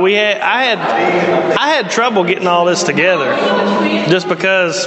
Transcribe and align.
we 0.00 0.14
had, 0.14 0.40
I 0.40 0.64
had, 0.64 0.78
I 1.58 1.68
had 1.68 1.90
trouble 1.90 2.24
getting 2.24 2.46
all 2.46 2.64
this 2.64 2.82
together, 2.82 3.34
just 4.08 4.28
because, 4.28 4.86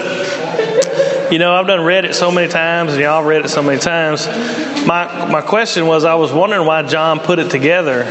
you 1.31 1.39
know, 1.39 1.53
I've 1.53 1.67
done 1.67 1.81
read 1.81 2.05
it 2.05 2.15
so 2.15 2.31
many 2.31 2.51
times, 2.51 2.93
and 2.93 3.01
y'all 3.01 3.23
read 3.23 3.45
it 3.45 3.49
so 3.49 3.63
many 3.63 3.79
times. 3.79 4.27
My 4.85 5.29
my 5.31 5.41
question 5.41 5.87
was, 5.87 6.03
I 6.03 6.15
was 6.15 6.31
wondering 6.33 6.65
why 6.67 6.83
John 6.83 7.19
put 7.19 7.39
it 7.39 7.49
together 7.49 8.05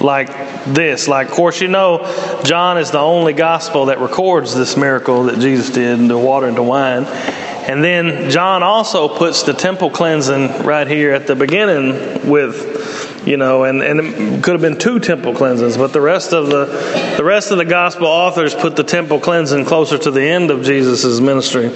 like 0.00 0.28
this. 0.66 1.08
Like, 1.08 1.28
of 1.28 1.34
course, 1.34 1.60
you 1.60 1.68
know, 1.68 2.04
John 2.44 2.78
is 2.78 2.90
the 2.90 2.98
only 2.98 3.32
gospel 3.32 3.86
that 3.86 4.00
records 4.00 4.54
this 4.54 4.76
miracle 4.76 5.24
that 5.24 5.40
Jesus 5.40 5.70
did, 5.70 6.08
the 6.08 6.18
water 6.18 6.48
into 6.48 6.62
wine. 6.62 7.04
And 7.04 7.84
then 7.84 8.30
John 8.30 8.62
also 8.62 9.08
puts 9.08 9.42
the 9.42 9.52
temple 9.52 9.90
cleansing 9.90 10.64
right 10.64 10.86
here 10.86 11.12
at 11.12 11.26
the 11.26 11.34
beginning 11.34 12.28
with, 12.28 13.07
you 13.26 13.36
know, 13.36 13.64
and, 13.64 13.82
and 13.82 14.00
it 14.00 14.44
could 14.44 14.52
have 14.52 14.60
been 14.60 14.78
two 14.78 15.00
temple 15.00 15.34
cleansings, 15.34 15.76
but 15.76 15.92
the 15.92 16.00
rest 16.00 16.32
of 16.32 16.46
the 16.46 16.66
the 17.16 17.24
rest 17.24 17.50
of 17.50 17.58
the 17.58 17.64
gospel 17.64 18.06
authors 18.06 18.54
put 18.54 18.76
the 18.76 18.84
temple 18.84 19.20
cleansing 19.20 19.64
closer 19.64 19.98
to 19.98 20.10
the 20.10 20.22
end 20.22 20.50
of 20.50 20.64
Jesus' 20.64 21.20
ministry. 21.20 21.66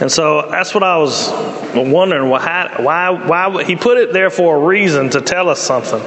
And 0.00 0.10
so 0.10 0.48
that's 0.50 0.74
what 0.74 0.82
I 0.82 0.96
was 0.96 1.30
wondering 1.74 2.30
why 2.30 2.74
why 2.78 3.10
why 3.10 3.64
he 3.64 3.76
put 3.76 3.98
it 3.98 4.12
there 4.12 4.30
for 4.30 4.56
a 4.56 4.66
reason 4.66 5.10
to 5.10 5.20
tell 5.20 5.48
us 5.48 5.60
something. 5.60 6.00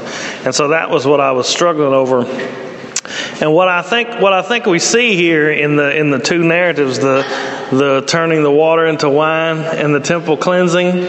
And 0.45 0.53
so 0.53 0.70
that 0.70 0.89
was 0.89 1.05
what 1.05 1.21
I 1.21 1.31
was 1.31 1.47
struggling 1.47 1.94
over. 1.94 2.25
And 3.41 3.53
what 3.53 3.69
I 3.69 3.81
think 3.81 4.19
what 4.19 4.33
I 4.33 4.41
think 4.41 4.66
we 4.66 4.80
see 4.80 5.16
here 5.16 5.49
in 5.52 5.75
the 5.75 5.97
in 5.97 6.09
the 6.09 6.19
two 6.19 6.44
narratives, 6.44 6.99
the 6.99 7.23
the 7.71 8.03
turning 8.05 8.44
the 8.44 8.52
water 8.52 8.85
into 8.85 9.09
wine 9.09 9.59
and 9.59 9.94
the 9.95 9.99
temple 9.99 10.35
cleansing, 10.35 11.05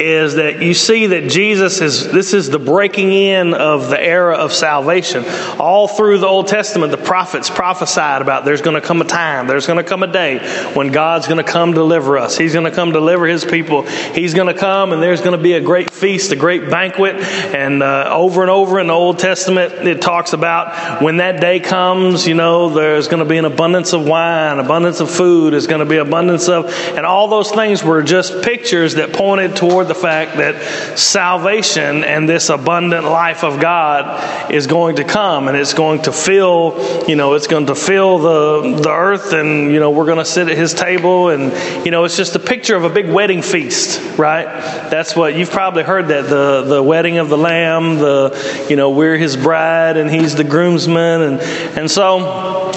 is 0.00 0.34
that 0.34 0.62
you 0.62 0.74
see 0.74 1.06
that 1.06 1.28
Jesus 1.28 1.80
is, 1.80 2.10
this 2.10 2.32
is 2.32 2.50
the 2.50 2.58
breaking 2.58 3.12
in 3.12 3.54
of 3.54 3.90
the 3.90 4.00
era 4.00 4.36
of 4.36 4.52
salvation. 4.52 5.24
All 5.58 5.88
through 5.88 6.18
the 6.18 6.26
Old 6.26 6.48
Testament, 6.48 6.92
the 6.92 6.98
prophets 6.98 7.50
prophesied 7.50 8.22
about 8.22 8.44
there's 8.44 8.62
going 8.62 8.80
to 8.80 8.86
come 8.86 9.00
a 9.00 9.04
time, 9.04 9.46
there's 9.46 9.66
going 9.66 9.82
to 9.82 9.88
come 9.88 10.02
a 10.02 10.12
day 10.12 10.38
when 10.74 10.92
God's 10.92 11.26
going 11.26 11.44
to 11.44 11.50
come 11.50 11.72
deliver 11.72 12.18
us. 12.18 12.38
He's 12.38 12.52
going 12.52 12.64
to 12.64 12.70
come 12.70 12.92
deliver 12.92 13.26
His 13.26 13.44
people. 13.44 13.82
He's 13.82 14.34
going 14.34 14.52
to 14.52 14.58
come 14.58 14.92
and 14.92 15.02
there's 15.02 15.20
going 15.20 15.36
to 15.36 15.42
be 15.42 15.54
a 15.54 15.60
great 15.60 15.90
feast, 15.90 16.30
a 16.32 16.36
great 16.36 16.70
banquet. 16.70 17.16
And 17.16 17.82
uh, 17.82 18.08
over 18.12 18.42
and 18.42 18.50
over 18.50 18.78
in 18.78 18.86
the 18.86 18.94
Old 18.94 19.18
Testament, 19.18 19.72
it 19.86 20.00
talks 20.00 20.32
about 20.32 21.02
when 21.02 21.16
that 21.16 21.40
day 21.40 21.60
comes, 21.60 22.26
you 22.26 22.34
know, 22.34 22.70
there's 22.70 23.08
going 23.08 23.22
to 23.22 23.28
be 23.28 23.38
an 23.38 23.44
abundance 23.44 23.92
of 23.92 24.06
wine, 24.06 24.58
abundance 24.58 25.00
of 25.00 25.10
food, 25.10 25.52
there's 25.52 25.66
going 25.66 25.80
to 25.80 25.86
be 25.86 25.96
abundance 25.96 26.48
of, 26.48 26.66
and 26.96 27.04
all 27.04 27.28
those 27.28 27.50
things 27.50 27.82
were 27.82 28.02
just 28.02 28.42
pictures 28.42 28.94
that 28.94 29.12
pointed 29.12 29.56
toward 29.56 29.87
the 29.88 29.94
fact 29.94 30.36
that 30.36 30.98
salvation 30.98 32.04
and 32.04 32.28
this 32.28 32.48
abundant 32.48 33.04
life 33.04 33.44
of 33.44 33.60
God 33.60 34.52
is 34.52 34.66
going 34.66 34.96
to 34.96 35.04
come 35.04 35.48
and 35.48 35.56
it's 35.56 35.74
going 35.74 36.02
to 36.02 36.12
fill, 36.12 37.04
you 37.08 37.16
know, 37.16 37.34
it's 37.34 37.46
going 37.46 37.66
to 37.66 37.74
fill 37.74 38.18
the, 38.18 38.80
the 38.82 38.90
earth 38.90 39.32
and, 39.32 39.72
you 39.72 39.80
know, 39.80 39.90
we're 39.90 40.06
going 40.06 40.18
to 40.18 40.24
sit 40.24 40.48
at 40.48 40.56
his 40.56 40.74
table 40.74 41.30
and, 41.30 41.84
you 41.84 41.90
know, 41.90 42.04
it's 42.04 42.16
just 42.16 42.36
a 42.36 42.38
picture 42.38 42.76
of 42.76 42.84
a 42.84 42.90
big 42.90 43.08
wedding 43.08 43.42
feast, 43.42 44.00
right? 44.18 44.44
That's 44.90 45.16
what 45.16 45.34
you've 45.34 45.50
probably 45.50 45.82
heard 45.82 46.08
that 46.08 46.28
the, 46.28 46.62
the 46.62 46.82
wedding 46.82 47.18
of 47.18 47.28
the 47.28 47.38
lamb, 47.38 47.98
the, 47.98 48.66
you 48.68 48.76
know, 48.76 48.90
we're 48.90 49.16
his 49.16 49.36
bride 49.36 49.96
and 49.96 50.10
he's 50.10 50.34
the 50.34 50.44
groomsman. 50.44 51.22
And, 51.22 51.40
and 51.78 51.90
so 51.90 52.70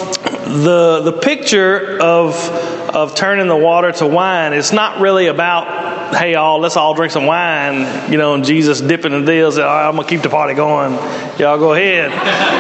the, 0.52 1.02
the 1.02 1.14
picture 1.14 2.02
of, 2.02 2.81
of 2.96 3.16
turning 3.16 3.48
the 3.48 3.56
water 3.56 3.92
to 3.92 4.08
wine 4.08 4.54
it's 4.54 4.74
not 4.74 5.00
really 5.00 5.28
about 5.28 5.92
hey, 6.14 6.36
all 6.36 6.60
let's 6.60 6.78
all 6.78 6.94
drink 6.94 7.12
some 7.12 7.26
wine, 7.26 8.12
you 8.12 8.18
know, 8.18 8.34
and 8.34 8.44
Jesus 8.44 8.82
dipping 8.82 9.12
the 9.12 9.22
deals. 9.22 9.58
Right, 9.58 9.88
I'm 9.88 9.96
gonna 9.96 10.08
keep 10.08 10.22
the 10.22 10.30
party 10.30 10.54
going. 10.54 10.94
Y'all 11.40 11.58
go 11.58 11.74
ahead. 11.74 12.12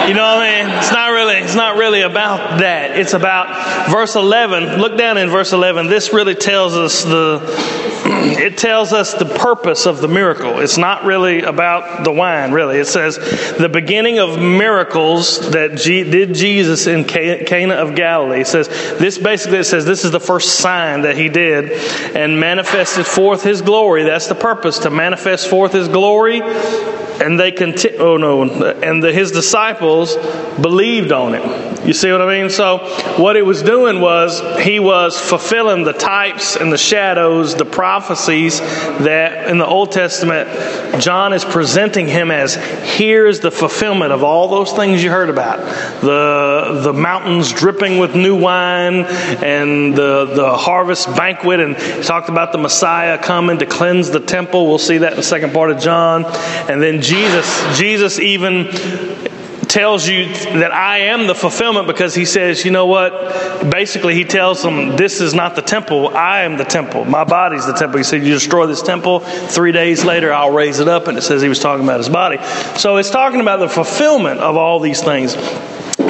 You 0.08 0.16
know 0.16 0.24
what 0.24 0.44
I 0.44 0.66
mean? 0.66 0.78
It's 0.78 0.92
not 0.92 1.10
really, 1.12 1.36
it's 1.36 1.56
not 1.56 1.78
really 1.78 2.02
about 2.02 2.60
that. 2.60 2.98
It's 2.98 3.14
about 3.14 3.90
verse 3.92 4.16
11. 4.16 4.80
Look 4.80 4.98
down 4.98 5.18
in 5.18 5.30
verse 5.30 5.54
11. 5.54 5.88
This 5.88 6.14
really 6.14 6.36
tells 6.36 6.76
us 6.76 7.04
the, 7.04 7.42
it 8.06 8.58
tells 8.58 8.94
us 8.94 9.14
the 9.14 9.26
purpose 9.26 9.86
of 9.86 10.02
the 10.02 10.08
miracle. 10.08 10.60
It's 10.60 10.78
not 10.78 11.04
really 11.04 11.42
about 11.44 12.04
the 12.04 12.12
wine, 12.12 12.52
really. 12.52 12.78
It 12.78 12.88
says 12.88 13.18
the 13.58 13.70
beginning 13.70 14.20
of 14.20 14.40
miracles 14.40 15.52
that 15.52 15.78
G- 15.78 16.10
did 16.10 16.34
Jesus 16.34 16.88
in 16.88 17.04
Cana 17.04 17.76
of 17.76 17.96
Galilee. 17.96 18.42
It 18.42 18.48
says 18.48 18.68
this 18.98 19.18
basically. 19.18 19.60
It 19.60 19.66
says 19.66 19.86
this 19.86 20.06
is 20.06 20.12
the 20.12 20.20
first 20.22 20.60
sign 20.60 21.02
that 21.02 21.18
he 21.18 21.30
did 21.30 21.72
and 22.16 22.40
manifested 22.40 23.06
forth 23.06 23.44
his 23.44 23.62
glory. 23.62 24.04
That's 24.04 24.28
the 24.28 24.36
purpose, 24.36 24.80
to 24.80 24.90
manifest 24.90 25.48
forth 25.48 25.74
his 25.74 25.88
glory. 25.88 26.42
And 26.42 27.40
they 27.40 27.52
continue, 27.52 28.00
oh 28.00 28.18
no, 28.18 28.42
and 28.42 29.04
the, 29.04 29.14
his 29.14 29.32
disciples 29.32 30.16
believed 30.60 31.12
on 31.12 31.36
it. 31.36 31.72
You 31.86 31.94
see 31.94 32.12
what 32.12 32.22
I 32.22 32.40
mean? 32.40 32.50
So, 32.52 32.78
what 33.18 33.36
he 33.36 33.42
was 33.42 33.64
doing 33.64 34.02
was 34.02 34.40
he 34.64 34.80
was 34.80 35.20
fulfilling 35.20 35.84
the 35.84 35.94
types 35.94 36.56
and 36.56 36.72
the 36.72 36.78
shadows, 36.78 37.56
the 37.56 37.66
prophecies 37.66 38.60
that 38.60 39.50
in 39.50 39.58
the 39.58 39.66
Old 39.66 39.92
Testament, 39.92 41.02
John 41.02 41.34
is 41.34 41.44
presenting 41.44 42.08
him 42.08 42.30
as 42.30 42.56
here's 42.56 43.40
the 43.40 43.50
fulfillment 43.50 44.12
of 44.12 44.24
all 44.24 44.48
those 44.48 44.72
things 44.74 45.04
you 45.04 45.10
heard 45.10 45.30
about 45.30 45.60
the, 46.02 46.61
the 46.82 46.94
mountains 46.94 47.52
dripping 47.52 47.98
with 47.98 48.16
new 48.16 48.40
wine 48.40 49.06
and 49.06 49.96
the, 49.96 50.26
the 50.26 50.58
harvest 50.58 51.08
banquet. 51.16 51.60
And 51.60 51.78
talked 52.04 52.30
about 52.30 52.52
the 52.52 52.58
Messiah 52.58 53.18
coming 53.18 53.60
to 53.60 53.66
cleanse 53.66 54.10
the 54.10 54.20
temple. 54.20 54.68
We'll 54.68 54.78
see 54.78 55.00
that 55.00 55.14
in 55.14 55.18
the 55.18 55.24
second 55.24 55.54
part 55.54 55.72
of 55.72 55.80
John. 55.80 56.26
And 56.70 56.82
then 56.82 57.02
Jesus, 57.02 57.78
Jesus 57.78 58.20
even 58.20 58.70
tells 59.72 60.06
you 60.06 60.26
that 60.26 60.74
I 60.74 61.00
am 61.00 61.28
the 61.28 61.36
fulfillment 61.36 61.88
because 61.88 62.14
he 62.14 62.26
says, 62.26 62.66
you 62.66 62.72
know 62.72 62.88
what? 62.88 63.72
Basically, 63.72 64.14
he 64.14 64.26
tells 64.26 64.62
them, 64.62 64.98
this 64.98 65.22
is 65.22 65.34
not 65.34 65.56
the 65.56 65.62
temple. 65.62 66.10
I 66.10 66.42
am 66.42 66.58
the 66.58 66.66
temple. 66.66 67.06
My 67.06 67.24
body's 67.24 67.66
the 67.66 67.74
temple. 67.74 67.98
He 67.98 68.04
said, 68.04 68.24
you 68.24 68.34
destroy 68.34 68.68
this 68.68 68.82
temple. 68.82 69.22
Three 69.22 69.72
days 69.72 70.04
later, 70.04 70.34
I'll 70.34 70.52
raise 70.52 70.80
it 70.80 70.90
up. 70.90 71.08
And 71.08 71.18
it 71.18 71.22
says 71.22 71.42
he 71.42 71.48
was 71.48 71.60
talking 71.60 71.86
about 71.86 72.00
his 72.00 72.10
body. 72.10 72.38
So 72.78 72.98
it's 72.98 73.12
talking 73.12 73.40
about 73.40 73.60
the 73.60 73.70
fulfillment 73.70 74.42
of 74.42 74.58
all 74.58 74.82
these 74.82 75.02
things. 75.02 75.36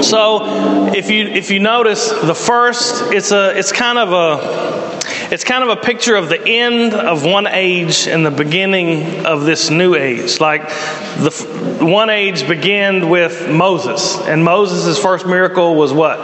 So 0.02 0.94
if 0.94 1.10
you 1.10 1.28
if 1.28 1.52
you 1.52 1.60
notice 1.60 2.10
the 2.10 2.36
first, 2.36 3.12
it's 3.12 3.32
a 3.32 3.58
it's 3.58 3.72
kind 3.72 3.98
of 3.98 4.12
a 4.14 5.34
it's 5.34 5.44
kind 5.44 5.64
of 5.64 5.70
a 5.70 5.82
picture 5.82 6.16
of 6.16 6.28
the 6.28 6.42
end 6.46 6.94
of 6.94 7.26
one 7.26 7.48
age 7.48 8.08
and 8.08 8.26
the 8.26 8.32
beginning 8.32 9.26
of 9.26 9.46
this 9.46 9.70
new 9.70 9.96
age. 9.96 10.40
Like 10.40 10.68
the 10.70 11.78
one 11.80 12.10
age 12.10 12.48
began 12.48 13.10
with 13.10 13.50
Moses, 13.50 14.18
and 14.20 14.44
Moses' 14.44 14.98
first 15.02 15.26
miracle 15.26 15.76
was 15.76 15.94
what? 15.94 16.20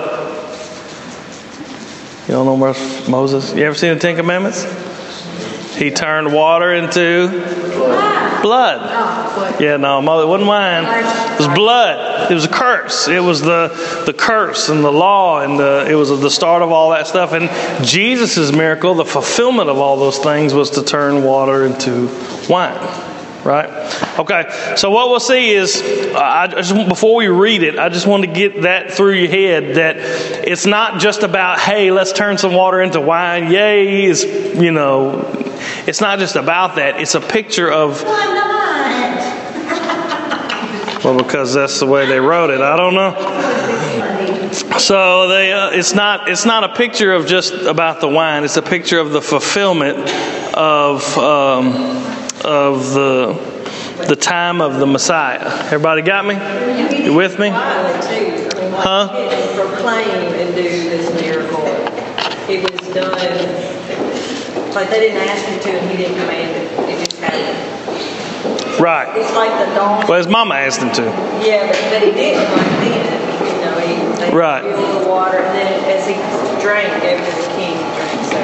You 2.27 2.33
don't 2.33 2.45
know 2.45 2.57
Moses? 3.07 3.53
You 3.53 3.63
ever 3.63 3.75
seen 3.75 3.93
the 3.93 3.99
Ten 3.99 4.17
Commandments? 4.17 4.65
He 5.77 5.91
turned 5.91 6.33
water 6.33 6.73
into 6.73 7.29
blood. 8.41 9.61
Yeah, 9.61 9.77
no, 9.77 10.01
mother, 10.01 10.23
it 10.23 10.27
wasn't 10.27 10.47
wine. 10.47 10.83
It 10.83 11.39
was 11.39 11.47
blood. 11.55 12.31
It 12.31 12.33
was 12.33 12.45
a 12.45 12.49
curse. 12.49 13.07
It 13.07 13.21
was 13.21 13.41
the, 13.41 14.03
the 14.05 14.13
curse 14.13 14.69
and 14.69 14.83
the 14.83 14.91
law, 14.91 15.41
and 15.41 15.59
the, 15.59 15.87
it 15.89 15.95
was 15.95 16.09
the 16.09 16.29
start 16.29 16.61
of 16.61 16.71
all 16.71 16.91
that 16.91 17.07
stuff. 17.07 17.33
And 17.33 17.49
Jesus' 17.85 18.51
miracle, 18.51 18.95
the 18.95 19.05
fulfillment 19.05 19.69
of 19.69 19.77
all 19.77 19.97
those 19.97 20.19
things, 20.19 20.53
was 20.53 20.71
to 20.71 20.83
turn 20.83 21.23
water 21.23 21.65
into 21.65 22.07
wine 22.49 23.15
right? 23.47 24.19
Okay, 24.19 24.75
so 24.75 24.91
what 24.91 25.09
we'll 25.09 25.19
see 25.19 25.51
is, 25.51 25.81
I 26.13 26.47
just, 26.47 26.75
before 26.87 27.15
we 27.15 27.27
read 27.27 27.63
it, 27.63 27.79
I 27.79 27.89
just 27.89 28.05
want 28.05 28.25
to 28.25 28.31
get 28.31 28.63
that 28.63 28.91
through 28.91 29.13
your 29.13 29.29
head 29.29 29.75
that 29.77 29.95
it's 30.47 30.65
not 30.65 30.99
just 30.99 31.23
about, 31.23 31.59
hey, 31.59 31.91
let's 31.91 32.11
turn 32.11 32.37
some 32.37 32.53
water 32.53 32.81
into 32.81 32.99
wine. 32.99 33.49
Yay, 33.51 34.05
is 34.05 34.23
you 34.23 34.71
know, 34.71 35.25
it's 35.87 36.01
not 36.01 36.19
just 36.19 36.35
about 36.35 36.75
that. 36.75 36.99
It's 36.99 37.15
a 37.15 37.21
picture 37.21 37.71
of. 37.71 38.03
Well, 41.03 41.17
because 41.17 41.53
that's 41.53 41.79
the 41.79 41.85
way 41.85 42.05
they 42.05 42.19
wrote 42.19 42.49
it. 42.49 42.59
I 42.59 42.75
don't 42.75 42.93
know. 42.93 43.15
So 44.77 45.27
they, 45.27 45.53
uh, 45.53 45.69
it's 45.69 45.93
not 45.93 46.27
it's 46.29 46.45
not 46.45 46.63
a 46.63 46.75
picture 46.75 47.13
of 47.13 47.27
just 47.27 47.53
about 47.53 48.01
the 48.01 48.07
wine. 48.07 48.43
It's 48.43 48.57
a 48.57 48.61
picture 48.61 48.99
of 48.99 49.11
the 49.11 49.21
fulfillment 49.21 49.97
of 50.53 51.17
um, 51.17 51.71
of 52.45 52.93
the 52.93 53.33
the 54.07 54.15
time 54.15 54.61
of 54.61 54.77
the 54.79 54.85
Messiah. 54.85 55.41
Everybody 55.65 56.01
got 56.03 56.23
me? 56.25 56.35
You 57.03 57.13
with 57.13 57.39
me? 57.39 57.49
Huh? 57.49 59.07
Proclaim 59.55 60.07
and 60.09 60.55
do 60.55 60.63
this 60.63 61.09
miracle. 61.19 61.63
It 62.47 62.61
was 62.61 62.79
done. 62.93 63.11
Like 64.75 64.89
they 64.91 64.99
didn't 64.99 65.27
ask 65.27 65.43
him 65.45 65.59
to, 65.59 65.69
and 65.79 65.89
he 65.91 65.97
didn't 65.97 66.17
command 66.19 66.51
it. 66.55 66.71
It 66.89 67.09
just 67.09 67.19
happened. 67.19 68.79
Right. 68.79 69.09
It's 69.17 69.33
like 69.33 69.49
the 69.67 69.73
dawn. 69.73 70.05
Well, 70.07 70.17
his 70.19 70.27
mama 70.27 70.53
asked 70.55 70.79
him 70.81 70.91
to. 70.93 71.01
Yeah, 71.43 71.65
but, 71.65 71.81
but 71.89 72.01
he 72.03 72.11
didn't 72.11 72.51
like 72.51 72.69
then. 72.85 73.17
You 73.47 73.61
know, 73.65 74.29
he 74.29 74.31
Right. 74.37 74.61
the 74.61 75.07
water, 75.09 75.39
and 75.39 75.55
then 75.57 75.73
as 75.97 76.05
he 76.05 76.13
drank, 76.61 77.01
gave 77.01 77.19
it 77.19 77.25
to 77.25 77.31
the 77.41 77.47
king 77.57 77.73
to 77.73 77.89
drink. 77.97 78.21
So 78.29 78.37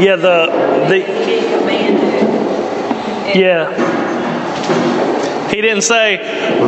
Yeah, 0.00 0.16
the 0.16 0.86
he 0.88 1.00
the 1.00 1.06
didn't 1.26 1.58
command 1.60 1.98
it. 1.98 2.27
Yeah. 3.34 3.74
He 5.50 5.60
didn't 5.62 5.82
say, 5.82 6.18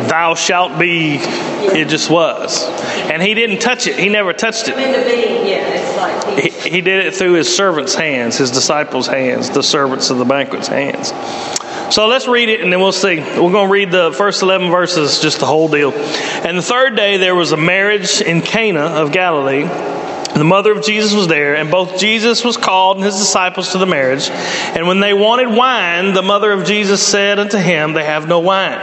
Thou 0.09 0.35
shalt 0.35 0.79
be. 0.79 1.17
It 1.21 1.89
just 1.89 2.11
was. 2.11 2.65
And 3.11 3.23
he 3.23 3.35
didn't 3.35 3.59
touch 3.61 3.87
it. 3.87 3.99
He 3.99 4.09
never 4.09 4.33
touched 4.33 4.69
it. 4.69 4.77
being, 4.77 5.47
yeah, 5.47 5.97
like, 5.97 6.39
He, 6.43 6.49
he- 6.51 6.71
he 6.71 6.81
did 6.81 7.05
it 7.07 7.15
through 7.15 7.35
his 7.35 7.55
servants' 7.55 7.95
hands, 7.95 8.39
his 8.39 8.51
disciples' 8.51 9.07
hands, 9.07 9.51
the 9.51 9.63
servants 9.63 10.11
of 10.11 10.19
the 10.19 10.25
banquet's 10.25 10.69
hands. 10.69 11.13
So 11.95 12.07
let's 12.07 12.27
read 12.29 12.49
it 12.49 12.61
and 12.61 12.73
then 12.73 12.81
we'll 12.81 12.93
see. 12.93 13.17
We're 13.19 13.51
going 13.53 13.67
to 13.67 13.73
read 13.73 13.91
the 13.91 14.13
first 14.13 14.43
11 14.43 14.71
verses, 14.71 15.21
just 15.21 15.41
the 15.41 15.47
whole 15.47 15.69
deal. 15.69 15.93
And 15.93 16.57
the 16.57 16.63
third 16.63 16.95
day 16.97 17.17
there 17.17 17.35
was 17.35 17.51
a 17.53 17.57
marriage 17.57 18.21
in 18.21 18.41
Cana 18.43 18.81
of 18.81 19.11
Galilee. 19.13 19.65
The 20.35 20.45
mother 20.45 20.73
of 20.73 20.85
Jesus 20.85 21.13
was 21.13 21.27
there, 21.27 21.57
and 21.57 21.71
both 21.71 21.99
Jesus 21.99 22.45
was 22.45 22.57
called 22.57 22.97
and 22.97 23.05
his 23.05 23.17
disciples 23.17 23.73
to 23.73 23.79
the 23.79 23.87
marriage. 23.87 24.29
And 24.31 24.87
when 24.87 25.01
they 25.01 25.13
wanted 25.13 25.49
wine, 25.49 26.13
the 26.13 26.23
mother 26.23 26.53
of 26.53 26.65
Jesus 26.65 27.05
said 27.05 27.39
unto 27.39 27.59
him, 27.59 27.93
They 27.93 28.05
have 28.05 28.29
no 28.29 28.39
wine. 28.39 28.79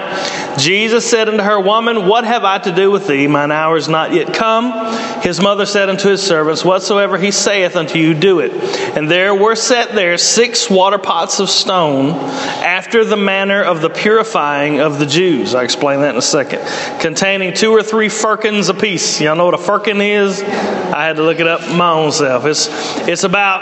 Jesus 0.59 1.09
said 1.09 1.29
unto 1.29 1.43
her, 1.43 1.59
Woman, 1.59 2.05
what 2.05 2.25
have 2.25 2.43
I 2.43 2.57
to 2.59 2.71
do 2.71 2.91
with 2.91 3.07
thee? 3.07 3.27
Mine 3.27 3.51
hour 3.51 3.77
is 3.77 3.87
not 3.87 4.13
yet 4.13 4.33
come. 4.33 5.21
His 5.21 5.41
mother 5.41 5.65
said 5.65 5.89
unto 5.89 6.09
his 6.09 6.21
servants, 6.21 6.65
Whatsoever 6.65 7.17
he 7.17 7.31
saith 7.31 7.75
unto 7.75 7.97
you, 7.97 8.13
do 8.13 8.39
it. 8.39 8.51
And 8.97 9.09
there 9.09 9.33
were 9.33 9.55
set 9.55 9.93
there 9.93 10.17
six 10.17 10.69
water 10.69 10.97
pots 10.97 11.39
of 11.39 11.49
stone, 11.49 12.11
after 12.11 13.05
the 13.05 13.17
manner 13.17 13.63
of 13.63 13.81
the 13.81 13.89
purifying 13.89 14.81
of 14.81 14.99
the 14.99 15.05
Jews. 15.05 15.55
I 15.55 15.63
explain 15.63 16.01
that 16.01 16.11
in 16.11 16.17
a 16.17 16.21
second. 16.21 16.59
Containing 16.99 17.53
two 17.53 17.71
or 17.71 17.83
three 17.83 18.09
firkins 18.09 18.69
apiece. 18.69 19.21
Y'all 19.21 19.35
know 19.35 19.45
what 19.45 19.53
a 19.53 19.59
firkin 19.59 20.01
is? 20.01 20.41
I 20.41 21.05
had 21.05 21.17
to 21.17 21.23
look 21.23 21.36
it 21.39 21.47
up 21.47 21.61
my 21.75 21.91
own 21.91 22.11
self. 22.11 22.45
It's 22.45 22.67
it's 23.07 23.23
about 23.23 23.61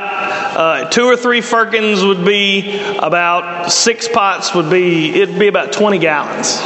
uh, 0.57 0.89
two 0.89 1.05
or 1.05 1.17
three 1.17 1.41
firkins 1.41 2.03
would 2.03 2.25
be 2.25 2.79
about 2.97 3.71
six 3.71 4.07
pots 4.07 4.53
would 4.55 4.69
be 4.69 5.09
it'd 5.21 5.39
be 5.39 5.47
about 5.47 5.73
twenty 5.73 5.99
gallons. 5.99 6.59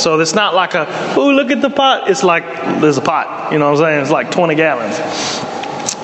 So 0.00 0.20
it's 0.20 0.34
not 0.34 0.54
like 0.54 0.74
a 0.74 0.86
oh 1.16 1.30
look 1.30 1.50
at 1.50 1.62
the 1.62 1.70
pot. 1.70 2.10
It's 2.10 2.22
like 2.22 2.44
there's 2.80 2.98
a 2.98 3.02
pot. 3.02 3.52
You 3.52 3.58
know 3.58 3.70
what 3.70 3.80
I'm 3.80 3.86
saying? 3.86 4.02
It's 4.02 4.10
like 4.10 4.30
twenty 4.30 4.54
gallons. 4.54 4.96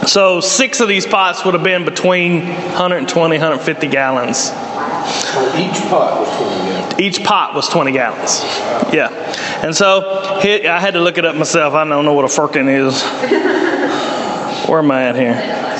So 0.06 0.40
six 0.40 0.80
of 0.80 0.88
these 0.88 1.06
pots 1.06 1.44
would 1.44 1.54
have 1.54 1.62
been 1.62 1.84
between 1.84 2.44
120, 2.44 3.36
150 3.36 3.86
gallons. 3.86 4.36
So 4.36 5.56
each 5.56 5.78
pot 5.88 6.20
was 6.20 6.36
20 6.36 6.64
gallons. 6.66 7.00
Each 7.00 7.24
pot 7.24 7.54
was 7.54 7.68
20 7.68 7.92
gallons. 7.92 8.42
Yeah. 8.92 9.08
And 9.64 9.74
so 9.74 10.02
I 10.40 10.80
had 10.80 10.94
to 10.94 11.00
look 11.00 11.18
it 11.18 11.24
up 11.24 11.36
myself. 11.36 11.74
I 11.74 11.84
don't 11.84 12.04
know 12.04 12.14
what 12.14 12.24
a 12.24 12.28
firkin 12.28 12.68
is. 12.68 13.00
Where 14.68 14.78
am 14.78 14.90
I 14.90 15.08
at 15.08 15.16
here? 15.16 15.71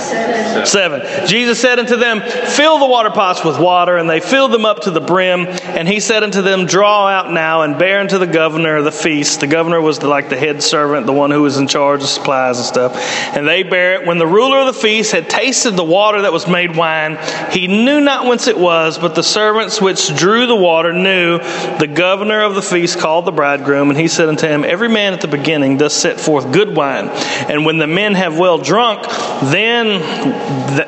Seven. 0.67 1.27
Jesus 1.27 1.61
said 1.61 1.79
unto 1.79 1.97
them, 1.97 2.21
Fill 2.21 2.79
the 2.79 2.87
water 2.87 3.11
pots 3.11 3.45
with 3.45 3.59
water, 3.59 3.97
and 3.97 4.09
they 4.09 4.21
filled 4.21 4.53
them 4.53 4.65
up 4.65 4.81
to 4.81 4.91
the 4.91 5.01
brim. 5.01 5.47
And 5.47 5.89
he 5.89 6.01
said 6.01 6.23
unto 6.23 6.43
them, 6.43 6.67
Draw 6.67 7.07
out 7.09 7.33
now 7.33 7.63
and 7.63 7.79
bear 7.79 8.01
unto 8.01 8.19
the 8.19 8.27
governor 8.27 8.77
of 8.77 8.85
the 8.85 8.93
feast. 8.93 9.41
The 9.41 9.47
governor 9.47 9.81
was 9.81 10.03
like 10.03 10.29
the 10.29 10.37
head 10.37 10.63
servant, 10.63 11.07
the 11.07 11.13
one 11.13 11.31
who 11.31 11.43
was 11.43 11.57
in 11.57 11.69
charge 11.69 12.03
of 12.03 12.09
supplies 12.09 12.59
and 12.59 12.67
stuff. 12.67 12.97
And 13.37 13.47
they 13.47 13.63
bear 13.63 14.01
it. 14.01 14.07
When 14.07 14.19
the 14.19 14.27
ruler 14.27 14.59
of 14.59 14.67
the 14.67 14.81
feast 14.81 15.13
had 15.13 15.29
tasted 15.29 15.73
the 15.73 15.85
water 15.85 16.23
that 16.23 16.33
was 16.33 16.47
made 16.47 16.77
wine, 16.77 17.19
he 17.51 17.67
knew 17.67 18.01
not 18.01 18.27
whence 18.27 18.47
it 18.47 18.59
was, 18.59 18.99
but 18.99 19.15
the 19.15 19.23
servants 19.23 19.81
which 19.81 20.15
drew 20.17 20.47
the 20.47 20.57
water 20.57 20.93
knew. 20.93 21.39
The 21.79 21.91
governor 21.93 22.43
of 22.43 22.55
the 22.55 22.63
feast 22.63 22.99
called 22.99 23.25
the 23.25 23.33
bridegroom, 23.33 23.91
and 23.91 23.99
he 23.99 24.09
said 24.09 24.29
unto 24.29 24.47
him, 24.47 24.65
Every 24.65 24.89
man 24.89 25.13
at 25.13 25.21
the 25.21 25.29
beginning 25.29 25.79
does 25.79 25.95
set 25.95 26.21
forth 26.21 26.53
good 26.53 26.77
wine, 26.77 27.09
and 27.09 27.65
when 27.65 27.79
the 27.79 27.87
men 27.87 28.15
have 28.15 28.39
well 28.39 28.59
drunk, 28.59 29.03
then 29.51 30.01
th- 30.01 30.02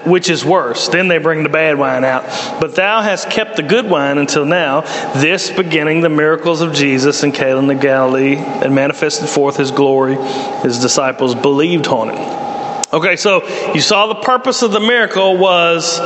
which 0.05 0.29
is 0.29 0.45
worse, 0.45 0.89
then 0.89 1.09
they 1.09 1.19
bring 1.19 1.43
the 1.43 1.49
bad 1.49 1.79
wine 1.79 2.05
out. 2.05 2.25
But 2.61 2.75
thou 2.75 3.03
hast 3.03 3.31
kept 3.31 3.57
the 3.57 3.63
good 3.63 3.89
wine 3.89 4.19
until 4.19 4.45
now. 4.45 4.83
This 5.15 5.51
beginning 5.51 6.01
the 6.01 6.09
miracles 6.09 6.61
of 6.61 6.73
Jesus 6.73 7.23
in 7.23 7.33
Cana 7.33 7.73
of 7.73 7.81
Galilee, 7.81 8.37
and 8.37 8.75
manifested 8.75 9.29
forth 9.29 9.57
his 9.57 9.71
glory. 9.71 10.17
His 10.63 10.79
disciples 10.79 11.35
believed 11.35 11.87
on 11.87 12.11
it. 12.11 12.54
Okay, 12.95 13.17
so 13.17 13.45
you 13.73 13.81
saw 13.81 14.07
the 14.07 14.15
purpose 14.15 14.63
of 14.63 14.71
the 14.71 14.79
miracle 14.79 15.37
was 15.37 15.99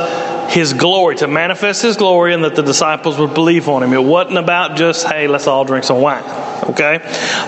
his 0.51 0.73
glory, 0.73 1.15
to 1.17 1.27
manifest 1.27 1.83
his 1.83 1.95
glory, 1.95 2.33
and 2.33 2.43
that 2.43 2.55
the 2.55 2.63
disciples 2.63 3.19
would 3.19 3.35
believe 3.35 3.69
on 3.69 3.83
him. 3.83 3.93
It 3.93 4.03
wasn't 4.03 4.39
about 4.39 4.75
just, 4.75 5.05
hey, 5.05 5.27
let's 5.27 5.45
all 5.45 5.63
drink 5.65 5.85
some 5.85 6.01
wine. 6.01 6.23
Okay? 6.63 6.95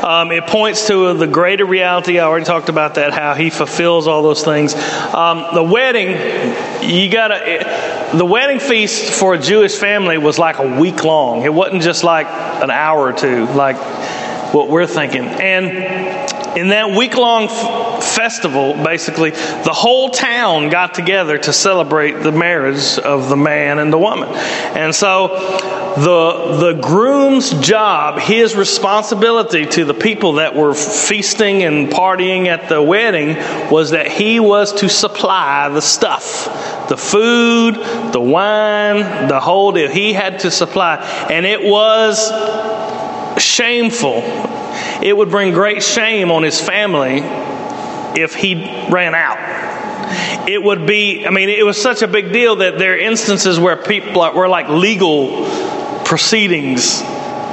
Um, 0.04 0.32
it 0.32 0.46
points 0.46 0.86
to 0.88 1.16
the 1.16 1.26
greater 1.26 1.66
reality. 1.66 2.20
I 2.20 2.26
already 2.26 2.46
talked 2.46 2.70
about 2.70 2.94
that, 2.96 3.14
how 3.14 3.34
he 3.34 3.50
fulfills 3.50 4.06
all 4.06 4.22
those 4.22 4.44
things. 4.44 4.76
Um, 4.76 5.56
the 5.56 5.64
wedding, 5.64 6.10
you 6.88 7.12
gotta, 7.12 8.12
the 8.16 8.26
wedding 8.26 8.60
feast 8.60 9.12
for 9.12 9.34
a 9.34 9.40
Jewish 9.40 9.76
family 9.76 10.20
was 10.20 10.38
like 10.38 10.60
a 10.60 10.80
week 10.80 11.04
long. 11.04 11.42
It 11.42 11.54
wasn't 11.54 11.82
just 11.82 12.04
like 12.04 12.28
an 12.28 12.70
hour 12.70 13.08
or 13.08 13.14
two, 13.14 13.46
like 13.46 13.78
what 14.54 14.70
we're 14.70 14.86
thinking. 14.86 15.24
And 15.24 16.31
in 16.56 16.70
that 16.70 16.96
week 16.96 17.16
long 17.16 17.46
f- 17.46 18.04
festival, 18.04 18.74
basically, 18.74 19.32
the 19.32 19.74
whole 19.74 20.10
town 20.10 20.70
got 20.70 20.94
together 20.94 21.38
to 21.38 21.54
celebrate 21.54 22.14
the 22.24 22.32
marriage 22.32 22.98
of 23.00 23.30
the 23.30 23.38
man 23.38 23.80
and 23.80 23.92
the 23.92 23.98
woman. 23.98 24.30
And 24.30 24.94
so 24.94 25.30
the, 25.98 26.58
the 26.74 26.82
groom's 26.82 27.52
job, 27.62 28.20
his 28.20 28.56
responsibility 28.56 29.66
to 29.66 29.86
the 29.86 29.94
people 29.94 30.34
that 30.34 30.56
were 30.56 30.74
feasting 30.74 31.64
and 31.64 31.90
partying 31.90 32.48
at 32.48 32.70
the 32.70 32.82
wedding 32.82 33.36
was 33.72 33.92
that 33.92 34.08
he 34.08 34.40
was 34.40 34.74
to 34.74 34.90
supply 34.90 35.70
the 35.70 35.82
stuff 35.82 36.70
the 36.92 36.98
food, 36.98 37.76
the 38.12 38.20
wine, 38.20 39.30
the 39.30 39.40
whole 39.40 39.72
deal. 39.72 39.90
He 39.90 40.12
had 40.12 40.40
to 40.40 40.52
supply. 40.52 40.98
And 41.32 41.46
it 41.46 41.64
was 41.64 42.30
shameful. 43.42 44.22
It 45.02 45.16
would 45.16 45.30
bring 45.30 45.54
great 45.54 45.84
shame 45.84 46.32
on 46.32 46.44
his 46.44 46.60
family 46.60 47.22
if 48.20 48.36
he 48.36 48.56
ran 48.90 49.16
out. 49.16 50.48
It 50.48 50.62
would 50.62 50.86
be, 50.86 51.26
I 51.26 51.30
mean, 51.30 51.50
it 51.50 51.66
was 51.66 51.82
such 51.82 52.02
a 52.02 52.08
big 52.08 52.34
deal 52.34 52.58
that 52.58 52.78
there 52.78 52.94
are 52.94 52.98
instances 52.98 53.60
where 53.60 53.78
people 53.78 54.22
were 54.34 54.48
like 54.48 54.68
legal 54.70 55.46
proceedings 56.04 57.02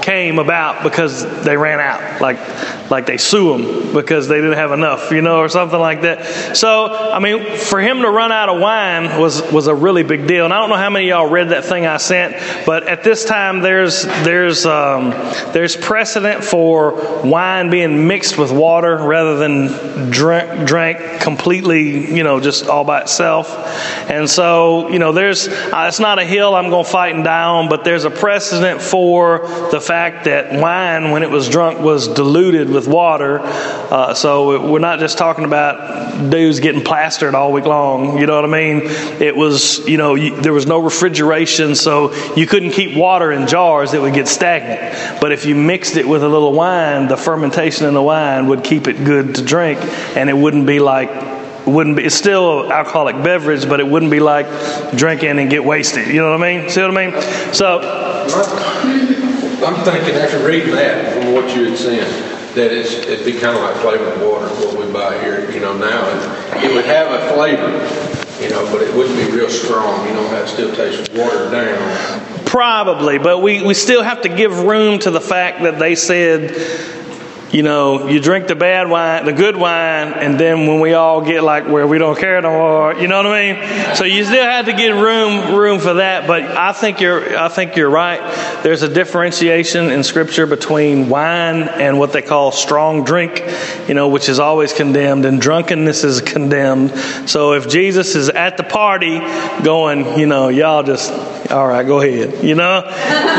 came 0.08 0.38
about 0.38 0.82
because 0.82 1.44
they 1.44 1.54
ran 1.54 1.80
out, 1.80 2.22
like 2.22 2.38
like 2.90 3.04
they 3.04 3.18
sue 3.18 3.58
them 3.58 3.92
because 3.92 4.26
they 4.26 4.36
didn't 4.36 4.54
have 4.54 4.72
enough, 4.72 5.10
you 5.10 5.20
know, 5.20 5.40
or 5.40 5.50
something 5.50 5.78
like 5.78 6.00
that. 6.00 6.56
So, 6.56 6.86
I 6.86 7.18
mean, 7.18 7.58
for 7.58 7.78
him 7.78 8.00
to 8.00 8.10
run 8.10 8.32
out 8.32 8.48
of 8.48 8.58
wine 8.58 9.20
was 9.20 9.42
was 9.52 9.66
a 9.66 9.74
really 9.74 10.04
big 10.04 10.26
deal. 10.26 10.46
And 10.46 10.54
I 10.54 10.60
don't 10.60 10.70
know 10.70 10.76
how 10.76 10.88
many 10.88 11.08
y'all 11.08 11.28
read 11.28 11.50
that 11.50 11.66
thing 11.66 11.84
I 11.84 11.98
sent, 11.98 12.36
but 12.64 12.88
at 12.88 13.04
this 13.04 13.26
time 13.26 13.60
there's 13.60 14.04
there's 14.04 14.64
um, 14.64 15.10
there's 15.52 15.76
precedent 15.76 16.42
for 16.42 17.22
wine 17.22 17.68
being 17.68 18.06
mixed 18.06 18.38
with 18.38 18.50
water 18.50 18.96
rather 18.96 19.36
than 19.36 20.10
drink 20.10 20.66
drank 20.66 21.20
completely, 21.20 22.14
you 22.14 22.24
know, 22.24 22.40
just 22.40 22.66
all 22.66 22.84
by 22.84 23.02
itself. 23.02 23.54
And 24.08 24.28
so, 24.28 24.88
you 24.88 24.98
know, 24.98 25.12
there's 25.12 25.48
uh, 25.48 25.84
it's 25.86 26.00
not 26.00 26.18
a 26.18 26.24
hill 26.24 26.54
I'm 26.54 26.70
going 26.70 26.86
to 26.86 26.90
fight 26.90 27.14
and 27.14 27.24
die 27.24 27.44
on, 27.44 27.68
but 27.68 27.84
there's 27.84 28.04
a 28.04 28.10
precedent 28.10 28.80
for 28.80 29.40
the 29.70 29.80
fact 29.80 29.97
that 29.98 30.60
wine, 30.60 31.10
when 31.10 31.22
it 31.22 31.30
was 31.30 31.48
drunk, 31.48 31.80
was 31.80 32.08
diluted 32.08 32.70
with 32.70 32.86
water. 32.86 33.40
Uh, 33.40 34.14
so 34.14 34.70
we're 34.70 34.78
not 34.78 34.98
just 35.00 35.18
talking 35.18 35.44
about 35.44 36.30
dudes 36.30 36.60
getting 36.60 36.84
plastered 36.84 37.34
all 37.34 37.52
week 37.52 37.64
long. 37.64 38.18
You 38.18 38.26
know 38.26 38.36
what 38.36 38.44
I 38.44 38.48
mean? 38.48 38.82
It 39.20 39.34
was, 39.34 39.86
you 39.88 39.96
know, 39.96 40.14
you, 40.14 40.40
there 40.40 40.52
was 40.52 40.66
no 40.66 40.78
refrigeration, 40.78 41.74
so 41.74 42.14
you 42.34 42.46
couldn't 42.46 42.70
keep 42.70 42.96
water 42.96 43.32
in 43.32 43.46
jars; 43.46 43.94
it 43.94 44.00
would 44.00 44.14
get 44.14 44.28
stagnant. 44.28 45.20
But 45.20 45.32
if 45.32 45.44
you 45.44 45.54
mixed 45.54 45.96
it 45.96 46.06
with 46.06 46.22
a 46.22 46.28
little 46.28 46.52
wine, 46.52 47.08
the 47.08 47.16
fermentation 47.16 47.86
in 47.86 47.94
the 47.94 48.02
wine 48.02 48.46
would 48.48 48.62
keep 48.62 48.86
it 48.86 49.04
good 49.04 49.34
to 49.34 49.42
drink, 49.42 49.78
and 50.16 50.30
it 50.30 50.36
wouldn't 50.36 50.66
be 50.66 50.78
like 50.78 51.10
wouldn't 51.66 51.96
be 51.96 52.04
it's 52.04 52.14
still 52.14 52.64
an 52.64 52.72
alcoholic 52.72 53.22
beverage 53.22 53.68
but 53.68 53.78
it 53.78 53.86
wouldn't 53.86 54.10
be 54.10 54.20
like 54.20 54.46
drinking 54.96 55.38
and 55.38 55.50
get 55.50 55.62
wasted 55.62 56.06
you 56.08 56.14
know 56.14 56.30
what 56.30 56.42
i 56.42 56.58
mean 56.58 56.70
see 56.70 56.80
what 56.80 56.96
i 56.96 57.10
mean 57.10 57.52
so 57.52 58.96
I'm 59.64 59.84
thinking 59.84 60.14
after 60.14 60.38
reading 60.46 60.72
that 60.72 61.12
from 61.14 61.32
what 61.34 61.54
you 61.54 61.70
had 61.70 61.78
said, 61.78 62.06
that 62.54 62.72
it's, 62.72 62.92
it'd 62.92 63.24
be 63.26 63.32
kind 63.32 63.56
of 63.56 63.62
like 63.62 63.74
flavored 63.76 64.20
water, 64.22 64.46
what 64.64 64.78
we 64.84 64.90
buy 64.92 65.18
here, 65.22 65.50
you 65.50 65.60
know, 65.60 65.76
now. 65.76 66.06
It- 66.08 66.64
It 66.64 66.74
would 66.74 66.86
have 66.86 67.12
a 67.12 67.34
flavor, 67.34 67.68
you 68.42 68.50
know, 68.50 68.64
but 68.72 68.82
it 68.82 68.92
wouldn't 68.94 69.16
be 69.16 69.30
real 69.36 69.48
strong, 69.50 70.06
you 70.08 70.14
know, 70.14 70.26
how 70.28 70.38
it 70.38 70.48
still 70.48 70.74
tastes 70.74 71.08
watered 71.14 71.52
down. 71.52 72.46
Probably, 72.46 73.18
but 73.18 73.38
we, 73.42 73.62
we 73.62 73.74
still 73.74 74.02
have 74.02 74.22
to 74.22 74.28
give 74.28 74.58
room 74.64 74.98
to 75.00 75.10
the 75.10 75.20
fact 75.20 75.62
that 75.62 75.78
they 75.78 75.94
said, 75.94 76.50
you 77.52 77.62
know, 77.62 78.08
you 78.08 78.20
drink 78.20 78.46
the 78.46 78.54
bad 78.54 78.90
wine, 78.90 79.24
the 79.24 79.32
good 79.32 79.56
wine, 79.56 80.12
and 80.12 80.38
then 80.38 80.66
when 80.66 80.80
we 80.80 80.92
all 80.92 81.22
get 81.22 81.42
like 81.42 81.66
where 81.66 81.86
we 81.86 81.96
don't 81.96 82.18
care 82.18 82.40
no 82.42 82.50
more, 82.50 82.94
you 82.94 83.08
know 83.08 83.16
what 83.16 83.26
I 83.26 83.52
mean? 83.52 83.96
So 83.96 84.04
you 84.04 84.24
still 84.24 84.44
have 84.44 84.66
to 84.66 84.72
get 84.74 84.90
room 84.90 85.56
room 85.56 85.78
for 85.78 85.94
that. 85.94 86.26
But 86.26 86.42
I 86.42 86.72
think 86.72 87.00
you're 87.00 87.38
I 87.38 87.48
think 87.48 87.76
you're 87.76 87.90
right. 87.90 88.20
There's 88.62 88.82
a 88.82 88.88
differentiation 88.88 89.90
in 89.90 90.02
Scripture 90.04 90.46
between 90.46 91.08
wine 91.08 91.68
and 91.68 91.98
what 91.98 92.12
they 92.12 92.22
call 92.22 92.52
strong 92.52 93.04
drink, 93.04 93.42
you 93.88 93.94
know, 93.94 94.08
which 94.08 94.28
is 94.28 94.38
always 94.38 94.72
condemned, 94.72 95.24
and 95.24 95.40
drunkenness 95.40 96.04
is 96.04 96.20
condemned. 96.20 96.90
So 97.28 97.54
if 97.54 97.68
Jesus 97.68 98.14
is 98.14 98.28
at 98.28 98.56
the 98.56 98.64
party 98.64 99.20
going, 99.62 100.18
you 100.18 100.26
know, 100.26 100.48
y'all 100.48 100.82
just 100.82 101.10
All 101.50 101.66
right, 101.66 101.86
go 101.86 102.02
ahead. 102.02 102.44
You 102.44 102.54
know, 102.54 102.82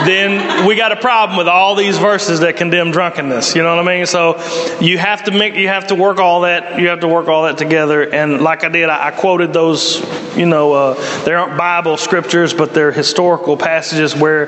then 0.04 0.66
we 0.66 0.76
got 0.76 0.92
a 0.92 0.96
problem 0.96 1.38
with 1.38 1.48
all 1.48 1.76
these 1.76 2.00
verses 2.00 2.40
that 2.40 2.58
condemn 2.58 2.90
drunkenness. 2.90 3.56
You 3.56 3.62
know 3.62 3.76
what 3.76 3.88
I 3.88 3.98
mean? 3.98 4.08
So 4.08 4.38
you 4.82 4.98
have 4.98 5.26
to 5.26 5.32
make, 5.32 5.54
you 5.54 5.68
have 5.68 5.88
to 5.88 5.96
work 5.96 6.18
all 6.18 6.42
that, 6.42 6.80
you 6.80 6.88
have 6.88 7.02
to 7.02 7.08
work 7.08 7.28
all 7.28 7.44
that 7.44 7.60
together. 7.60 8.02
And 8.02 8.42
like 8.42 8.64
I 8.64 8.70
did, 8.70 8.90
I, 8.90 9.10
I 9.10 9.12
quoted 9.12 9.54
those. 9.54 10.00
You 10.36 10.48
know, 10.48 10.74
uh, 10.74 11.24
they 11.26 11.34
aren't 11.34 11.58
Bible 11.58 11.98
scriptures, 11.98 12.52
but 12.54 12.74
they're 12.74 12.92
historical 12.92 13.58
passages 13.58 14.16
where 14.16 14.48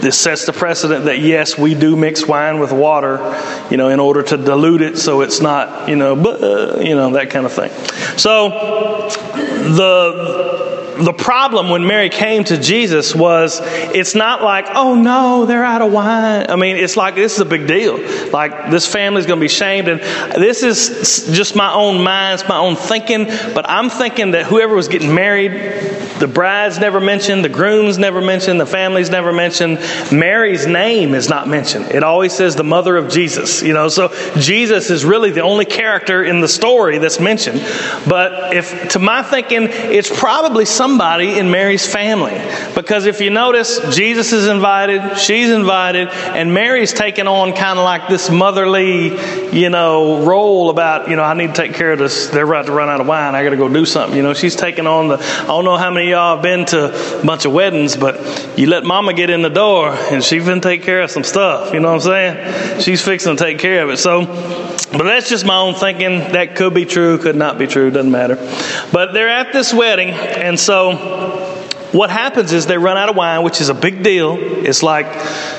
this 0.00 0.18
sets 0.18 0.46
the 0.46 0.52
precedent 0.52 1.04
that 1.04 1.18
yes, 1.18 1.58
we 1.58 1.74
do 1.74 1.96
mix 1.96 2.26
wine 2.26 2.58
with 2.58 2.72
water. 2.72 3.18
You 3.70 3.76
know, 3.76 3.88
in 3.88 4.00
order 4.00 4.22
to 4.22 4.38
dilute 4.38 4.80
it 4.80 4.96
so 4.96 5.20
it's 5.20 5.40
not, 5.40 5.90
you 5.90 5.96
know, 5.96 6.14
uh, 6.14 6.80
you 6.80 6.94
know 6.94 7.12
that 7.12 7.28
kind 7.28 7.44
of 7.44 7.52
thing. 7.52 7.70
So 8.16 8.48
the 9.76 10.73
the 10.96 11.12
problem 11.12 11.70
when 11.70 11.86
Mary 11.86 12.08
came 12.08 12.44
to 12.44 12.58
Jesus 12.58 13.14
was 13.14 13.60
it's 13.62 14.14
not 14.14 14.42
like, 14.42 14.66
oh 14.70 14.94
no, 14.94 15.46
they're 15.46 15.64
out 15.64 15.82
of 15.82 15.92
wine. 15.92 16.46
I 16.48 16.56
mean, 16.56 16.76
it's 16.76 16.96
like 16.96 17.14
this 17.14 17.34
is 17.34 17.40
a 17.40 17.44
big 17.44 17.66
deal. 17.66 17.98
Like 18.30 18.70
this 18.70 18.86
family's 18.86 19.26
going 19.26 19.38
to 19.38 19.44
be 19.44 19.48
shamed. 19.48 19.88
And 19.88 20.00
this 20.40 20.62
is 20.62 21.26
just 21.36 21.56
my 21.56 21.72
own 21.72 22.02
mind, 22.02 22.40
it's 22.40 22.48
my 22.48 22.58
own 22.58 22.76
thinking. 22.76 23.26
But 23.54 23.68
I'm 23.68 23.90
thinking 23.90 24.32
that 24.32 24.46
whoever 24.46 24.74
was 24.74 24.88
getting 24.88 25.14
married, 25.14 25.52
the 26.20 26.28
bride's 26.28 26.78
never 26.78 27.00
mentioned, 27.00 27.44
the 27.44 27.48
groom's 27.48 27.98
never 27.98 28.20
mentioned, 28.20 28.60
the 28.60 28.66
family's 28.66 29.10
never 29.10 29.32
mentioned. 29.32 29.78
Mary's 30.12 30.66
name 30.66 31.14
is 31.14 31.28
not 31.28 31.48
mentioned. 31.48 31.86
It 31.86 32.02
always 32.02 32.32
says 32.32 32.56
the 32.56 32.64
mother 32.64 32.96
of 32.96 33.10
Jesus, 33.10 33.62
you 33.62 33.72
know. 33.72 33.88
So 33.88 34.08
Jesus 34.38 34.90
is 34.90 35.04
really 35.04 35.30
the 35.30 35.42
only 35.42 35.64
character 35.64 36.22
in 36.22 36.40
the 36.40 36.48
story 36.48 36.98
that's 36.98 37.18
mentioned. 37.18 37.60
But 38.08 38.54
if, 38.54 38.90
to 38.90 38.98
my 38.98 39.22
thinking, 39.22 39.68
it's 39.70 40.10
probably 40.14 40.64
some 40.64 40.83
somebody 40.84 41.38
in 41.38 41.50
Mary's 41.50 41.86
family. 41.90 42.34
Because 42.74 43.06
if 43.06 43.22
you 43.22 43.30
notice, 43.30 43.80
Jesus 43.96 44.34
is 44.34 44.48
invited, 44.48 45.16
she's 45.16 45.48
invited, 45.48 46.08
and 46.08 46.52
Mary's 46.52 46.92
taken 46.92 47.26
on 47.26 47.54
kind 47.54 47.78
of 47.78 47.86
like 47.86 48.06
this 48.06 48.28
motherly, 48.28 49.18
you 49.50 49.70
know, 49.70 50.22
role 50.26 50.68
about, 50.68 51.08
you 51.08 51.16
know, 51.16 51.22
I 51.22 51.32
need 51.32 51.46
to 51.46 51.52
take 51.54 51.72
care 51.72 51.92
of 51.92 51.98
this. 51.98 52.28
They're 52.28 52.44
about 52.44 52.66
to 52.66 52.72
run 52.72 52.90
out 52.90 53.00
of 53.00 53.06
wine. 53.06 53.34
I 53.34 53.42
got 53.42 53.50
to 53.50 53.56
go 53.56 53.70
do 53.70 53.86
something. 53.86 54.14
You 54.14 54.22
know, 54.22 54.34
she's 54.34 54.56
taking 54.56 54.86
on 54.86 55.08
the, 55.08 55.16
I 55.16 55.46
don't 55.46 55.64
know 55.64 55.78
how 55.78 55.90
many 55.90 56.08
of 56.08 56.10
y'all 56.10 56.34
have 56.36 56.42
been 56.42 56.66
to 56.66 57.20
a 57.20 57.24
bunch 57.24 57.46
of 57.46 57.54
weddings, 57.54 57.96
but 57.96 58.20
you 58.58 58.66
let 58.66 58.84
mama 58.84 59.14
get 59.14 59.30
in 59.30 59.40
the 59.40 59.48
door 59.48 59.88
and 59.88 60.22
she's 60.22 60.44
to 60.44 60.60
take 60.60 60.82
care 60.82 61.00
of 61.00 61.10
some 61.10 61.24
stuff. 61.24 61.72
You 61.72 61.80
know 61.80 61.94
what 61.94 62.06
I'm 62.06 62.36
saying? 62.36 62.80
She's 62.82 63.02
fixing 63.02 63.38
to 63.38 63.42
take 63.42 63.58
care 63.58 63.82
of 63.84 63.88
it. 63.88 63.96
So, 63.96 64.26
but 64.92 65.04
that's 65.04 65.28
just 65.28 65.44
my 65.44 65.56
own 65.56 65.74
thinking. 65.74 66.18
That 66.32 66.56
could 66.56 66.74
be 66.74 66.84
true, 66.84 67.18
could 67.18 67.36
not 67.36 67.58
be 67.58 67.66
true, 67.66 67.90
doesn't 67.90 68.10
matter. 68.10 68.36
But 68.92 69.12
they're 69.12 69.28
at 69.28 69.52
this 69.52 69.72
wedding, 69.74 70.10
and 70.10 70.58
so 70.58 70.73
so, 70.74 70.96
what 71.92 72.10
happens 72.10 72.52
is 72.52 72.66
they 72.66 72.76
run 72.76 72.96
out 72.96 73.08
of 73.08 73.14
wine, 73.14 73.44
which 73.44 73.60
is 73.60 73.68
a 73.68 73.74
big 73.74 74.02
deal. 74.02 74.36
It's 74.40 74.82
like 74.82 75.06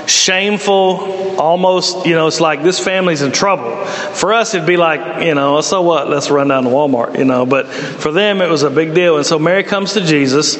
shameful, 0.10 1.40
almost, 1.40 2.06
you 2.06 2.16
know, 2.16 2.28
it's 2.28 2.42
like 2.42 2.64
this 2.64 2.82
family's 2.82 3.22
in 3.22 3.32
trouble. 3.32 3.86
For 3.86 4.34
us, 4.34 4.54
it'd 4.54 4.68
be 4.68 4.76
like, 4.76 5.24
you 5.24 5.34
know, 5.34 5.62
so 5.62 5.82
what? 5.84 6.10
Let's 6.10 6.30
run 6.30 6.50
down 6.50 6.64
to 6.64 6.70
Walmart, 6.70 7.18
you 7.18 7.24
know. 7.24 7.46
But 7.46 7.68
for 7.68 8.12
them, 8.12 8.42
it 8.42 8.50
was 8.50 8.64
a 8.64 8.70
big 8.70 8.94
deal. 8.94 9.16
And 9.16 9.26
so 9.26 9.40
Mary 9.40 9.64
comes 9.64 9.94
to 9.94 10.02
Jesus, 10.02 10.58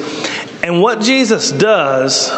and 0.64 0.82
what 0.82 1.02
Jesus 1.02 1.52
does 1.52 2.30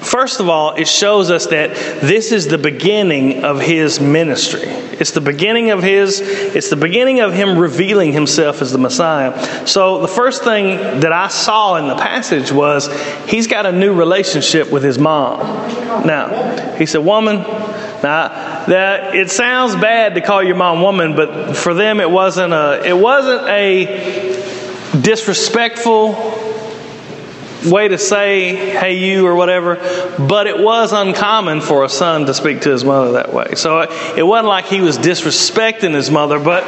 First 0.00 0.40
of 0.40 0.48
all, 0.48 0.74
it 0.74 0.88
shows 0.88 1.30
us 1.30 1.46
that 1.48 1.74
this 2.00 2.32
is 2.32 2.46
the 2.46 2.58
beginning 2.58 3.44
of 3.44 3.60
his 3.60 4.00
ministry. 4.00 4.62
It's 4.64 5.10
the 5.12 5.20
beginning 5.20 5.70
of 5.70 5.82
his, 5.82 6.20
it's 6.20 6.70
the 6.70 6.76
beginning 6.76 7.20
of 7.20 7.32
him 7.32 7.58
revealing 7.58 8.12
himself 8.12 8.62
as 8.62 8.72
the 8.72 8.78
Messiah. 8.78 9.66
So 9.66 10.00
the 10.00 10.08
first 10.08 10.44
thing 10.44 11.00
that 11.00 11.12
I 11.12 11.28
saw 11.28 11.76
in 11.76 11.88
the 11.88 11.96
passage 11.96 12.50
was 12.50 12.88
he's 13.28 13.46
got 13.46 13.66
a 13.66 13.72
new 13.72 13.92
relationship 13.92 14.70
with 14.70 14.82
his 14.82 14.98
mom. 14.98 15.40
Now, 16.06 16.76
he 16.76 16.86
said, 16.86 17.04
Woman, 17.04 17.36
now 18.02 18.64
that 18.66 19.14
it 19.14 19.30
sounds 19.30 19.74
bad 19.74 20.14
to 20.14 20.20
call 20.20 20.42
your 20.42 20.56
mom 20.56 20.82
woman, 20.82 21.16
but 21.16 21.56
for 21.56 21.74
them 21.74 22.00
it 22.00 22.10
wasn't 22.10 22.52
a 22.52 22.82
it 22.84 22.96
wasn't 22.96 23.48
a 23.48 25.00
disrespectful 25.00 26.47
way 27.64 27.88
to 27.88 27.98
say, 27.98 28.54
hey, 28.54 28.94
you, 28.94 29.26
or 29.26 29.34
whatever, 29.34 29.76
but 30.18 30.46
it 30.46 30.58
was 30.58 30.92
uncommon 30.92 31.60
for 31.60 31.84
a 31.84 31.88
son 31.88 32.26
to 32.26 32.34
speak 32.34 32.62
to 32.62 32.70
his 32.70 32.84
mother 32.84 33.12
that 33.12 33.32
way. 33.32 33.54
So 33.56 33.80
uh, 33.80 34.14
it 34.16 34.22
wasn't 34.22 34.48
like 34.48 34.66
he 34.66 34.80
was 34.80 34.98
disrespecting 34.98 35.94
his 35.94 36.10
mother, 36.10 36.38
but 36.38 36.64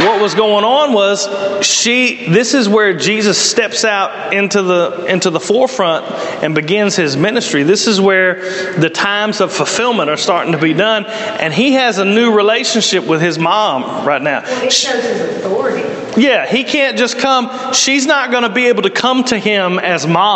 what 0.00 0.20
was 0.20 0.34
going 0.34 0.64
on 0.64 0.92
was 0.92 1.64
she, 1.64 2.26
this 2.28 2.54
is 2.54 2.68
where 2.68 2.96
Jesus 2.96 3.38
steps 3.38 3.84
out 3.84 4.34
into 4.34 4.62
the, 4.62 5.04
into 5.06 5.30
the 5.30 5.40
forefront 5.40 6.04
and 6.42 6.54
begins 6.54 6.96
his 6.96 7.16
ministry. 7.16 7.62
This 7.62 7.86
is 7.86 8.00
where 8.00 8.74
the 8.78 8.90
times 8.90 9.40
of 9.40 9.52
fulfillment 9.52 10.10
are 10.10 10.16
starting 10.16 10.52
to 10.52 10.58
be 10.58 10.72
done, 10.72 11.04
and 11.06 11.52
he 11.52 11.72
has 11.72 11.98
a 11.98 12.04
new 12.04 12.34
relationship 12.34 13.06
with 13.06 13.20
his 13.20 13.38
mom 13.38 14.06
right 14.06 14.22
now. 14.22 14.42
Well, 14.42 14.64
it 14.64 14.72
shows 14.72 15.04
his 15.04 15.20
authority. 15.20 15.82
Yeah, 16.20 16.46
he 16.46 16.64
can't 16.64 16.98
just 16.98 17.18
come. 17.18 17.72
She's 17.72 18.06
not 18.06 18.30
going 18.30 18.42
to 18.42 18.52
be 18.52 18.66
able 18.66 18.82
to 18.82 18.90
come 18.90 19.24
to 19.24 19.38
him 19.38 19.78
as 19.78 20.06
mom 20.06 20.31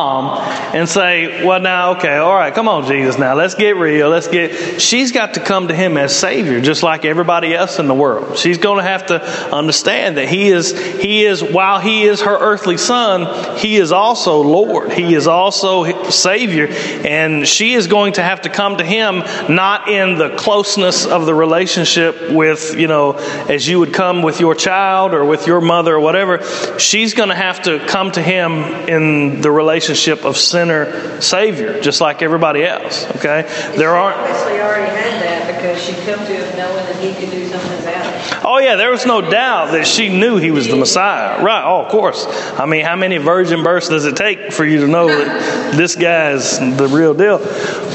and 0.75 0.89
say, 0.89 1.45
Well, 1.45 1.61
now, 1.61 1.97
okay, 1.97 2.17
all 2.17 2.35
right, 2.35 2.55
come 2.55 2.69
on, 2.69 2.87
Jesus, 2.87 3.19
now 3.19 3.35
let's 3.35 3.55
get 3.55 3.77
real. 3.77 4.09
Let's 4.09 4.29
get. 4.29 4.81
She's 4.81 5.13
got 5.13 5.35
to 5.35 5.41
come 5.41 5.69
to 5.69 5.75
him 5.75 5.97
as 5.97 6.15
Savior, 6.15 6.61
just 6.61 6.83
like 6.83 7.05
everybody 7.05 7.55
else 7.55 7.79
in 7.79 7.89
the 7.89 7.95
world. 7.95 8.39
She's 8.39 8.59
going 8.59 8.79
to 8.79 8.85
have 8.85 9.07
to 9.07 9.23
understand 9.55 10.19
that 10.19 10.29
he 10.29 10.49
is, 10.49 10.79
he 11.01 11.25
is, 11.25 11.43
while 11.43 11.81
he 11.81 12.05
is 12.05 12.21
her 12.23 12.37
earthly 12.37 12.77
son, 12.77 13.59
he 13.59 13.77
is 13.77 13.93
also 13.93 14.43
Lord. 14.43 14.93
He 14.93 15.15
is 15.15 15.27
also 15.27 16.11
Savior. 16.11 16.69
And 16.69 17.47
she 17.47 17.73
is 17.73 17.87
going 17.87 18.15
to 18.15 18.23
have 18.23 18.43
to 18.43 18.49
come 18.49 18.77
to 18.77 18.85
him 18.85 19.21
not 19.49 19.89
in 19.89 20.19
the 20.19 20.37
closeness 20.37 21.07
of 21.07 21.27
the 21.27 21.35
relationship 21.35 22.31
with, 22.31 22.79
you 22.79 22.89
know, 22.89 23.13
as 23.49 23.67
you 23.67 23.79
would 23.79 23.95
come 23.95 24.23
with 24.23 24.41
your 24.41 24.55
child 24.55 25.15
or 25.15 25.25
with 25.25 25.47
your 25.47 25.61
mother 25.61 25.95
or 25.95 26.01
whatever, 26.01 26.43
she's 26.79 27.15
going 27.15 27.31
to 27.31 27.35
have 27.35 27.63
to 27.63 27.79
come 27.87 28.11
to 28.13 28.23
him 28.23 28.53
in 28.89 29.41
the 29.41 29.51
relationship 29.51 29.86
of 29.91 30.37
sinner 30.37 31.21
savior, 31.21 31.81
just 31.81 32.01
like 32.01 32.23
everybody 32.23 32.65
else. 32.65 33.07
Okay, 33.17 33.43
there 33.77 33.95
aren't. 33.95 34.17
Obviously, 34.19 34.61
already 34.61 34.91
had 34.91 35.23
that 35.23 35.47
because 35.55 35.83
she 35.83 35.93
come 36.05 36.19
to 36.27 36.35
him 36.35 36.57
knowing 36.57 36.85
that 36.87 36.97
he 36.97 37.15
could 37.15 37.31
do 37.31 37.49
something 37.49 37.79
about 37.81 38.07
it. 38.07 38.45
Oh 38.45 38.59
yeah, 38.59 38.77
there 38.77 38.91
was 38.91 39.07
no 39.07 39.21
doubt 39.21 39.73
that 39.73 39.87
she 39.87 40.09
knew 40.09 40.37
he 40.37 40.51
was 40.51 40.69
the 40.69 40.77
Messiah. 40.77 41.43
Right? 41.43 41.65
Oh, 41.65 41.85
of 41.85 41.91
course. 41.91 42.27
I 42.59 42.67
mean, 42.67 42.85
how 42.85 42.97
many 42.97 43.19
virgin 43.19 43.63
births 43.63 43.89
does 43.89 44.05
it 44.05 44.17
take 44.17 44.53
for 44.53 44.65
you 44.65 44.81
to 44.81 44.87
know 44.87 45.09
that 45.09 45.77
this 45.77 45.97
guy 45.97 46.33
is 46.33 46.59
the 46.59 46.89
real 46.89 47.15
deal? 47.15 47.39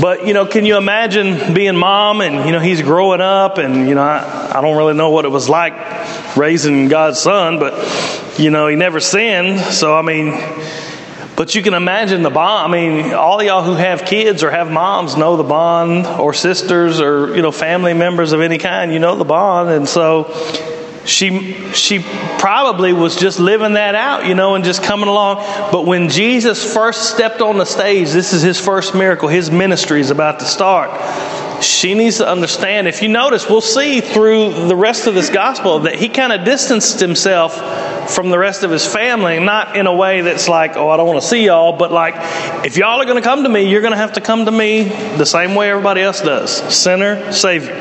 But 0.01 0.25
you 0.25 0.33
know, 0.33 0.45
can 0.45 0.65
you 0.65 0.77
imagine 0.77 1.53
being 1.53 1.75
mom 1.75 2.21
and 2.21 2.45
you 2.45 2.51
know 2.51 2.59
he's 2.59 2.81
growing 2.81 3.21
up 3.21 3.57
and 3.57 3.87
you 3.87 3.95
know 3.95 4.03
I, 4.03 4.57
I 4.57 4.61
don't 4.61 4.77
really 4.77 4.93
know 4.93 5.11
what 5.11 5.25
it 5.25 5.29
was 5.29 5.49
like 5.49 5.73
raising 6.37 6.87
God's 6.87 7.19
son, 7.19 7.59
but 7.59 7.73
you 8.37 8.49
know, 8.49 8.67
he 8.67 8.75
never 8.75 8.99
sinned. 8.99 9.59
So, 9.59 9.95
I 9.95 10.01
mean, 10.01 10.31
but 11.41 11.55
you 11.55 11.63
can 11.63 11.73
imagine 11.73 12.21
the 12.21 12.29
bond. 12.29 12.71
I 12.71 12.77
mean, 12.77 13.15
all 13.15 13.41
y'all 13.41 13.63
who 13.63 13.73
have 13.73 14.05
kids 14.05 14.43
or 14.43 14.51
have 14.51 14.69
moms 14.69 15.17
know 15.17 15.37
the 15.37 15.43
bond, 15.43 16.05
or 16.05 16.35
sisters, 16.35 17.01
or 17.01 17.35
you 17.35 17.41
know, 17.41 17.51
family 17.51 17.95
members 17.95 18.31
of 18.31 18.41
any 18.41 18.59
kind. 18.59 18.93
You 18.93 18.99
know 18.99 19.15
the 19.15 19.25
bond, 19.25 19.71
and 19.71 19.89
so 19.89 20.31
she 21.03 21.53
she 21.73 22.05
probably 22.37 22.93
was 22.93 23.15
just 23.15 23.39
living 23.39 23.73
that 23.73 23.95
out, 23.95 24.27
you 24.27 24.35
know, 24.35 24.53
and 24.53 24.63
just 24.63 24.83
coming 24.83 25.09
along. 25.09 25.37
But 25.71 25.87
when 25.87 26.09
Jesus 26.09 26.75
first 26.75 27.09
stepped 27.09 27.41
on 27.41 27.57
the 27.57 27.65
stage, 27.65 28.11
this 28.11 28.33
is 28.33 28.43
his 28.43 28.59
first 28.59 28.93
miracle. 28.93 29.27
His 29.27 29.49
ministry 29.49 29.99
is 29.99 30.11
about 30.11 30.41
to 30.41 30.45
start 30.45 30.91
she 31.61 31.93
needs 31.93 32.17
to 32.17 32.27
understand. 32.27 32.87
If 32.87 33.01
you 33.01 33.09
notice, 33.09 33.49
we'll 33.49 33.61
see 33.61 34.01
through 34.01 34.67
the 34.67 34.75
rest 34.75 35.07
of 35.07 35.13
this 35.13 35.29
gospel 35.29 35.79
that 35.79 35.95
he 35.95 36.09
kind 36.09 36.33
of 36.33 36.43
distanced 36.43 36.99
himself 36.99 37.55
from 38.11 38.29
the 38.29 38.37
rest 38.37 38.63
of 38.63 38.71
his 38.71 38.85
family, 38.85 39.39
not 39.39 39.77
in 39.77 39.87
a 39.87 39.93
way 39.93 40.21
that's 40.21 40.49
like, 40.49 40.75
oh, 40.75 40.89
I 40.89 40.97
don't 40.97 41.07
want 41.07 41.21
to 41.21 41.27
see 41.27 41.45
y'all, 41.45 41.77
but 41.77 41.91
like, 41.91 42.15
if 42.65 42.75
y'all 42.77 42.99
are 42.99 43.05
going 43.05 43.17
to 43.17 43.21
come 43.21 43.43
to 43.43 43.49
me, 43.49 43.69
you're 43.69 43.81
going 43.81 43.93
to 43.93 43.97
have 43.97 44.13
to 44.13 44.21
come 44.21 44.45
to 44.45 44.51
me 44.51 44.83
the 45.17 45.25
same 45.25 45.55
way 45.55 45.69
everybody 45.69 46.01
else 46.01 46.21
does 46.21 46.51
sinner, 46.75 47.31
Savior. 47.31 47.75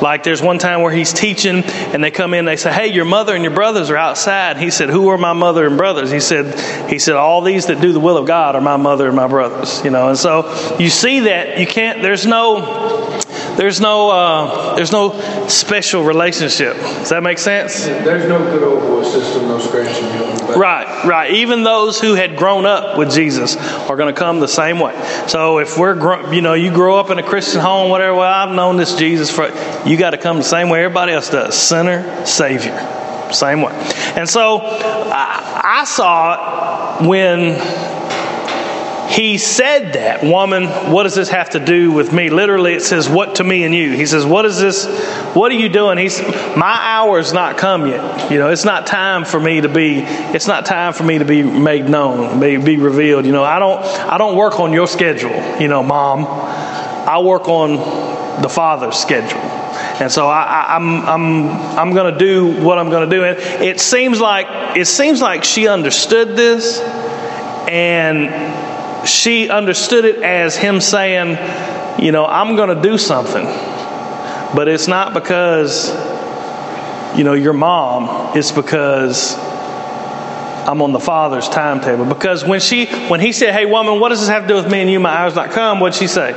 Like, 0.00 0.22
there's 0.22 0.42
one 0.42 0.58
time 0.58 0.82
where 0.82 0.92
he's 0.92 1.12
teaching, 1.12 1.62
and 1.64 2.04
they 2.04 2.10
come 2.10 2.34
in, 2.34 2.44
they 2.44 2.56
say, 2.56 2.72
hey, 2.72 2.92
your 2.92 3.04
mother 3.04 3.34
and 3.34 3.42
your 3.42 3.54
brothers 3.54 3.90
are 3.90 3.96
outside. 3.96 4.58
He 4.58 4.70
said, 4.70 4.90
who 4.90 5.08
are 5.08 5.18
my 5.18 5.32
mother 5.32 5.66
and 5.66 5.78
brothers? 5.78 6.10
He 6.10 6.20
said, 6.20 6.90
he 6.90 6.98
said, 6.98 7.16
all 7.16 7.40
these 7.40 7.66
that 7.66 7.80
do 7.80 7.92
the 7.92 8.00
will 8.00 8.18
of 8.18 8.26
God 8.26 8.56
are 8.56 8.60
my 8.60 8.76
mother 8.76 9.06
and 9.06 9.16
my 9.16 9.28
brothers, 9.28 9.82
you 9.84 9.90
know, 9.90 10.08
and 10.08 10.18
so 10.18 10.76
you 10.78 10.90
see 10.90 11.20
that 11.20 11.58
you 11.58 11.66
can't, 11.66 12.02
there's 12.02 12.26
no, 12.26 13.13
there's 13.56 13.80
no, 13.80 14.10
uh, 14.10 14.74
there's 14.76 14.92
no 14.92 15.18
special 15.48 16.04
relationship. 16.04 16.74
Does 16.76 17.10
that 17.10 17.22
make 17.22 17.38
sense? 17.38 17.84
There's 17.84 18.28
no 18.28 18.38
good 18.38 18.62
old 18.62 18.80
boy 18.80 19.02
system, 19.04 19.48
no 19.48 19.58
scratching 19.58 20.04
you 20.04 20.34
Right, 20.56 21.04
right. 21.04 21.32
Even 21.32 21.62
those 21.62 22.00
who 22.00 22.14
had 22.14 22.36
grown 22.36 22.66
up 22.66 22.98
with 22.98 23.12
Jesus 23.12 23.56
are 23.56 23.96
going 23.96 24.12
to 24.14 24.18
come 24.18 24.40
the 24.40 24.48
same 24.48 24.78
way. 24.78 24.94
So 25.26 25.58
if 25.58 25.78
we're, 25.78 26.32
you 26.32 26.42
know, 26.42 26.54
you 26.54 26.72
grow 26.72 26.98
up 26.98 27.10
in 27.10 27.18
a 27.18 27.22
Christian 27.22 27.60
home, 27.60 27.90
whatever. 27.90 28.18
Well, 28.18 28.30
I've 28.30 28.54
known 28.54 28.76
this 28.76 28.94
Jesus 28.94 29.30
for. 29.30 29.46
You 29.88 29.96
got 29.96 30.10
to 30.10 30.18
come 30.18 30.36
the 30.36 30.44
same 30.44 30.68
way 30.68 30.84
everybody 30.84 31.12
else 31.12 31.30
does. 31.30 31.56
Sinner, 31.56 32.24
Savior, 32.26 32.78
same 33.32 33.62
way. 33.62 33.72
And 34.16 34.28
so 34.28 34.60
I, 34.62 35.80
I 35.80 35.84
saw 35.84 37.00
it 37.00 37.08
when 37.08 37.54
he 39.08 39.38
said 39.38 39.92
that, 39.92 40.22
woman, 40.22 40.66
what 40.90 41.02
does 41.02 41.14
this 41.14 41.28
have 41.28 41.50
to 41.50 41.60
do 41.60 41.92
with 41.92 42.12
me? 42.12 42.30
Literally, 42.30 42.74
it 42.74 42.82
says, 42.82 43.08
what 43.08 43.36
to 43.36 43.44
me 43.44 43.64
and 43.64 43.74
you? 43.74 43.92
He 43.92 44.06
says, 44.06 44.24
what 44.24 44.44
is 44.44 44.58
this? 44.58 44.86
What 45.34 45.52
are 45.52 45.56
you 45.56 45.68
doing? 45.68 45.98
He's, 45.98 46.20
my 46.56 46.78
hour's 46.80 47.32
not 47.32 47.58
come 47.58 47.86
yet. 47.86 48.30
You 48.30 48.38
know, 48.38 48.48
it's 48.48 48.64
not 48.64 48.86
time 48.86 49.24
for 49.24 49.38
me 49.38 49.60
to 49.60 49.68
be, 49.68 50.00
it's 50.00 50.46
not 50.46 50.66
time 50.66 50.92
for 50.92 51.04
me 51.04 51.18
to 51.18 51.24
be 51.24 51.42
made 51.42 51.88
known, 51.88 52.40
be, 52.40 52.56
be 52.56 52.76
revealed. 52.76 53.26
You 53.26 53.32
know, 53.32 53.44
I 53.44 53.58
don't, 53.58 53.80
I 53.80 54.18
don't 54.18 54.36
work 54.36 54.58
on 54.58 54.72
your 54.72 54.86
schedule, 54.86 55.60
you 55.60 55.68
know, 55.68 55.82
mom. 55.82 56.24
I 56.26 57.18
work 57.20 57.48
on 57.48 58.42
the 58.42 58.48
Father's 58.48 58.96
schedule. 58.96 59.38
And 59.38 60.10
so 60.10 60.26
I, 60.26 60.74
I'm, 60.74 61.02
I'm, 61.06 61.50
I'm 61.78 61.94
going 61.94 62.12
to 62.12 62.18
do 62.18 62.62
what 62.62 62.78
I'm 62.78 62.90
going 62.90 63.08
to 63.08 63.16
do. 63.16 63.24
And 63.24 63.38
it 63.62 63.80
seems 63.80 64.20
like, 64.20 64.76
it 64.76 64.86
seems 64.86 65.20
like 65.20 65.44
she 65.44 65.68
understood 65.68 66.36
this 66.36 66.80
and 67.68 68.63
she 69.06 69.48
understood 69.48 70.04
it 70.04 70.16
as 70.22 70.56
him 70.56 70.80
saying, 70.80 71.38
you 72.02 72.12
know, 72.12 72.26
I'm 72.26 72.56
going 72.56 72.74
to 72.74 72.80
do 72.80 72.98
something. 72.98 73.44
But 73.44 74.68
it's 74.68 74.88
not 74.88 75.14
because, 75.14 75.90
you 77.16 77.24
know, 77.24 77.32
your 77.34 77.52
mom, 77.52 78.36
it's 78.36 78.52
because 78.52 79.36
I'm 80.66 80.80
on 80.82 80.92
the 80.92 81.00
father's 81.00 81.48
timetable. 81.48 82.04
Because 82.04 82.44
when 82.44 82.60
she 82.60 82.86
when 83.08 83.20
he 83.20 83.32
said, 83.32 83.52
Hey 83.52 83.66
woman, 83.66 84.00
what 84.00 84.10
does 84.10 84.20
this 84.20 84.28
have 84.28 84.42
to 84.42 84.48
do 84.48 84.54
with 84.54 84.70
me 84.70 84.80
and 84.80 84.90
you? 84.90 85.00
My 85.00 85.10
hour's 85.10 85.34
not 85.34 85.50
come, 85.50 85.80
what'd 85.80 85.98
she 85.98 86.06
say? 86.06 86.32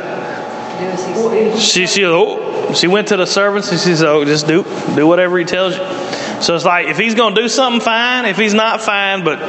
She 1.60 1.88
she 1.88 2.06
oh, 2.06 2.74
she 2.74 2.88
went 2.88 3.08
to 3.10 3.18
the 3.18 3.26
servants 3.26 3.72
and 3.72 3.80
she 3.80 3.96
said, 3.96 4.08
Oh, 4.08 4.26
just 4.26 4.48
do 4.48 4.64
do 4.96 5.08
whatever 5.08 5.38
he 5.38 5.46
tells 5.46 5.78
you. 5.78 6.42
So 6.42 6.56
it's 6.56 6.66
like 6.66 6.88
if 6.88 6.98
he's 6.98 7.16
gonna 7.16 7.36
do 7.36 7.48
something 7.48 7.82
fine, 7.82 8.26
if 8.26 8.38
he's 8.38 8.54
not 8.54 8.82
fine, 8.82 9.24
but 9.24 9.40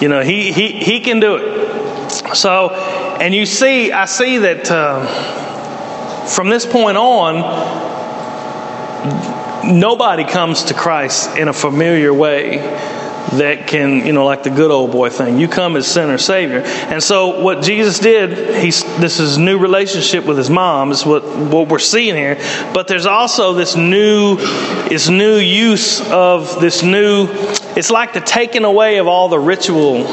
you 0.00 0.08
know, 0.08 0.22
he, 0.22 0.52
he, 0.52 0.72
he 0.72 1.00
can 1.00 1.20
do 1.20 1.36
it. 1.36 1.83
So, 2.34 2.70
and 3.20 3.34
you 3.34 3.46
see, 3.46 3.92
I 3.92 4.04
see 4.04 4.38
that 4.38 4.70
uh, 4.70 5.06
from 6.26 6.48
this 6.48 6.66
point 6.66 6.96
on, 6.96 7.34
nobody 9.78 10.24
comes 10.24 10.64
to 10.64 10.74
Christ 10.74 11.36
in 11.36 11.48
a 11.48 11.52
familiar 11.52 12.12
way 12.12 12.58
that 13.32 13.66
can, 13.66 14.06
you 14.06 14.12
know, 14.12 14.24
like 14.24 14.42
the 14.42 14.50
good 14.50 14.70
old 14.70 14.92
boy 14.92 15.10
thing. 15.10 15.38
You 15.38 15.48
come 15.48 15.76
as 15.76 15.86
sinner 15.86 16.18
savior. 16.18 16.60
And 16.60 17.02
so 17.02 17.40
what 17.40 17.62
Jesus 17.62 17.98
did, 17.98 18.62
he's 18.62 18.84
this 18.98 19.18
is 19.18 19.38
new 19.38 19.58
relationship 19.58 20.24
with 20.24 20.38
his 20.38 20.50
mom, 20.50 20.92
is 20.92 21.04
what, 21.04 21.24
what 21.24 21.68
we're 21.68 21.78
seeing 21.78 22.14
here. 22.14 22.36
But 22.72 22.86
there's 22.86 23.06
also 23.06 23.54
this 23.54 23.76
new 23.76 24.36
this 24.88 25.08
new 25.08 25.36
use 25.36 26.00
of 26.10 26.60
this 26.60 26.82
new 26.82 27.26
it's 27.76 27.90
like 27.90 28.12
the 28.12 28.20
taking 28.20 28.64
away 28.64 28.98
of 28.98 29.06
all 29.08 29.28
the 29.28 29.38
ritual 29.38 30.04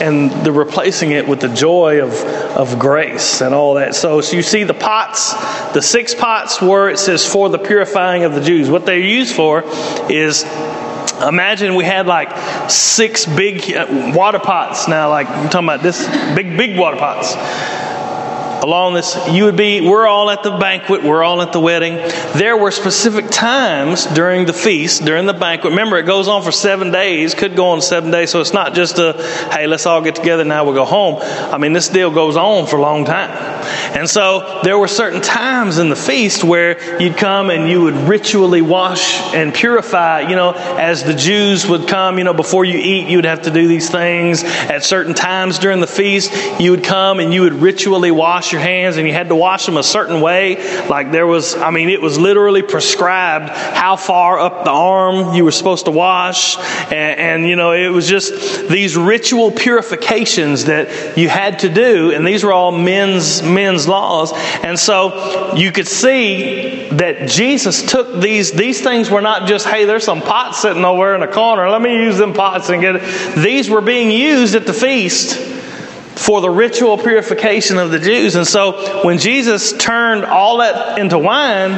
and 0.00 0.30
the 0.44 0.52
replacing 0.52 1.12
it 1.12 1.26
with 1.26 1.40
the 1.40 1.48
joy 1.48 2.02
of, 2.02 2.12
of 2.56 2.78
grace 2.78 3.40
and 3.40 3.54
all 3.54 3.74
that. 3.74 3.94
So, 3.94 4.20
so 4.20 4.36
you 4.36 4.42
see 4.42 4.64
the 4.64 4.74
pots, 4.74 5.32
the 5.72 5.82
six 5.82 6.14
pots 6.14 6.60
where 6.60 6.88
it 6.88 6.98
says 6.98 7.26
for 7.26 7.48
the 7.48 7.58
purifying 7.58 8.24
of 8.24 8.34
the 8.34 8.40
Jews. 8.40 8.70
What 8.70 8.86
they're 8.86 8.98
used 8.98 9.34
for 9.34 9.62
is 10.10 10.44
imagine 11.22 11.74
we 11.74 11.84
had 11.84 12.06
like 12.06 12.70
six 12.70 13.24
big 13.24 13.74
uh, 13.74 14.12
water 14.14 14.38
pots 14.38 14.86
now 14.86 15.08
like 15.08 15.26
i'm 15.30 15.48
talking 15.48 15.66
about 15.66 15.82
this 15.82 16.06
big 16.34 16.56
big 16.58 16.78
water 16.78 16.98
pots 16.98 17.34
along 18.62 18.94
this 18.94 19.16
you 19.30 19.44
would 19.44 19.56
be 19.56 19.80
we're 19.80 20.06
all 20.06 20.30
at 20.30 20.42
the 20.42 20.50
banquet 20.50 21.02
we're 21.02 21.22
all 21.22 21.42
at 21.42 21.52
the 21.52 21.60
wedding. 21.60 21.96
There 22.38 22.56
were 22.56 22.70
specific 22.70 23.30
times 23.30 24.06
during 24.06 24.46
the 24.46 24.52
feast 24.52 25.04
during 25.04 25.26
the 25.26 25.34
banquet. 25.34 25.70
Remember 25.70 25.98
it 25.98 26.06
goes 26.06 26.28
on 26.28 26.42
for 26.42 26.52
seven 26.52 26.90
days 26.90 27.34
could 27.34 27.56
go 27.56 27.68
on 27.68 27.82
seven 27.82 28.10
days 28.10 28.30
so 28.30 28.40
it's 28.40 28.52
not 28.52 28.74
just 28.74 28.98
a 28.98 29.12
hey 29.52 29.66
let's 29.66 29.86
all 29.86 30.02
get 30.02 30.14
together 30.14 30.44
now 30.44 30.64
we'll 30.64 30.74
go 30.74 30.84
home. 30.84 31.18
I 31.20 31.58
mean 31.58 31.72
this 31.72 31.88
deal 31.88 32.10
goes 32.10 32.36
on 32.36 32.66
for 32.66 32.76
a 32.76 32.82
long 32.82 33.04
time 33.04 33.30
and 33.96 34.08
so 34.08 34.60
there 34.62 34.78
were 34.78 34.88
certain 34.88 35.20
times 35.20 35.78
in 35.78 35.88
the 35.88 35.96
feast 35.96 36.44
where 36.44 37.00
you'd 37.00 37.16
come 37.16 37.50
and 37.50 37.68
you 37.68 37.82
would 37.82 37.94
ritually 37.94 38.62
wash 38.62 39.20
and 39.34 39.52
purify 39.54 40.20
you 40.20 40.36
know 40.36 40.52
as 40.78 41.04
the 41.04 41.14
jews 41.14 41.66
would 41.66 41.86
come 41.88 42.18
you 42.18 42.24
know 42.24 42.34
before 42.34 42.64
you 42.64 42.78
eat 42.78 43.08
you 43.08 43.18
would 43.18 43.24
have 43.24 43.42
to 43.42 43.50
do 43.50 43.68
these 43.68 43.90
things 43.90 44.42
at 44.44 44.84
certain 44.84 45.14
times 45.14 45.58
during 45.58 45.80
the 45.80 45.86
feast 45.86 46.32
you 46.60 46.70
would 46.70 46.84
come 46.84 47.20
and 47.20 47.32
you 47.32 47.42
would 47.42 47.54
ritually 47.54 48.10
wash 48.10 48.52
your 48.52 48.60
hands 48.60 48.96
and 48.96 49.06
you 49.06 49.12
had 49.12 49.28
to 49.28 49.36
wash 49.36 49.66
them 49.66 49.76
a 49.76 49.82
certain 49.82 50.20
way. 50.20 50.56
Like 50.88 51.10
there 51.10 51.26
was, 51.26 51.54
I 51.54 51.70
mean, 51.70 51.88
it 51.88 52.00
was 52.00 52.18
literally 52.18 52.62
prescribed 52.62 53.48
how 53.48 53.96
far 53.96 54.38
up 54.38 54.64
the 54.64 54.70
arm 54.70 55.34
you 55.34 55.44
were 55.44 55.52
supposed 55.52 55.84
to 55.86 55.90
wash. 55.90 56.58
And, 56.92 57.20
and, 57.20 57.48
you 57.48 57.56
know, 57.56 57.72
it 57.72 57.88
was 57.88 58.08
just 58.08 58.68
these 58.68 58.96
ritual 58.96 59.50
purifications 59.50 60.66
that 60.66 61.18
you 61.18 61.28
had 61.28 61.60
to 61.60 61.68
do. 61.68 62.12
And 62.12 62.26
these 62.26 62.44
were 62.44 62.52
all 62.52 62.72
men's, 62.72 63.42
men's 63.42 63.65
laws. 63.88 64.32
And 64.62 64.78
so 64.78 65.54
you 65.54 65.72
could 65.72 65.88
see 65.88 66.88
that 66.90 67.28
Jesus 67.28 67.82
took 67.82 68.20
these, 68.20 68.52
these 68.52 68.80
things 68.80 69.10
were 69.10 69.20
not 69.20 69.48
just, 69.48 69.66
hey, 69.66 69.84
there's 69.84 70.04
some 70.04 70.22
pots 70.22 70.62
sitting 70.62 70.84
over 70.84 71.14
in 71.14 71.22
a 71.22 71.32
corner. 71.32 71.68
Let 71.68 71.82
me 71.82 71.94
use 71.94 72.18
them 72.18 72.32
pots 72.32 72.68
and 72.68 72.80
get 72.80 72.96
it. 72.96 73.36
These 73.42 73.68
were 73.68 73.80
being 73.80 74.10
used 74.10 74.54
at 74.54 74.66
the 74.66 74.72
feast 74.72 75.36
for 76.18 76.40
the 76.40 76.50
ritual 76.50 76.96
purification 76.96 77.78
of 77.78 77.90
the 77.90 77.98
Jews. 77.98 78.36
And 78.36 78.46
so 78.46 79.02
when 79.04 79.18
Jesus 79.18 79.72
turned 79.74 80.24
all 80.24 80.58
that 80.58 80.98
into 80.98 81.18
wine, 81.18 81.72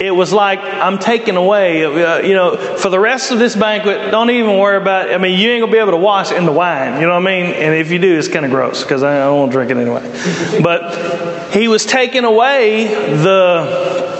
it 0.00 0.14
was 0.14 0.32
like, 0.32 0.60
I'm 0.60 0.98
taking 0.98 1.36
away, 1.36 1.84
uh, 1.84 2.18
you 2.18 2.34
know, 2.34 2.56
for 2.76 2.88
the 2.88 3.00
rest 3.00 3.30
of 3.32 3.38
this 3.38 3.56
banquet, 3.56 4.10
don't 4.10 4.30
even 4.30 4.58
worry 4.58 4.76
about, 4.76 5.12
I 5.12 5.18
mean, 5.18 5.38
you 5.38 5.50
ain't 5.50 5.62
going 5.62 5.70
to 5.70 5.76
be 5.76 5.80
able 5.80 5.92
to 5.92 5.96
wash 5.96 6.32
in 6.32 6.46
the 6.46 6.52
wine, 6.52 7.00
you 7.00 7.06
know 7.06 7.14
what 7.14 7.22
I 7.22 7.42
mean? 7.42 7.46
And 7.46 7.74
if 7.74 7.90
you 7.90 7.98
do, 7.98 8.18
it's 8.18 8.28
kind 8.28 8.44
of 8.44 8.50
gross 8.50 8.82
because 8.82 9.02
I, 9.02 9.18
I 9.18 9.46
to 9.46 9.52
drink 9.52 9.70
it 9.70 9.76
anyway. 9.76 10.60
but 10.62 11.52
he 11.52 11.68
was 11.68 11.84
taking 11.84 12.24
away 12.24 12.86
the, 12.86 14.17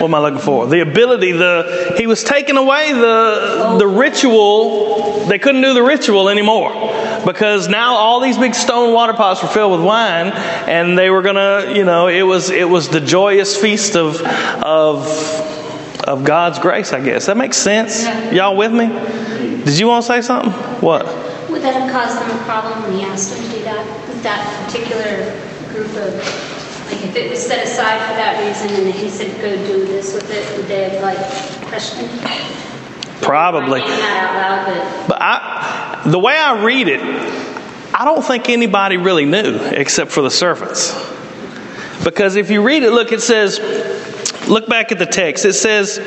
what 0.00 0.08
am 0.08 0.14
I 0.14 0.20
looking 0.20 0.40
for? 0.40 0.66
The 0.66 0.80
ability, 0.80 1.32
the 1.32 1.94
he 1.96 2.06
was 2.06 2.22
taking 2.24 2.56
away 2.56 2.92
the 2.92 3.76
the 3.78 3.86
ritual. 3.86 5.26
They 5.26 5.38
couldn't 5.38 5.62
do 5.62 5.74
the 5.74 5.82
ritual 5.82 6.28
anymore 6.28 6.72
because 7.26 7.68
now 7.68 7.94
all 7.94 8.20
these 8.20 8.38
big 8.38 8.54
stone 8.54 8.94
water 8.94 9.12
pots 9.12 9.42
were 9.42 9.48
filled 9.48 9.72
with 9.72 9.86
wine, 9.86 10.28
and 10.28 10.98
they 10.98 11.10
were 11.10 11.22
gonna, 11.22 11.72
you 11.74 11.84
know, 11.84 12.08
it 12.08 12.22
was 12.22 12.50
it 12.50 12.68
was 12.68 12.88
the 12.88 13.00
joyous 13.00 13.56
feast 13.56 13.96
of 13.96 14.20
of 14.22 15.06
of 16.04 16.24
God's 16.24 16.58
grace. 16.58 16.92
I 16.92 17.00
guess 17.00 17.26
that 17.26 17.36
makes 17.36 17.56
sense. 17.56 18.04
Y'all 18.32 18.56
with 18.56 18.72
me? 18.72 18.88
Did 19.64 19.78
you 19.78 19.88
want 19.88 20.04
to 20.04 20.12
say 20.12 20.22
something? 20.22 20.52
What? 20.80 21.04
Would 21.50 21.62
that 21.62 21.74
have 21.74 21.90
caused 21.92 22.20
them 22.20 22.30
a 22.30 22.44
problem 22.44 22.82
when 22.82 22.98
he 22.98 23.04
asked 23.04 23.34
them 23.34 23.44
to 23.44 23.58
do 23.58 23.64
that 23.64 24.08
with 24.08 24.22
that 24.22 24.66
particular 24.66 25.38
group 25.72 25.94
of 25.96 26.47
like 26.90 27.04
if 27.04 27.16
it 27.16 27.30
was 27.30 27.44
set 27.44 27.64
aside 27.66 28.00
for 28.08 28.14
that 28.16 28.42
reason 28.46 28.84
and 28.84 28.94
he 28.94 29.08
said 29.10 29.40
go 29.40 29.56
do 29.66 29.86
this 29.86 30.14
with 30.14 30.30
it, 30.30 30.56
would 30.56 30.66
they 30.66 30.88
have 30.88 31.02
like 31.02 31.18
questioned? 31.68 32.08
Probably. 33.22 33.80
Loud, 33.80 34.66
but, 34.66 35.08
but 35.08 35.18
I, 35.20 36.02
the 36.06 36.18
way 36.18 36.36
I 36.36 36.64
read 36.64 36.88
it, 36.88 37.00
I 37.94 38.04
don't 38.04 38.24
think 38.24 38.48
anybody 38.48 38.96
really 38.96 39.24
knew 39.24 39.56
except 39.56 40.12
for 40.12 40.22
the 40.22 40.30
servants. 40.30 40.92
Because 42.04 42.36
if 42.36 42.50
you 42.50 42.62
read 42.62 42.84
it, 42.84 42.90
look, 42.90 43.12
it 43.12 43.20
says, 43.20 43.58
look 44.48 44.68
back 44.68 44.92
at 44.92 44.98
the 44.98 45.06
text. 45.06 45.44
It 45.44 45.54
says, 45.54 45.98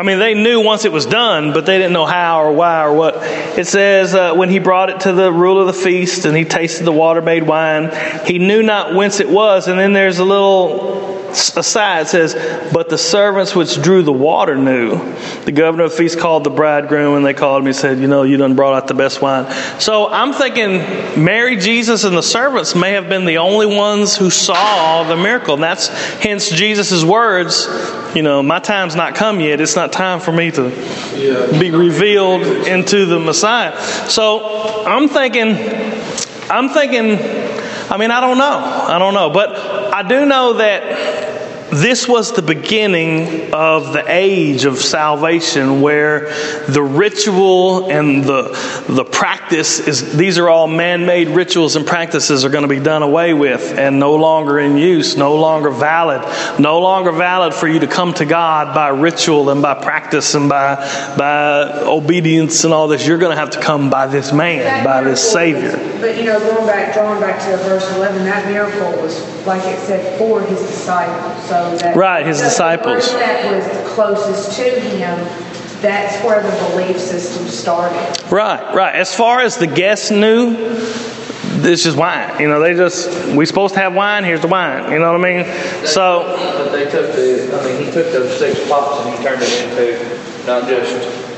I 0.00 0.02
mean, 0.02 0.18
they 0.18 0.32
knew 0.32 0.62
once 0.62 0.86
it 0.86 0.92
was 0.92 1.04
done, 1.04 1.52
but 1.52 1.66
they 1.66 1.76
didn't 1.76 1.92
know 1.92 2.06
how 2.06 2.42
or 2.44 2.52
why 2.52 2.84
or 2.84 2.94
what. 2.94 3.16
It 3.18 3.66
says, 3.66 4.14
uh, 4.14 4.32
when 4.32 4.48
he 4.48 4.58
brought 4.58 4.88
it 4.88 5.00
to 5.00 5.12
the 5.12 5.30
ruler 5.30 5.60
of 5.60 5.66
the 5.66 5.74
feast 5.74 6.24
and 6.24 6.34
he 6.34 6.46
tasted 6.46 6.84
the 6.84 6.92
water 6.92 7.20
made 7.20 7.42
wine, 7.42 7.90
he 8.24 8.38
knew 8.38 8.62
not 8.62 8.94
whence 8.94 9.20
it 9.20 9.28
was. 9.28 9.68
And 9.68 9.78
then 9.78 9.92
there's 9.92 10.18
a 10.18 10.24
little 10.24 11.20
aside 11.30 12.08
says, 12.08 12.34
But 12.72 12.88
the 12.88 12.98
servants 12.98 13.54
which 13.54 13.80
drew 13.82 14.02
the 14.02 14.12
water 14.12 14.56
knew. 14.56 14.98
The 15.44 15.52
governor 15.52 15.84
of 15.84 15.92
the 15.92 15.96
feast 15.96 16.18
called 16.18 16.44
the 16.44 16.50
bridegroom, 16.50 17.16
and 17.16 17.24
they 17.24 17.34
called 17.34 17.62
him 17.62 17.66
and 17.66 17.76
said, 17.76 17.98
You 17.98 18.06
know, 18.06 18.22
you 18.22 18.36
done 18.36 18.56
brought 18.56 18.74
out 18.74 18.88
the 18.88 18.94
best 18.94 19.22
wine. 19.22 19.50
So 19.80 20.08
I'm 20.08 20.32
thinking 20.32 20.78
Mary, 21.22 21.56
Jesus, 21.56 22.04
and 22.04 22.16
the 22.16 22.22
servants 22.22 22.74
may 22.74 22.92
have 22.92 23.08
been 23.08 23.24
the 23.24 23.38
only 23.38 23.66
ones 23.66 24.16
who 24.16 24.30
saw 24.30 25.04
the 25.04 25.16
miracle. 25.16 25.54
And 25.54 25.62
that's 25.62 25.88
hence 25.88 26.50
Jesus' 26.50 27.04
words, 27.04 27.66
you 28.14 28.22
know, 28.22 28.42
my 28.42 28.58
time's 28.58 28.96
not 28.96 29.14
come 29.14 29.40
yet. 29.40 29.60
It's 29.60 29.76
not 29.76 29.89
time 29.92 30.20
for 30.20 30.32
me 30.32 30.50
to 30.50 30.70
be 31.58 31.70
revealed 31.70 32.42
into 32.66 33.06
the 33.06 33.18
Messiah. 33.18 33.78
So 34.08 34.84
I'm 34.86 35.08
thinking, 35.08 35.56
I'm 36.50 36.68
thinking, 36.70 37.18
I 37.90 37.96
mean, 37.96 38.10
I 38.10 38.20
don't 38.20 38.38
know. 38.38 38.58
I 38.58 38.98
don't 38.98 39.14
know. 39.14 39.30
But 39.30 39.56
I 39.92 40.02
do 40.02 40.24
know 40.24 40.54
that 40.54 41.19
this 41.70 42.08
was 42.08 42.32
the 42.32 42.42
beginning 42.42 43.52
of 43.52 43.92
the 43.92 44.04
age 44.06 44.64
of 44.64 44.78
salvation 44.78 45.80
where 45.80 46.30
the 46.68 46.82
ritual 46.82 47.90
and 47.90 48.24
the, 48.24 48.84
the 48.88 49.04
practice 49.04 49.80
is 49.80 50.16
these 50.16 50.38
are 50.38 50.48
all 50.48 50.66
man-made 50.66 51.28
rituals 51.28 51.76
and 51.76 51.86
practices 51.86 52.44
are 52.44 52.50
going 52.50 52.62
to 52.62 52.68
be 52.68 52.80
done 52.80 53.02
away 53.02 53.34
with 53.34 53.78
and 53.78 53.98
no 53.98 54.14
longer 54.16 54.58
in 54.58 54.76
use 54.76 55.16
no 55.16 55.36
longer 55.36 55.70
valid 55.70 56.20
no 56.58 56.80
longer 56.80 57.12
valid 57.12 57.54
for 57.54 57.68
you 57.68 57.80
to 57.80 57.86
come 57.86 58.12
to 58.14 58.24
god 58.24 58.74
by 58.74 58.88
ritual 58.88 59.50
and 59.50 59.62
by 59.62 59.74
practice 59.74 60.34
and 60.34 60.48
by 60.48 60.76
by 61.16 61.80
obedience 61.82 62.64
and 62.64 62.72
all 62.72 62.88
this. 62.88 63.06
You're 63.06 63.18
going 63.18 63.34
to 63.34 63.40
have 63.40 63.50
to 63.50 63.60
come 63.60 63.90
by 63.90 64.06
this 64.06 64.32
man 64.32 64.84
by 64.84 65.02
this 65.02 65.32
savior. 65.32 65.76
But 66.00 66.16
you 66.16 66.24
know, 66.24 66.38
going 66.38 66.66
back, 66.66 66.94
drawing 66.94 67.20
back 67.20 67.40
to 67.44 67.56
verse 67.64 67.88
11, 67.96 68.24
that 68.24 68.46
miracle 68.46 69.02
was, 69.02 69.20
like 69.46 69.62
it 69.64 69.78
said, 69.80 70.18
for 70.18 70.42
his 70.42 70.60
disciples. 70.60 71.44
So 71.48 71.76
that 71.78 71.96
Right, 71.96 72.26
his 72.26 72.38
the- 72.38 72.44
the 72.44 72.48
disciples. 72.50 73.12
that 73.12 73.52
was 73.52 73.88
closest 73.94 74.52
to 74.58 74.64
him, 74.64 75.18
that's 75.80 76.22
where 76.24 76.42
the 76.42 76.50
belief 76.70 76.98
system 77.00 77.46
started. 77.48 77.98
Right, 78.30 78.74
right. 78.74 78.94
As 78.94 79.14
far 79.14 79.40
as 79.40 79.56
the 79.56 79.66
guests 79.66 80.10
knew, 80.10 80.54
this 81.62 81.86
is 81.86 81.94
wine. 81.96 82.30
You 82.38 82.48
know, 82.48 82.60
they 82.60 82.74
just 82.74 83.10
we 83.28 83.44
supposed 83.46 83.74
to 83.74 83.80
have 83.80 83.94
wine. 83.94 84.24
Here's 84.24 84.40
the 84.40 84.46
wine. 84.48 84.92
You 84.92 84.98
know 84.98 85.12
what 85.12 85.24
I 85.24 85.42
mean? 85.42 85.46
So 85.86 86.24
But 86.58 86.72
they 86.72 86.84
took 86.84 87.12
the, 87.12 87.58
I 87.60 87.64
mean, 87.66 87.84
he 87.86 87.90
took 87.92 88.12
those 88.12 88.38
six 88.38 88.66
pots 88.68 89.06
and 89.06 89.16
he 89.16 89.24
turned 89.24 89.42
it 89.42 89.50
into 89.98 90.46
not 90.46 90.68
just 90.68 91.29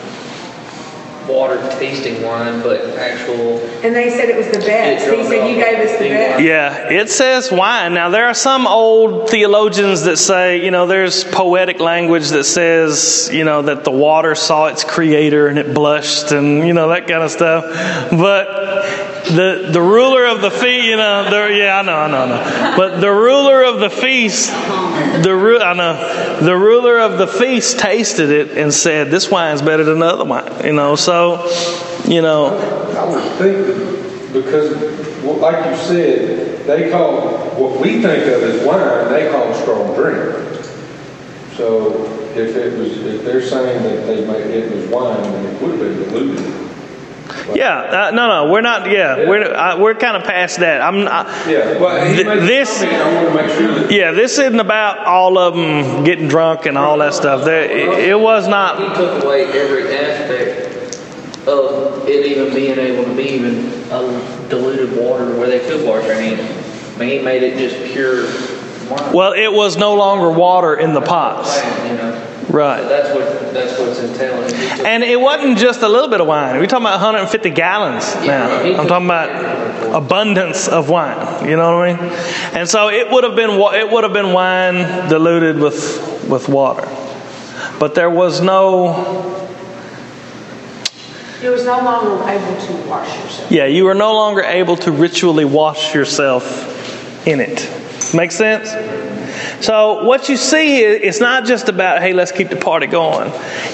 water 1.27 1.59
tasting 1.79 2.23
wine, 2.23 2.63
but 2.63 2.81
actual. 2.99 3.59
And 3.83 3.95
they 3.95 4.11
said 4.11 4.29
it 4.29 4.37
was 4.37 4.47
the 4.47 4.65
best. 4.65 5.05
He 5.05 5.25
said, 5.25 5.49
you 5.49 5.57
gave 5.57 5.79
us 5.87 5.99
the 5.99 6.09
best. 6.09 6.43
yeah, 6.43 6.91
it 6.91 7.11
says 7.11 7.51
wine. 7.51 7.95
Now 7.95 8.11
there 8.11 8.27
are 8.27 8.35
some 8.35 8.67
old 8.67 9.31
theologians 9.31 10.03
that 10.03 10.17
say, 10.19 10.65
you 10.65 10.71
know, 10.71 10.87
there's 10.87 11.25
poetic 11.25 11.81
language 11.81 12.29
that 12.31 12.45
says, 12.45 13.31
you 13.33 13.45
know, 13.45 13.63
that 13.63 13.85
the 13.85 13.91
water 13.91 14.35
saw 14.35 14.67
its 14.67 14.85
creator 14.85 15.49
and 15.49 15.59
it 15.59 15.75
blushed 15.75 16.33
and 16.33 16.67
you 16.67 16.73
know 16.73 16.89
that 16.89 17.07
kind 17.07 17.23
of 17.23 17.31
stuff. 17.31 17.65
But 18.11 19.12
the 19.25 19.69
the 19.71 19.81
ruler 19.81 20.27
of 20.27 20.41
the 20.41 20.51
feast, 20.51 20.87
you 20.87 20.97
know, 20.97 21.31
the, 21.31 21.55
yeah, 21.57 21.79
I 21.79 21.83
know, 21.83 21.97
I 21.97 22.11
know, 22.11 22.23
I 22.23 22.29
know. 22.29 22.77
But 22.77 23.01
the 23.01 23.11
ruler 23.11 23.63
of 23.63 23.81
the 23.81 23.91
feast, 23.91 24.51
the 24.51 25.35
ru- 25.35 25.61
I 25.61 25.75
know, 25.75 26.41
the 26.41 26.57
ruler 26.57 26.99
of 26.99 27.19
the 27.19 27.27
feast 27.27 27.79
tasted 27.79 28.31
it 28.31 28.59
and 28.59 28.73
said, 28.73 29.11
"This 29.11 29.31
wine's 29.31 29.63
better 29.63 29.85
than 29.85 30.01
the 30.01 30.07
other 30.07 30.25
wine." 30.25 30.65
You 30.65 30.73
know, 30.73 30.97
so 30.97 31.49
you 32.07 32.21
know, 32.23 32.57
I 32.99 33.05
would 33.09 33.23
think 33.39 34.33
because, 34.33 34.75
well, 35.23 35.37
like 35.37 35.65
you 35.71 35.77
said, 35.77 36.67
they 36.67 36.91
call, 36.91 37.29
what 37.57 37.81
we 37.81 38.03
think 38.03 38.25
of 38.27 38.43
as 38.43 38.67
wine, 38.67 39.13
they 39.13 39.31
call 39.31 39.55
strong 39.55 39.95
drink. 39.95 40.35
So 41.55 42.05
if 42.35 42.57
it 42.57 42.79
was, 42.79 42.97
if 42.99 43.25
they're 43.25 43.43
saying 43.43 43.83
that 43.83 44.07
they 44.07 44.27
made, 44.27 44.47
it 44.47 44.75
was 44.75 44.87
wine, 44.89 45.23
then 45.23 45.55
it 45.55 45.63
would 45.63 45.73
have 45.73 45.81
been 45.81 46.09
diluted. 46.09 46.62
Yeah, 47.55 48.07
uh, 48.09 48.11
no, 48.13 48.29
no, 48.47 48.53
we're 48.53 48.61
not. 48.61 48.89
Yeah, 48.91 49.29
we're 49.29 49.53
uh, 49.55 49.79
we're 49.79 49.95
kind 49.95 50.17
of 50.17 50.25
past 50.25 50.59
that. 50.61 50.81
I'm. 50.81 51.07
I, 51.09 51.51
Yeah, 51.51 51.79
well, 51.79 52.15
Th- 52.15 52.27
this- 52.27 52.81
comment, 52.81 52.95
I 53.03 53.15
want 53.15 53.29
to 53.29 53.35
make 53.35 53.51
sure 53.81 53.91
yeah, 53.93 54.13
this 54.13 54.39
isn't 54.39 54.61
about 54.61 54.99
all 55.07 55.39
of 55.39 55.55
them 55.55 56.05
getting 56.05 56.29
drunk 56.29 56.67
and 56.67 56.77
all 56.79 56.99
that 56.99 57.15
stuff. 57.15 57.45
There, 57.45 57.63
it, 57.63 58.09
it 58.11 58.19
was 58.21 58.45
He 58.45 58.51
not. 58.51 58.97
took 58.97 59.25
away 59.25 59.45
every 59.47 59.95
aspect 59.95 60.69
of 61.49 62.09
it 62.09 62.27
even 62.27 62.55
being 62.55 62.79
able 62.79 63.05
to 63.05 63.15
be 63.17 63.25
even 63.31 63.57
a 63.91 64.47
diluted 64.49 64.97
water 64.97 65.37
where 65.37 65.49
they 65.49 65.59
could 65.61 65.85
wash 65.87 66.05
their 66.05 66.21
hands. 66.21 66.41
I 66.95 66.99
mean, 66.99 67.09
he 67.19 67.25
made 67.25 67.43
it 67.43 67.59
just 67.59 67.93
pure 67.93 68.25
wine. 68.89 69.13
Well, 69.13 69.33
it 69.33 69.53
was 69.53 69.77
no 69.77 69.95
longer 69.95 70.31
water 70.31 70.77
in 70.77 70.93
the 70.93 71.01
pots. 71.01 71.57
You 71.89 71.95
know, 71.97 72.12
Right. 72.53 72.83
that's 72.83 73.15
what 73.15 73.55
that's 73.55 73.79
what's 73.81 73.99
entailing. 74.01 74.53
And 74.87 75.03
it 75.03 75.19
wasn't 75.19 75.57
just 75.59 75.81
a 75.83 75.89
little 75.89 76.09
bit 76.09 76.21
of 76.21 76.27
wine. 76.27 76.59
We're 76.59 76.67
talking 76.67 76.85
about 76.85 77.01
150 77.01 77.49
gallons 77.51 78.15
now. 78.27 78.61
I'm 78.61 78.87
talking 78.87 79.07
about 79.07 79.95
abundance 79.95 80.69
of 80.69 80.91
wine. 80.91 81.49
You 81.49 81.57
know 81.57 81.79
what 81.79 81.89
I 81.89 81.95
mean? 81.97 82.13
And 82.55 82.69
so 82.69 82.89
it 82.91 83.11
would 83.11 83.25
have 83.25 83.35
been 83.37 83.59
wa- 83.59 83.73
it 83.73 83.91
would 83.91 84.05
have 84.05 84.13
been 84.13 84.33
wine 84.35 85.09
diluted 85.09 85.59
with 85.59 86.29
with 86.29 86.49
water, 86.49 86.87
but 87.81 87.95
there 87.95 88.11
was 88.11 88.41
no. 88.43 89.41
You 91.43 91.51
was 91.51 91.65
no 91.65 91.79
longer 91.81 92.29
able 92.29 92.61
to 92.67 92.73
wash 92.89 93.09
yourself. 93.19 93.51
Yeah, 93.51 93.65
you 93.67 93.85
were 93.85 93.95
no 93.95 94.13
longer 94.13 94.43
able 94.43 94.77
to 94.77 94.93
ritually 94.93 95.45
wash 95.45 95.93
yourself 95.95 97.27
in 97.27 97.41
it. 97.41 97.69
Make 98.15 98.31
sense? 98.31 98.73
So 99.63 100.03
what 100.03 100.29
you 100.29 100.37
see 100.37 100.67
here, 100.67 100.91
it's 100.93 101.21
not 101.21 101.45
just 101.45 101.69
about 101.69 102.03
hey, 102.03 102.13
let's 102.13 102.33
keep 102.33 102.49
the 102.49 102.57
party 102.57 102.89
going. 102.89 103.31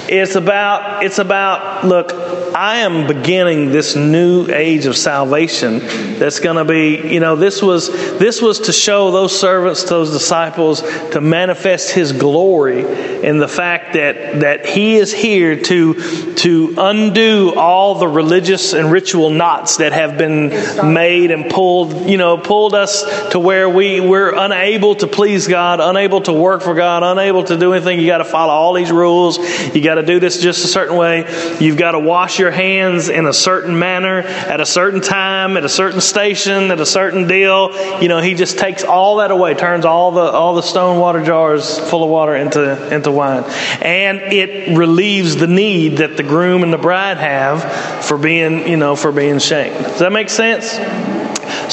It's 0.06 0.34
about 0.34 1.02
it's 1.02 1.18
about 1.18 1.86
look, 1.86 2.12
I 2.54 2.80
am 2.80 3.06
beginning 3.06 3.70
this 3.70 3.96
new 3.96 4.48
age 4.50 4.84
of 4.84 4.98
salvation 4.98 5.78
that's 6.18 6.40
going 6.40 6.56
to 6.56 6.66
be, 6.66 7.14
you 7.14 7.20
know, 7.20 7.36
this 7.36 7.62
was 7.62 7.88
this 8.18 8.42
was 8.42 8.60
to 8.60 8.72
show 8.72 9.10
those 9.10 9.38
servants, 9.38 9.84
those 9.84 10.10
disciples 10.10 10.82
to 11.12 11.22
manifest 11.22 11.90
his 11.92 12.12
glory 12.12 12.80
in 13.24 13.38
the 13.38 13.48
fact 13.48 13.94
that 13.94 14.40
that 14.40 14.66
he 14.66 14.96
is 14.96 15.10
here 15.10 15.58
to 15.58 16.27
to 16.38 16.74
undo 16.78 17.52
all 17.56 17.96
the 17.96 18.06
religious 18.06 18.72
and 18.72 18.92
ritual 18.92 19.30
knots 19.30 19.78
that 19.78 19.92
have 19.92 20.16
been 20.16 20.48
made 20.94 21.32
and 21.32 21.50
pulled, 21.50 22.08
you 22.08 22.16
know, 22.16 22.38
pulled 22.38 22.74
us 22.74 23.30
to 23.30 23.40
where 23.40 23.68
we 23.68 23.98
we're 24.00 24.34
unable 24.34 24.94
to 24.94 25.08
please 25.08 25.48
God, 25.48 25.80
unable 25.80 26.20
to 26.22 26.32
work 26.32 26.62
for 26.62 26.74
God, 26.74 27.02
unable 27.02 27.42
to 27.44 27.58
do 27.58 27.72
anything. 27.72 27.98
You 27.98 28.06
got 28.06 28.18
to 28.18 28.24
follow 28.24 28.52
all 28.52 28.72
these 28.74 28.92
rules. 28.92 29.38
You 29.74 29.82
got 29.82 29.96
to 29.96 30.06
do 30.06 30.20
this 30.20 30.40
just 30.40 30.64
a 30.64 30.68
certain 30.68 30.96
way. 30.96 31.56
You've 31.58 31.76
got 31.76 31.92
to 31.92 31.98
wash 31.98 32.38
your 32.38 32.52
hands 32.52 33.08
in 33.08 33.26
a 33.26 33.32
certain 33.32 33.76
manner 33.76 34.20
at 34.20 34.60
a 34.60 34.66
certain 34.66 35.00
time, 35.00 35.56
at 35.56 35.64
a 35.64 35.68
certain 35.68 36.00
station, 36.00 36.70
at 36.70 36.80
a 36.80 36.86
certain 36.86 37.26
deal. 37.26 37.72
You 38.00 38.08
know, 38.08 38.20
he 38.20 38.34
just 38.34 38.58
takes 38.58 38.84
all 38.84 39.16
that 39.16 39.32
away, 39.32 39.54
turns 39.54 39.84
all 39.84 40.12
the 40.12 40.20
all 40.20 40.54
the 40.54 40.62
stone 40.62 41.00
water 41.00 41.24
jars 41.24 41.80
full 41.90 42.04
of 42.04 42.10
water 42.10 42.36
into 42.36 42.94
into 42.94 43.10
wine, 43.10 43.42
and 43.82 44.20
it 44.32 44.76
relieves 44.76 45.34
the 45.34 45.48
need 45.48 45.98
that 45.98 46.16
the 46.16 46.27
groom 46.28 46.62
and 46.62 46.72
the 46.72 46.78
bride 46.78 47.16
have 47.16 48.04
for 48.04 48.18
being 48.18 48.68
you 48.68 48.76
know 48.76 48.94
for 48.94 49.10
being 49.10 49.38
shamed. 49.38 49.76
Does 49.84 49.98
that 50.00 50.12
make 50.12 50.28
sense? 50.28 50.78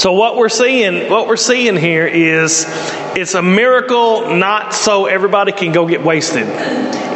So 0.00 0.12
what 0.12 0.36
we're 0.36 0.48
seeing, 0.48 1.10
what 1.10 1.26
we're 1.26 1.36
seeing 1.36 1.76
here 1.76 2.06
is 2.06 2.66
it's 3.16 3.34
a 3.34 3.40
miracle 3.40 4.36
not 4.36 4.74
so 4.74 5.06
everybody 5.06 5.50
can 5.50 5.72
go 5.72 5.86
get 5.86 6.02
wasted. 6.02 6.46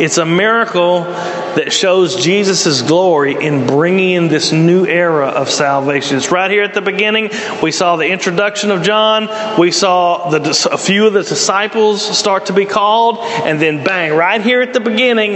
It's 0.01 0.17
a 0.17 0.25
miracle 0.25 1.03
that 1.03 1.73
shows 1.75 2.17
Jesus' 2.17 2.81
glory 2.81 3.35
in 3.35 3.67
bringing 3.67 4.13
in 4.13 4.29
this 4.29 4.51
new 4.51 4.87
era 4.87 5.27
of 5.27 5.51
salvation. 5.51 6.17
It's 6.17 6.31
right 6.31 6.51
here 6.51 6.63
at 6.63 6.73
the 6.73 6.81
beginning. 6.81 7.29
We 7.63 7.71
saw 7.71 7.97
the 7.97 8.09
introduction 8.09 8.71
of 8.71 8.83
John. 8.83 9.29
We 9.61 9.71
saw 9.71 10.31
the, 10.31 10.69
a 10.73 10.79
few 10.79 11.07
of 11.07 11.13
the 11.13 11.23
disciples 11.23 12.03
start 12.17 12.47
to 12.47 12.55
be 12.55 12.65
called, 12.65 13.19
and 13.19 13.61
then 13.61 13.85
bang, 13.85 14.15
right 14.15 14.41
here 14.41 14.63
at 14.63 14.73
the 14.73 14.81
beginning, 14.81 15.33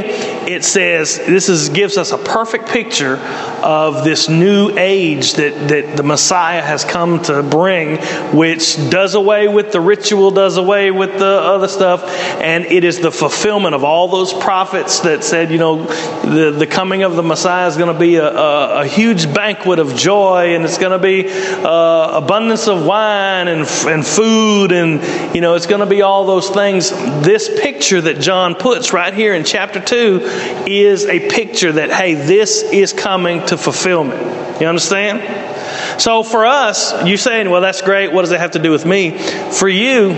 it 0.49 0.65
says 0.65 1.19
this 1.19 1.51
is 1.51 1.69
gives 1.69 1.99
us 1.99 2.13
a 2.13 2.19
perfect 2.19 2.69
picture 2.69 3.17
of 3.63 4.05
this 4.05 4.29
new 4.29 4.71
age 4.79 5.35
that, 5.35 5.69
that 5.69 5.97
the 5.97 6.03
Messiah 6.03 6.63
has 6.63 6.85
come 6.85 7.21
to 7.25 7.43
bring, 7.43 7.99
which 8.35 8.77
does 8.89 9.15
away 9.15 9.49
with 9.49 9.73
the 9.73 9.81
ritual, 9.81 10.31
does 10.31 10.54
away 10.57 10.91
with 10.91 11.19
the 11.19 11.27
other 11.27 11.69
stuff, 11.69 12.05
and 12.41 12.65
it 12.67 12.85
is 12.85 13.01
the 13.01 13.11
fulfillment 13.11 13.75
of 13.75 13.85
all 13.85 14.09
those 14.09 14.33
prophets 14.33 15.01
that 15.01 15.25
said, 15.25 15.51
you 15.51 15.59
know, 15.59 15.85
the, 15.85 16.51
the 16.51 16.67
coming 16.67 17.03
of 17.03 17.17
the 17.17 17.23
Messiah 17.23 17.67
is 17.69 17.77
going 17.77 17.93
to 17.93 17.99
be 17.99 18.17
a, 18.17 18.27
a, 18.27 18.83
a 18.83 18.87
huge 18.87 19.33
banquet 19.33 19.79
of 19.79 19.95
joy, 19.95 20.55
and 20.55 20.65
it's 20.65 20.79
going 20.79 20.93
to 20.93 20.99
be 20.99 21.27
uh, 21.29 22.19
abundance 22.19 22.69
of 22.69 22.85
wine 22.85 23.49
and, 23.49 23.69
and 23.87 24.07
food, 24.07 24.73
and, 24.73 25.35
you 25.35 25.41
know, 25.41 25.55
it's 25.55 25.67
going 25.67 25.81
to 25.81 25.87
be 25.87 26.03
all 26.03 26.27
those 26.27 26.51
things. 26.51 26.91
This 26.91 27.49
picture 27.61 28.01
that 28.01 28.21
John 28.21 28.55
puts 28.55 28.93
right 28.93 29.15
here 29.15 29.35
in 29.35 29.45
chapter 29.45 29.81
2 29.81 30.65
is 30.67 31.07
a 31.07 31.29
picture 31.31 31.73
that, 31.73 31.91
hey, 31.91 32.15
this 32.15 32.63
is 32.63 32.93
coming 32.93 33.45
to 33.47 33.57
fulfillment. 33.57 34.61
You 34.61 34.69
understand? 34.69 36.01
So 36.01 36.23
for 36.23 36.45
us, 36.47 37.05
you 37.07 37.17
saying, 37.17 37.51
well, 37.51 37.61
that's 37.61 37.83
great. 37.83 38.13
What 38.13 38.23
does 38.23 38.33
it 38.33 38.41
have 38.41 38.53
to 38.53 38.59
do 38.59 38.71
with 38.71 38.85
me? 38.85 39.19
For 39.53 39.69
you 39.69 40.15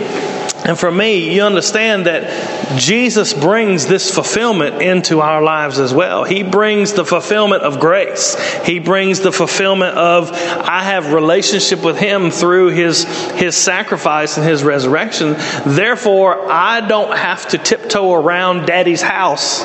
and 0.67 0.77
for 0.77 0.91
me, 0.91 1.33
you 1.33 1.43
understand 1.43 2.07
that 2.07 2.77
Jesus 2.77 3.33
brings 3.33 3.87
this 3.87 4.13
fulfillment 4.13 4.83
into 4.83 5.21
our 5.21 5.41
lives 5.41 5.79
as 5.79 5.95
well. 5.95 6.25
He 6.25 6.43
brings 6.43 6.93
the 6.93 7.05
fulfillment 7.05 7.63
of 7.63 7.79
grace. 7.79 8.35
He 8.65 8.81
brings 8.81 9.21
the 9.21 9.31
fulfillment 9.31 9.97
of 9.97 10.33
I 10.33 10.83
have 10.83 11.13
relationship 11.13 11.85
with 11.85 11.97
him 11.97 12.33
through 12.33 12.71
his 12.71 13.05
his 13.35 13.57
sacrifice 13.57 14.39
and 14.39 14.45
his 14.45 14.65
resurrection. 14.65 15.37
Therefore, 15.65 16.51
I 16.51 16.81
don't 16.81 17.17
have 17.17 17.47
to 17.51 17.59
tiptoe 17.59 18.13
around 18.13 18.67
daddy's 18.67 19.03
house 19.03 19.63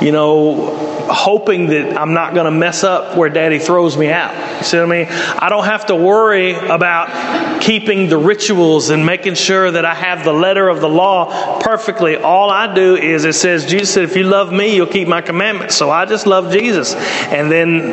you 0.00 0.12
know, 0.12 0.76
hoping 1.08 1.68
that 1.68 1.96
I'm 1.96 2.12
not 2.12 2.34
going 2.34 2.44
to 2.44 2.50
mess 2.50 2.84
up 2.84 3.16
where 3.16 3.28
daddy 3.28 3.58
throws 3.58 3.96
me 3.96 4.10
out. 4.10 4.58
You 4.58 4.64
see 4.64 4.76
what 4.78 4.86
I 4.86 5.04
mean? 5.04 5.06
I 5.08 5.48
don't 5.48 5.64
have 5.64 5.86
to 5.86 5.96
worry 5.96 6.54
about 6.54 7.62
keeping 7.62 8.08
the 8.08 8.18
rituals 8.18 8.90
and 8.90 9.06
making 9.06 9.34
sure 9.34 9.70
that 9.70 9.84
I 9.84 9.94
have 9.94 10.24
the 10.24 10.32
letter 10.32 10.68
of 10.68 10.80
the 10.80 10.88
law 10.88 11.60
perfectly. 11.60 12.16
All 12.16 12.50
I 12.50 12.74
do 12.74 12.96
is 12.96 13.24
it 13.24 13.34
says, 13.34 13.66
Jesus 13.66 13.94
said, 13.94 14.04
if 14.04 14.16
you 14.16 14.24
love 14.24 14.52
me, 14.52 14.74
you'll 14.74 14.86
keep 14.86 15.08
my 15.08 15.22
commandments. 15.22 15.74
So 15.74 15.90
I 15.90 16.04
just 16.04 16.26
love 16.26 16.52
Jesus. 16.52 16.94
And 16.94 17.50
then 17.50 17.92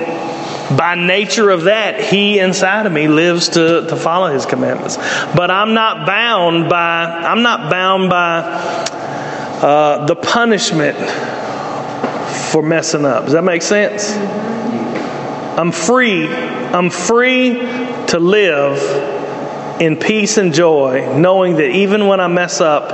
by 0.78 0.96
nature 0.96 1.50
of 1.50 1.63
that, 1.63 2.02
he 2.02 2.39
inside 2.39 2.86
of 2.86 2.92
me 2.92 3.08
lives 3.08 3.50
to, 3.50 3.88
to 3.88 3.96
follow 3.96 4.34
his 4.34 4.46
commandments. 4.46 4.98
But 4.98 5.52
I'm 5.52 5.74
not 5.74 6.06
bound 6.06 6.70
by, 6.70 7.06
I'm 7.06 7.44
not 7.44 7.70
bound 7.70 8.10
by 8.10 8.42
uh, 9.62 10.06
the 10.06 10.16
punishment 10.16 10.98
for 12.34 12.62
messing 12.62 13.06
up. 13.06 13.26
Does 13.26 13.34
that 13.34 13.43
make 13.43 13.62
sense? 13.62 14.12
I'm 15.58 15.72
free. 15.72 16.28
I'm 16.28 16.89
free 16.89 17.60
to 18.08 18.19
live 18.19 19.82
in 19.82 19.98
peace 19.98 20.38
and 20.38 20.54
joy, 20.54 21.15
knowing 21.17 21.56
that 21.58 21.69
even 21.69 22.08
when 22.08 22.19
I 22.19 22.28
mess 22.28 22.62
up, 22.62 22.91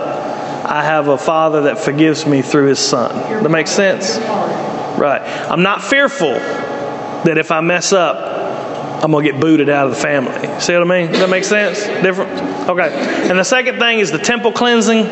I 0.66 0.84
have 0.84 1.08
a 1.08 1.18
Father 1.18 1.64
that 1.64 1.80
forgives 1.80 2.26
me 2.26 2.42
through 2.42 2.68
His 2.68 2.80
Son. 2.80 3.16
That 3.44 3.50
makes 3.50 3.72
sense? 3.72 4.18
Right. 4.18 5.22
I'm 5.22 5.64
not 5.64 5.84
fearful 5.84 6.34
that 6.34 7.38
if 7.38 7.52
I 7.52 7.62
mess 7.62 7.94
up, 7.94 9.04
I'm 9.04 9.12
going 9.12 9.26
to 9.26 9.32
get 9.32 9.40
booted 9.40 9.70
out 9.70 9.88
of 9.88 9.96
the 9.96 10.02
family. 10.02 10.60
See 10.60 10.74
what 10.74 10.82
I 10.82 10.86
mean? 10.86 11.12
Does 11.12 11.22
that 11.22 11.30
make 11.30 11.46
sense? 11.46 11.80
Different? 12.04 12.70
Okay. 12.70 12.92
And 13.30 13.40
the 13.40 13.44
second 13.44 13.80
thing 13.80 14.00
is 14.00 14.12
the 14.12 14.18
temple 14.18 14.52
cleansing. 14.52 15.06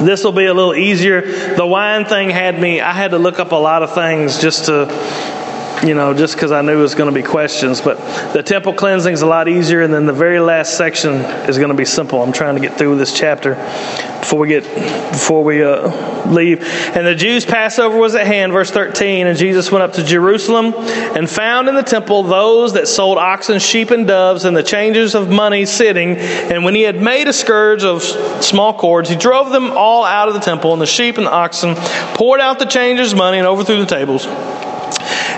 This 0.00 0.24
will 0.24 0.32
be 0.32 0.46
a 0.46 0.54
little 0.54 0.74
easier. 0.74 1.20
The 1.56 1.66
wine 1.66 2.04
thing 2.04 2.30
had 2.30 2.60
me, 2.60 2.80
I 2.80 2.92
had 2.92 3.12
to 3.12 3.18
look 3.18 3.38
up 3.38 3.52
a 3.52 3.56
lot 3.56 3.82
of 3.82 3.94
things 3.94 4.40
just 4.40 4.66
to, 4.66 4.86
you 5.82 5.94
know, 5.94 6.14
just 6.14 6.34
because 6.34 6.52
I 6.52 6.62
knew 6.62 6.78
it 6.78 6.82
was 6.82 6.94
going 6.94 7.12
to 7.12 7.14
be 7.14 7.26
questions. 7.26 7.80
But 7.80 7.96
the 8.32 8.42
temple 8.42 8.72
cleansing 8.74 9.12
is 9.12 9.22
a 9.22 9.26
lot 9.26 9.48
easier. 9.48 9.82
And 9.82 9.92
then 9.92 10.06
the 10.06 10.12
very 10.12 10.40
last 10.40 10.76
section 10.76 11.14
is 11.48 11.58
going 11.58 11.70
to 11.70 11.76
be 11.76 11.84
simple. 11.84 12.22
I'm 12.22 12.32
trying 12.32 12.54
to 12.54 12.60
get 12.60 12.78
through 12.78 12.96
this 12.96 13.16
chapter 13.16 13.54
before 14.20 14.38
we 14.38 14.48
get, 14.48 14.62
before 15.12 15.44
we 15.44 15.62
uh, 15.62 16.30
leave. 16.30 16.62
And 16.96 17.06
the 17.06 17.14
Jews' 17.14 17.44
Passover 17.44 17.98
was 17.98 18.14
at 18.14 18.26
hand, 18.26 18.52
verse 18.52 18.70
13. 18.70 19.26
And 19.26 19.36
Jesus 19.36 19.70
went 19.70 19.82
up 19.82 19.92
to 19.94 20.04
Jerusalem 20.04 20.72
and 20.76 21.28
found 21.28 21.68
in 21.68 21.74
the 21.74 21.82
temple 21.82 22.22
those 22.22 22.72
that 22.74 22.88
sold 22.88 23.18
oxen, 23.18 23.58
sheep, 23.58 23.90
and 23.90 24.06
doves, 24.06 24.44
and 24.44 24.56
the 24.56 24.62
changers 24.62 25.14
of 25.14 25.30
money 25.30 25.66
sitting. 25.66 26.16
And 26.16 26.64
when 26.64 26.74
he 26.74 26.82
had 26.82 27.00
made 27.00 27.28
a 27.28 27.32
scourge 27.32 27.84
of 27.84 28.02
small 28.42 28.72
cords, 28.78 29.10
he 29.10 29.16
drove 29.16 29.50
them 29.50 29.72
all 29.72 30.04
out 30.04 30.28
of 30.28 30.34
the 30.34 30.40
temple, 30.40 30.72
and 30.72 30.80
the 30.80 30.86
sheep 30.86 31.18
and 31.18 31.26
the 31.26 31.32
oxen 31.32 31.74
poured 32.14 32.40
out 32.40 32.58
the 32.58 32.64
changers' 32.64 33.14
money 33.14 33.38
and 33.38 33.46
overthrew 33.46 33.78
the 33.78 33.86
tables 33.86 34.26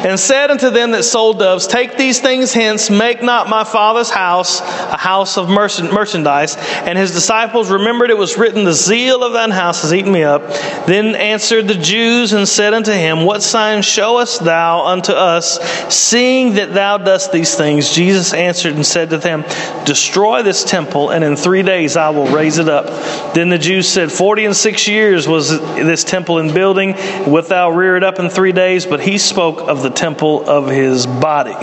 and 0.04 0.18
said 0.18 0.50
unto 0.50 0.70
them 0.70 0.92
that 0.92 1.04
sold 1.04 1.38
doves, 1.38 1.66
Take 1.66 1.96
these 1.96 2.20
things 2.20 2.52
hence, 2.52 2.90
make 2.90 3.22
not 3.22 3.48
my 3.48 3.64
father's 3.64 4.10
house 4.10 4.60
a 4.60 4.96
house 4.96 5.36
of 5.36 5.48
merchandise. 5.48 6.56
And 6.56 6.98
his 6.98 7.12
disciples 7.12 7.70
remembered 7.70 8.10
it 8.10 8.18
was 8.18 8.38
written, 8.38 8.64
The 8.64 8.72
zeal 8.72 9.22
of 9.22 9.32
thine 9.32 9.50
house 9.50 9.82
has 9.82 9.94
eaten 9.94 10.12
me 10.12 10.22
up. 10.22 10.42
Then 10.86 11.14
answered 11.14 11.68
the 11.68 11.74
Jews 11.74 12.32
and 12.32 12.46
said 12.48 12.74
unto 12.74 12.92
him, 12.92 13.24
What 13.24 13.42
sign 13.42 13.82
showest 13.82 14.44
thou 14.44 14.86
unto 14.86 15.12
us, 15.12 15.58
seeing 15.94 16.54
that 16.54 16.74
thou 16.74 16.98
dost 16.98 17.32
these 17.32 17.54
things? 17.54 17.92
Jesus 17.92 18.32
answered 18.32 18.74
and 18.74 18.86
said 18.86 19.10
to 19.10 19.18
them, 19.18 19.44
Destroy 19.84 20.42
this 20.42 20.64
temple, 20.64 21.10
and 21.10 21.24
in 21.24 21.36
three 21.36 21.62
days 21.62 21.96
I 21.96 22.10
will 22.10 22.26
raise 22.26 22.58
it 22.58 22.68
up. 22.68 22.86
Then 23.34 23.48
the 23.48 23.58
Jews 23.58 23.88
said, 23.88 24.12
Forty 24.12 24.44
and 24.44 24.56
six 24.56 24.86
years 24.88 25.28
was 25.28 25.50
this 25.50 26.04
temple 26.04 26.38
in 26.38 26.52
building, 26.52 26.94
wilt 27.26 27.48
thou 27.48 27.70
rear 27.70 27.96
it 27.96 28.04
up 28.04 28.18
in 28.18 28.28
three 28.28 28.52
days? 28.52 28.86
But 28.86 29.00
he 29.00 29.18
spoke 29.18 29.68
of 29.68 29.82
the 29.88 29.94
temple 29.94 30.48
of 30.48 30.68
his 30.68 31.06
body. 31.06 31.54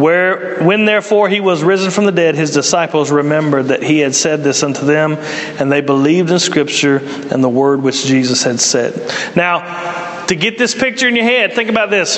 Where, 0.00 0.62
when 0.64 0.86
therefore 0.86 1.28
he 1.28 1.40
was 1.40 1.62
risen 1.62 1.90
from 1.90 2.06
the 2.06 2.12
dead, 2.12 2.34
his 2.34 2.50
disciples 2.50 3.10
remembered 3.10 3.66
that 3.66 3.82
he 3.82 3.98
had 3.98 4.14
said 4.14 4.42
this 4.42 4.62
unto 4.62 4.86
them, 4.86 5.14
and 5.60 5.70
they 5.70 5.82
believed 5.82 6.30
in 6.30 6.38
Scripture 6.38 6.98
and 7.30 7.44
the 7.44 7.48
word 7.48 7.82
which 7.82 8.06
Jesus 8.06 8.42
had 8.42 8.58
said. 8.58 8.94
Now, 9.36 10.24
to 10.26 10.34
get 10.34 10.56
this 10.56 10.74
picture 10.74 11.08
in 11.08 11.16
your 11.16 11.26
head, 11.26 11.52
think 11.52 11.68
about 11.68 11.90
this. 11.90 12.16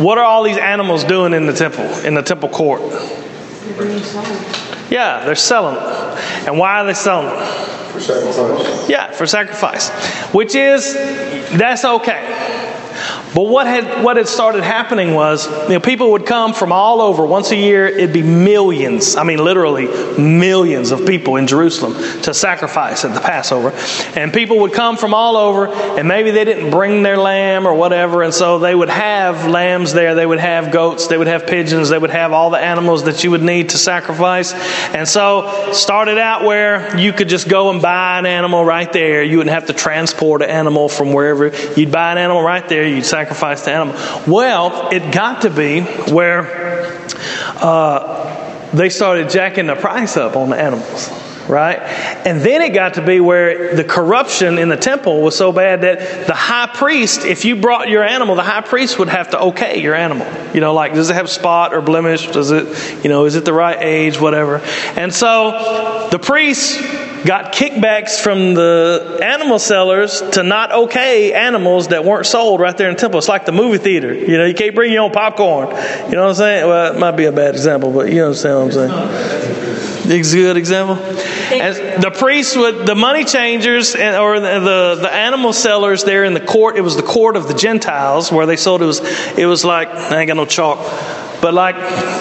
What 0.00 0.18
are 0.18 0.24
all 0.24 0.42
these 0.42 0.58
animals 0.58 1.04
doing 1.04 1.32
in 1.34 1.46
the 1.46 1.52
temple, 1.52 1.84
in 2.04 2.14
the 2.14 2.22
temple 2.22 2.48
court? 2.48 2.80
Yeah, 4.90 5.24
they're 5.24 5.36
selling 5.36 5.76
them. 5.76 6.18
And 6.48 6.58
why 6.58 6.80
are 6.80 6.86
they 6.86 6.94
selling 6.94 7.28
them? 7.28 7.66
For 7.92 8.00
sacrifice. 8.00 8.88
Yeah, 8.88 9.12
for 9.12 9.26
sacrifice. 9.26 9.90
Which 10.34 10.56
is, 10.56 10.94
that's 11.56 11.84
okay. 11.84 12.59
But 13.34 13.44
what 13.44 13.66
had 13.66 14.02
what 14.02 14.16
had 14.16 14.26
started 14.26 14.64
happening 14.64 15.14
was, 15.14 15.46
you 15.68 15.74
know, 15.74 15.80
people 15.80 16.12
would 16.12 16.26
come 16.26 16.52
from 16.52 16.72
all 16.72 17.00
over. 17.00 17.24
Once 17.24 17.52
a 17.52 17.56
year, 17.56 17.86
it'd 17.86 18.12
be 18.12 18.22
millions. 18.22 19.14
I 19.14 19.22
mean, 19.22 19.38
literally 19.38 19.86
millions 20.20 20.90
of 20.90 21.06
people 21.06 21.36
in 21.36 21.46
Jerusalem 21.46 21.94
to 22.22 22.34
sacrifice 22.34 23.04
at 23.04 23.14
the 23.14 23.20
Passover, 23.20 23.72
and 24.18 24.32
people 24.32 24.58
would 24.60 24.72
come 24.72 24.96
from 24.96 25.14
all 25.14 25.36
over. 25.36 25.68
And 25.68 26.08
maybe 26.08 26.32
they 26.32 26.44
didn't 26.44 26.70
bring 26.70 27.04
their 27.04 27.16
lamb 27.16 27.66
or 27.66 27.74
whatever, 27.74 28.24
and 28.24 28.34
so 28.34 28.58
they 28.58 28.74
would 28.74 28.88
have 28.88 29.46
lambs 29.46 29.92
there. 29.92 30.16
They 30.16 30.26
would 30.26 30.40
have 30.40 30.72
goats. 30.72 31.06
They 31.06 31.16
would 31.16 31.28
have 31.28 31.46
pigeons. 31.46 31.88
They 31.88 31.98
would 31.98 32.10
have 32.10 32.32
all 32.32 32.50
the 32.50 32.58
animals 32.58 33.04
that 33.04 33.22
you 33.22 33.30
would 33.30 33.42
need 33.42 33.70
to 33.70 33.78
sacrifice. 33.78 34.52
And 34.92 35.06
so, 35.08 35.70
started 35.72 36.18
out 36.18 36.44
where 36.44 36.98
you 36.98 37.12
could 37.12 37.28
just 37.28 37.48
go 37.48 37.70
and 37.70 37.80
buy 37.80 38.18
an 38.18 38.26
animal 38.26 38.64
right 38.64 38.92
there. 38.92 39.22
You 39.22 39.38
wouldn't 39.38 39.54
have 39.54 39.66
to 39.66 39.72
transport 39.72 40.42
an 40.42 40.50
animal 40.50 40.88
from 40.88 41.12
wherever. 41.12 41.52
You'd 41.76 41.92
buy 41.92 42.10
an 42.10 42.18
animal 42.18 42.42
right 42.42 42.68
there. 42.68 42.86
You'd 42.88 43.04
sacrifice 43.04 43.19
the 43.64 43.72
animal. 43.72 43.94
Well, 44.26 44.88
it 44.90 45.12
got 45.12 45.42
to 45.42 45.50
be 45.50 45.80
where 46.12 47.06
uh, 47.56 48.70
they 48.72 48.88
started 48.88 49.30
jacking 49.30 49.66
the 49.66 49.76
price 49.76 50.16
up 50.16 50.36
on 50.36 50.50
the 50.50 50.56
animals 50.56 51.29
right? 51.50 51.78
And 51.78 52.40
then 52.40 52.62
it 52.62 52.72
got 52.72 52.94
to 52.94 53.04
be 53.04 53.20
where 53.20 53.74
the 53.74 53.84
corruption 53.84 54.58
in 54.58 54.68
the 54.68 54.76
temple 54.76 55.20
was 55.20 55.36
so 55.36 55.52
bad 55.52 55.82
that 55.82 56.26
the 56.26 56.34
high 56.34 56.68
priest, 56.72 57.24
if 57.24 57.44
you 57.44 57.56
brought 57.56 57.88
your 57.88 58.04
animal, 58.04 58.36
the 58.36 58.42
high 58.42 58.60
priest 58.60 58.98
would 58.98 59.08
have 59.08 59.30
to 59.30 59.40
okay 59.40 59.82
your 59.82 59.94
animal. 59.94 60.26
You 60.54 60.60
know, 60.60 60.74
like, 60.74 60.94
does 60.94 61.10
it 61.10 61.14
have 61.14 61.28
spot 61.28 61.74
or 61.74 61.80
blemish? 61.80 62.28
Does 62.28 62.50
it, 62.50 63.04
you 63.04 63.10
know, 63.10 63.24
is 63.24 63.34
it 63.34 63.44
the 63.44 63.52
right 63.52 63.78
age, 63.80 64.20
whatever? 64.20 64.58
And 64.96 65.12
so 65.12 66.08
the 66.10 66.18
priest 66.18 66.80
got 67.24 67.52
kickbacks 67.52 68.20
from 68.20 68.54
the 68.54 69.20
animal 69.22 69.58
sellers 69.58 70.22
to 70.22 70.42
not 70.42 70.72
okay 70.72 71.32
animals 71.34 71.88
that 71.88 72.04
weren't 72.04 72.26
sold 72.26 72.60
right 72.60 72.76
there 72.76 72.88
in 72.88 72.94
the 72.94 73.00
temple. 73.00 73.18
It's 73.18 73.28
like 73.28 73.44
the 73.44 73.52
movie 73.52 73.78
theater. 73.78 74.14
You 74.14 74.38
know, 74.38 74.46
you 74.46 74.54
can't 74.54 74.74
bring 74.74 74.92
your 74.92 75.02
own 75.02 75.12
popcorn. 75.12 75.68
You 75.68 76.16
know 76.16 76.22
what 76.22 76.30
I'm 76.30 76.34
saying? 76.34 76.66
Well, 76.66 76.94
it 76.94 76.98
might 76.98 77.16
be 77.16 77.24
a 77.24 77.32
bad 77.32 77.54
example, 77.54 77.92
but 77.92 78.10
you 78.12 78.24
understand 78.24 78.56
what 78.56 78.64
I'm 78.64 78.72
saying. 78.72 79.59
It's 80.10 80.32
a 80.32 80.36
good 80.36 80.56
example. 80.56 80.96
And 80.96 82.02
the 82.02 82.10
priests 82.10 82.56
would, 82.56 82.86
the 82.86 82.94
money 82.94 83.24
changers, 83.24 83.94
and, 83.94 84.16
or 84.16 84.40
the, 84.40 84.60
the, 84.60 84.98
the 85.02 85.12
animal 85.12 85.52
sellers 85.52 86.04
there 86.04 86.24
in 86.24 86.34
the 86.34 86.40
court. 86.40 86.76
It 86.76 86.80
was 86.80 86.96
the 86.96 87.02
court 87.02 87.36
of 87.36 87.46
the 87.46 87.54
Gentiles 87.54 88.32
where 88.32 88.46
they 88.46 88.56
sold. 88.56 88.82
It 88.82 88.86
was 88.86 89.00
it 89.38 89.46
was 89.46 89.64
like 89.64 89.88
I 89.88 90.20
ain't 90.20 90.28
got 90.28 90.36
no 90.36 90.46
chalk 90.46 90.78
but 91.40 91.54
like 91.54 91.76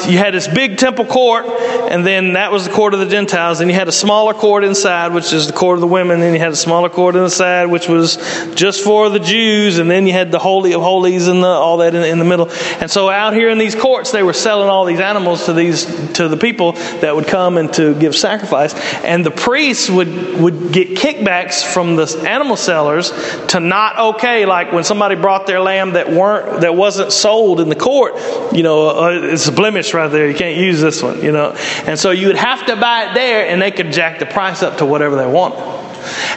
you 0.10 0.18
had 0.18 0.34
this 0.34 0.48
big 0.48 0.78
temple 0.78 1.06
court, 1.06 1.46
and 1.90 2.06
then 2.06 2.34
that 2.34 2.52
was 2.52 2.68
the 2.68 2.74
court 2.74 2.94
of 2.94 3.00
the 3.00 3.06
Gentiles. 3.06 3.60
And 3.60 3.70
you 3.70 3.76
had 3.76 3.88
a 3.88 3.92
smaller 3.92 4.34
court 4.34 4.64
inside, 4.64 5.14
which 5.14 5.34
is 5.34 5.48
the 5.48 5.54
court 5.54 5.76
of 5.76 5.82
the 5.82 5.88
women. 5.88 6.20
Then 6.20 6.34
you 6.34 6.40
had 6.40 6.52
a 6.52 6.56
smaller 6.56 6.90
court 6.90 7.16
inside, 7.16 7.66
which 7.66 7.88
was 7.88 8.18
just 8.56 8.84
for 8.84 9.10
the 9.10 9.20
Jews. 9.20 9.80
And 9.80 9.90
then 9.90 10.08
you 10.08 10.14
had 10.14 10.32
the 10.32 10.40
holy 10.40 10.74
of 10.74 10.82
holies 10.82 11.28
and 11.28 11.44
the, 11.44 11.48
all 11.48 11.78
that 11.78 11.96
in, 11.96 12.04
in 12.04 12.20
the 12.20 12.26
middle. 12.26 12.50
And 12.80 12.90
so 12.90 13.10
out 13.10 13.34
here 13.34 13.50
in 13.50 13.58
these 13.58 13.76
courts, 13.76 14.12
they 14.12 14.24
were 14.24 14.34
selling 14.34 14.70
all 14.70 14.86
these 14.86 15.00
animals 15.00 15.46
to 15.46 15.54
these 15.54 15.86
to 16.14 16.28
the 16.28 16.38
people 16.38 16.74
that 17.02 17.16
would 17.16 17.28
come 17.28 17.58
and 17.58 17.72
to 17.74 17.94
give 17.96 18.16
sacrifice. 18.16 18.74
And 19.04 19.26
the 19.26 19.32
priests 19.32 19.90
would 19.90 20.40
would 20.40 20.72
get 20.72 20.90
kickbacks 20.90 21.64
from 21.64 21.96
the 21.96 22.06
animal 22.28 22.56
sellers 22.56 23.12
to 23.48 23.60
not 23.60 23.98
okay, 24.16 24.46
like 24.46 24.72
when 24.72 24.84
somebody 24.84 25.16
brought 25.16 25.48
their 25.48 25.60
lamb 25.60 25.94
that 25.94 26.10
weren't 26.10 26.62
that 26.62 26.76
wasn't 26.76 27.12
sold 27.12 27.60
in 27.60 27.70
the 27.70 27.76
court, 27.76 28.14
you 28.54 28.64
know 28.64 29.09
it's 29.10 29.48
a 29.48 29.52
blemish 29.52 29.94
right 29.94 30.08
there. 30.08 30.30
You 30.30 30.38
can't 30.38 30.58
use 30.58 30.82
this 30.82 31.02
one, 31.02 31.22
you 31.22 31.32
know. 31.32 31.52
And 31.86 32.00
so 32.00 32.12
you 32.12 32.28
would 32.28 32.38
have 32.38 32.66
to 32.68 32.76
buy 32.76 33.10
it 33.10 33.14
there, 33.14 33.48
and 33.48 33.62
they 33.62 33.72
could 33.72 33.92
jack 33.92 34.20
the 34.20 34.26
price 34.26 34.64
up 34.64 34.78
to 34.78 34.86
whatever 34.86 35.16
they 35.16 35.28
want. 35.28 35.56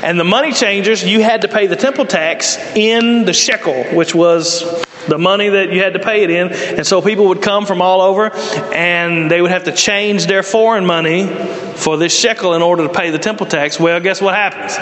And 0.03 0.19
the 0.19 0.25
money 0.25 0.53
changers, 0.53 1.05
you 1.05 1.23
had 1.23 1.43
to 1.43 1.49
pay 1.49 1.67
the 1.67 1.77
temple 1.77 2.05
tax 2.05 2.57
in 2.75 3.25
the 3.25 3.33
shekel, 3.33 3.85
which 3.95 4.15
was 4.15 4.85
the 5.09 5.19
money 5.19 5.49
that 5.49 5.73
you 5.73 5.81
had 5.81 5.95
to 5.95 5.99
pay 5.99 6.23
it 6.23 6.31
in. 6.31 6.53
And 6.53 6.87
so 6.87 7.03
people 7.03 7.29
would 7.29 7.43
come 7.43 7.67
from 7.67 7.83
all 7.83 8.01
over 8.01 8.33
and 8.73 9.31
they 9.31 9.41
would 9.43 9.51
have 9.51 9.65
to 9.65 9.73
change 9.73 10.27
their 10.27 10.43
foreign 10.43 10.87
money 10.87 11.27
for 11.77 11.97
this 11.97 12.17
shekel 12.17 12.55
in 12.55 12.63
order 12.63 12.87
to 12.87 12.93
pay 12.93 13.11
the 13.11 13.19
temple 13.19 13.47
tax. 13.47 13.81
Well, 13.81 14.01
guess 14.01 14.21
what 14.21 14.35
happens? 14.35 14.77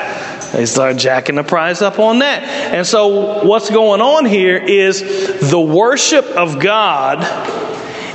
They 0.52 0.66
start 0.66 0.96
jacking 0.96 1.36
the 1.36 1.44
price 1.44 1.80
up 1.80 1.98
on 1.98 2.18
that. 2.18 2.42
And 2.42 2.86
so 2.86 3.44
what's 3.44 3.70
going 3.70 4.00
on 4.00 4.24
here 4.24 4.56
is 4.56 5.00
the 5.50 5.60
worship 5.60 6.24
of 6.26 6.58
God 6.58 7.18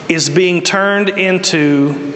is 0.10 0.30
being 0.30 0.62
turned 0.62 1.10
into 1.10 2.14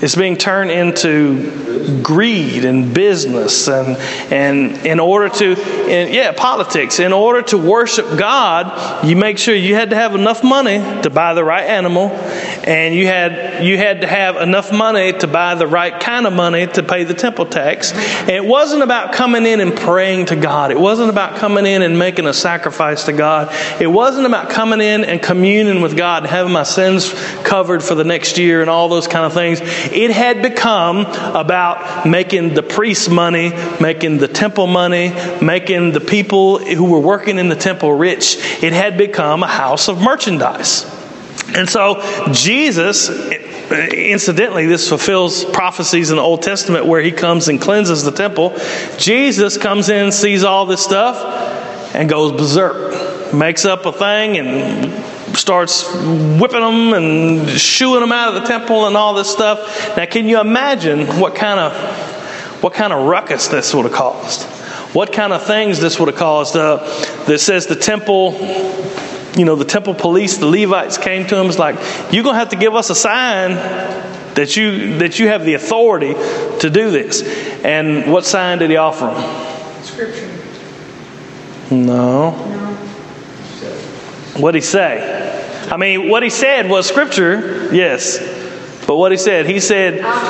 It's 0.00 0.14
being 0.14 0.36
turned 0.36 0.70
into 0.70 2.00
greed 2.02 2.64
and 2.64 2.94
business 2.94 3.68
and 3.68 3.96
and 4.32 4.86
in 4.86 5.00
order 5.00 5.28
to 5.28 5.56
and 5.90 6.14
yeah 6.14 6.32
politics. 6.32 7.00
In 7.00 7.12
order 7.12 7.42
to 7.48 7.58
worship 7.58 8.06
God 8.16 9.04
you 9.04 9.16
make 9.16 9.38
sure 9.38 9.54
you 9.54 9.74
had 9.74 9.90
to 9.90 9.96
have 9.96 10.14
enough 10.14 10.44
money 10.44 10.78
to 11.02 11.10
buy 11.10 11.34
the 11.34 11.42
right 11.42 11.66
animal 11.66 12.10
and 12.68 12.94
you 12.94 13.06
had 13.06 13.64
you 13.64 13.78
had 13.78 14.02
to 14.02 14.06
have 14.06 14.36
enough 14.36 14.70
money 14.70 15.12
to 15.14 15.26
buy 15.26 15.54
the 15.54 15.66
right 15.66 15.98
kind 16.00 16.26
of 16.26 16.32
money 16.34 16.66
to 16.66 16.82
pay 16.82 17.04
the 17.04 17.14
temple 17.14 17.46
tax 17.46 17.92
and 17.92 18.30
it 18.30 18.44
wasn't 18.44 18.82
about 18.82 19.14
coming 19.14 19.46
in 19.46 19.60
and 19.60 19.74
praying 19.74 20.26
to 20.26 20.36
God 20.36 20.70
it 20.70 20.78
wasn't 20.78 21.08
about 21.08 21.36
coming 21.36 21.64
in 21.64 21.80
and 21.82 21.98
making 21.98 22.26
a 22.26 22.34
sacrifice 22.34 23.04
to 23.04 23.12
God 23.12 23.52
it 23.80 23.86
wasn't 23.86 24.26
about 24.26 24.50
coming 24.50 24.82
in 24.82 25.04
and 25.04 25.22
communing 25.22 25.80
with 25.80 25.96
God 25.96 26.24
and 26.24 26.30
having 26.30 26.52
my 26.52 26.62
sins 26.62 27.12
covered 27.42 27.82
for 27.82 27.94
the 27.94 28.04
next 28.04 28.36
year 28.36 28.60
and 28.60 28.68
all 28.68 28.88
those 28.88 29.08
kind 29.08 29.24
of 29.24 29.32
things 29.32 29.60
it 29.62 30.10
had 30.10 30.42
become 30.42 31.06
about 31.34 32.06
making 32.06 32.54
the 32.54 32.62
priest 32.62 33.10
money, 33.10 33.50
making 33.80 34.18
the 34.18 34.28
temple 34.28 34.66
money, 34.66 35.12
making 35.42 35.92
the 35.92 36.00
people 36.00 36.58
who 36.58 36.84
were 36.84 37.00
working 37.00 37.38
in 37.38 37.48
the 37.48 37.56
temple 37.56 37.92
rich. 37.92 38.36
It 38.62 38.72
had 38.72 38.98
become 38.98 39.42
a 39.42 39.48
house 39.48 39.88
of 39.88 40.00
merchandise. 40.00 40.97
And 41.54 41.68
so 41.68 42.02
Jesus, 42.32 43.08
incidentally, 43.70 44.66
this 44.66 44.88
fulfills 44.88 45.44
prophecies 45.44 46.10
in 46.10 46.16
the 46.16 46.22
Old 46.22 46.42
Testament 46.42 46.86
where 46.86 47.00
he 47.00 47.12
comes 47.12 47.48
and 47.48 47.60
cleanses 47.60 48.04
the 48.04 48.10
temple. 48.10 48.56
Jesus 48.98 49.56
comes 49.56 49.88
in, 49.88 50.12
sees 50.12 50.44
all 50.44 50.66
this 50.66 50.82
stuff, 50.82 51.94
and 51.94 52.08
goes 52.08 52.32
berserk. 52.32 53.32
Makes 53.32 53.64
up 53.64 53.84
a 53.86 53.92
thing 53.92 54.38
and 54.38 55.36
starts 55.36 55.84
whipping 55.94 56.60
them 56.60 56.92
and 56.94 57.48
shooing 57.48 58.00
them 58.00 58.12
out 58.12 58.34
of 58.34 58.42
the 58.42 58.48
temple 58.48 58.86
and 58.86 58.96
all 58.96 59.14
this 59.14 59.30
stuff. 59.30 59.96
Now, 59.96 60.06
can 60.06 60.28
you 60.28 60.40
imagine 60.40 61.06
what 61.20 61.34
kind 61.34 61.60
of 61.60 61.72
what 62.62 62.74
kind 62.74 62.92
of 62.92 63.06
ruckus 63.06 63.48
this 63.48 63.72
would 63.74 63.84
have 63.84 63.94
caused? 63.94 64.42
What 64.94 65.12
kind 65.12 65.32
of 65.32 65.46
things 65.46 65.80
this 65.80 66.00
would 66.00 66.08
have 66.08 66.16
caused? 66.16 66.56
Uh, 66.56 66.78
that 67.26 67.38
says 67.38 67.66
the 67.66 67.76
temple, 67.76 68.32
you 69.36 69.44
know, 69.44 69.56
the 69.56 69.64
temple 69.64 69.94
police, 69.94 70.38
the 70.38 70.46
Levites 70.46 70.98
came 70.98 71.26
to 71.26 71.36
him. 71.36 71.46
It's 71.46 71.58
like 71.58 71.76
you're 72.12 72.24
gonna 72.24 72.38
have 72.38 72.50
to 72.50 72.56
give 72.56 72.74
us 72.74 72.90
a 72.90 72.94
sign 72.94 73.54
that 74.34 74.56
you 74.56 74.98
that 74.98 75.18
you 75.18 75.28
have 75.28 75.44
the 75.44 75.54
authority 75.54 76.14
to 76.14 76.70
do 76.70 76.90
this. 76.90 77.22
And 77.64 78.12
what 78.12 78.24
sign 78.24 78.58
did 78.58 78.70
he 78.70 78.76
offer 78.76 79.06
them? 79.06 79.84
Scripture. 79.84 80.30
No. 81.70 82.30
No. 82.30 82.74
What 84.38 84.52
did 84.52 84.58
he 84.58 84.66
say? 84.66 85.68
I 85.70 85.76
mean, 85.76 86.08
what 86.08 86.22
he 86.22 86.30
said 86.30 86.70
was 86.70 86.86
scripture, 86.86 87.74
yes. 87.74 88.18
But 88.88 88.96
what 88.96 89.12
he 89.12 89.18
said, 89.18 89.44
he 89.44 89.60
said, 89.60 90.00
huh? 90.00 90.22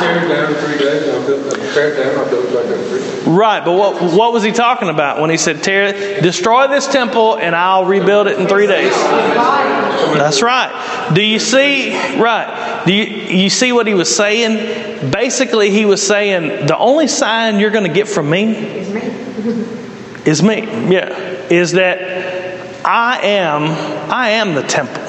Tear 0.00 0.24
it 0.24 0.28
down 0.28 0.52
in 0.52 0.58
three 0.58 0.76
days, 0.76 1.08
I'll 1.08 1.24
build, 1.24 1.52
tear 1.72 1.94
it 1.94 1.96
down, 1.96 2.18
I'll 2.18 2.28
build 2.28 2.46
it 2.46 2.54
back 2.54 2.64
up 2.64 2.72
in 2.80 2.88
three 2.88 2.98
days. 2.98 3.24
Right, 3.24 3.64
but 3.64 3.74
what, 3.74 4.02
what 4.12 4.32
was 4.32 4.42
he 4.42 4.50
talking 4.50 4.88
about 4.88 5.20
when 5.20 5.30
he 5.30 5.36
said, 5.36 5.62
tear, 5.62 6.20
destroy 6.20 6.66
this 6.66 6.88
temple 6.88 7.38
and 7.38 7.54
I'll 7.54 7.84
rebuild 7.84 8.26
it 8.26 8.40
in 8.40 8.48
three 8.48 8.66
days? 8.66 8.92
That's 8.94 10.42
right. 10.42 11.12
Do 11.14 11.22
you 11.22 11.38
see, 11.38 11.94
right, 12.18 12.82
do 12.84 12.92
you, 12.92 13.04
you 13.04 13.48
see 13.48 13.70
what 13.70 13.86
he 13.86 13.94
was 13.94 14.12
saying? 14.12 15.12
Basically, 15.12 15.70
he 15.70 15.84
was 15.84 16.04
saying, 16.04 16.66
the 16.66 16.76
only 16.76 17.06
sign 17.06 17.60
you're 17.60 17.70
going 17.70 17.86
to 17.86 17.94
get 17.94 18.08
from 18.08 18.28
me 18.28 18.56
Is 18.56 18.90
me. 18.92 19.02
is 20.24 20.42
me. 20.42 20.62
Yeah. 20.92 21.10
Is 21.48 21.72
that 21.72 22.84
I 22.84 23.20
am 23.22 24.10
I 24.10 24.30
am 24.30 24.54
the 24.54 24.62
temple. 24.62 25.05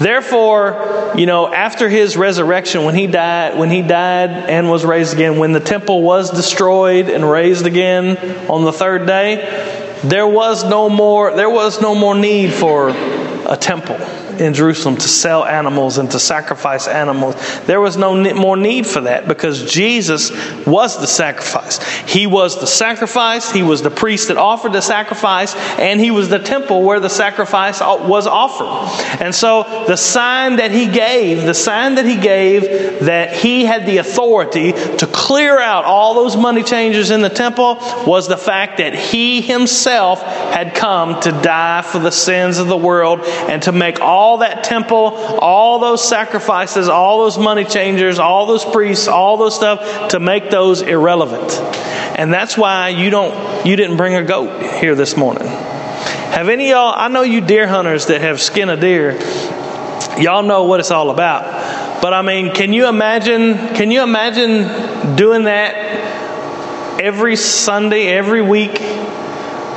Therefore, 0.00 1.12
you 1.14 1.26
know, 1.26 1.52
after 1.52 1.86
his 1.90 2.16
resurrection, 2.16 2.84
when 2.84 2.94
he 2.94 3.06
died, 3.06 3.58
when 3.58 3.70
he 3.70 3.82
died 3.82 4.30
and 4.30 4.70
was 4.70 4.82
raised 4.82 5.12
again, 5.12 5.36
when 5.36 5.52
the 5.52 5.60
temple 5.60 6.02
was 6.02 6.30
destroyed 6.30 7.10
and 7.10 7.30
raised 7.30 7.66
again 7.66 8.16
on 8.48 8.64
the 8.64 8.72
third 8.72 9.06
day, 9.06 9.98
there 10.02 10.26
was 10.26 10.64
no 10.64 10.88
more 10.88 11.36
there 11.36 11.50
was 11.50 11.82
no 11.82 11.94
more 11.94 12.14
need 12.14 12.50
for 12.50 12.88
a 12.88 13.58
temple 13.60 13.98
in 14.40 14.54
Jerusalem 14.54 14.96
to 14.96 15.08
sell 15.08 15.44
animals 15.44 15.98
and 15.98 16.10
to 16.10 16.18
sacrifice 16.18 16.88
animals. 16.88 17.36
There 17.66 17.80
was 17.80 17.96
no 17.96 18.14
more 18.34 18.56
need 18.56 18.86
for 18.86 19.02
that 19.02 19.28
because 19.28 19.70
Jesus 19.70 20.30
was 20.66 20.98
the 20.98 21.06
sacrifice. 21.06 21.82
He 22.08 22.26
was 22.26 22.58
the 22.58 22.66
sacrifice, 22.66 23.50
He 23.50 23.62
was 23.62 23.82
the 23.82 23.90
priest 23.90 24.28
that 24.28 24.36
offered 24.36 24.72
the 24.72 24.80
sacrifice, 24.80 25.54
and 25.78 26.00
He 26.00 26.10
was 26.10 26.28
the 26.28 26.38
temple 26.38 26.82
where 26.82 27.00
the 27.00 27.10
sacrifice 27.10 27.80
uh, 27.80 28.04
was 28.08 28.26
offered. 28.26 29.20
And 29.20 29.34
so 29.34 29.84
the 29.86 29.96
sign 29.96 30.56
that 30.56 30.70
He 30.70 30.86
gave, 30.86 31.42
the 31.42 31.54
sign 31.54 31.96
that 31.96 32.06
He 32.06 32.16
gave 32.16 32.62
that 33.04 33.36
He 33.36 33.64
had 33.64 33.86
the 33.86 33.98
authority 33.98 34.72
to 34.72 35.06
clear 35.06 35.60
out 35.60 35.84
all 35.84 36.14
those 36.14 36.36
money 36.36 36.62
changers 36.62 37.10
in 37.10 37.20
the 37.20 37.28
temple 37.28 37.76
was 38.06 38.26
the 38.26 38.38
fact 38.38 38.78
that 38.78 38.94
He 38.94 39.42
Himself 39.42 40.22
had 40.22 40.74
come 40.74 41.20
to 41.20 41.30
die 41.30 41.82
for 41.82 41.98
the 41.98 42.10
sins 42.10 42.58
of 42.58 42.68
the 42.68 42.76
world 42.76 43.20
and 43.20 43.62
to 43.64 43.72
make 43.72 44.00
all 44.00 44.29
that 44.38 44.64
temple, 44.64 45.14
all 45.40 45.78
those 45.78 46.06
sacrifices, 46.06 46.88
all 46.88 47.24
those 47.24 47.38
money 47.38 47.64
changers, 47.64 48.18
all 48.18 48.46
those 48.46 48.64
priests, 48.64 49.08
all 49.08 49.36
those 49.36 49.54
stuff 49.54 50.10
to 50.10 50.20
make 50.20 50.50
those 50.50 50.82
irrelevant. 50.82 51.52
And 52.18 52.32
that's 52.32 52.56
why 52.56 52.88
you 52.90 53.10
don't 53.10 53.66
you 53.66 53.76
didn't 53.76 53.96
bring 53.96 54.14
a 54.14 54.22
goat 54.22 54.62
here 54.80 54.94
this 54.94 55.16
morning. 55.16 55.46
Have 55.46 56.48
any 56.48 56.70
y'all 56.70 56.94
I 56.96 57.08
know 57.08 57.22
you 57.22 57.40
deer 57.40 57.66
hunters 57.66 58.06
that 58.06 58.20
have 58.20 58.40
skinned 58.40 58.70
a 58.70 58.76
deer. 58.76 59.18
Y'all 60.18 60.42
know 60.42 60.64
what 60.64 60.80
it's 60.80 60.90
all 60.90 61.10
about. 61.10 62.02
But 62.02 62.14
I 62.14 62.22
mean, 62.22 62.52
can 62.54 62.72
you 62.72 62.88
imagine 62.88 63.74
can 63.74 63.90
you 63.90 64.02
imagine 64.02 65.16
doing 65.16 65.44
that 65.44 67.00
every 67.00 67.36
Sunday, 67.36 68.08
every 68.08 68.42
week? 68.42 68.78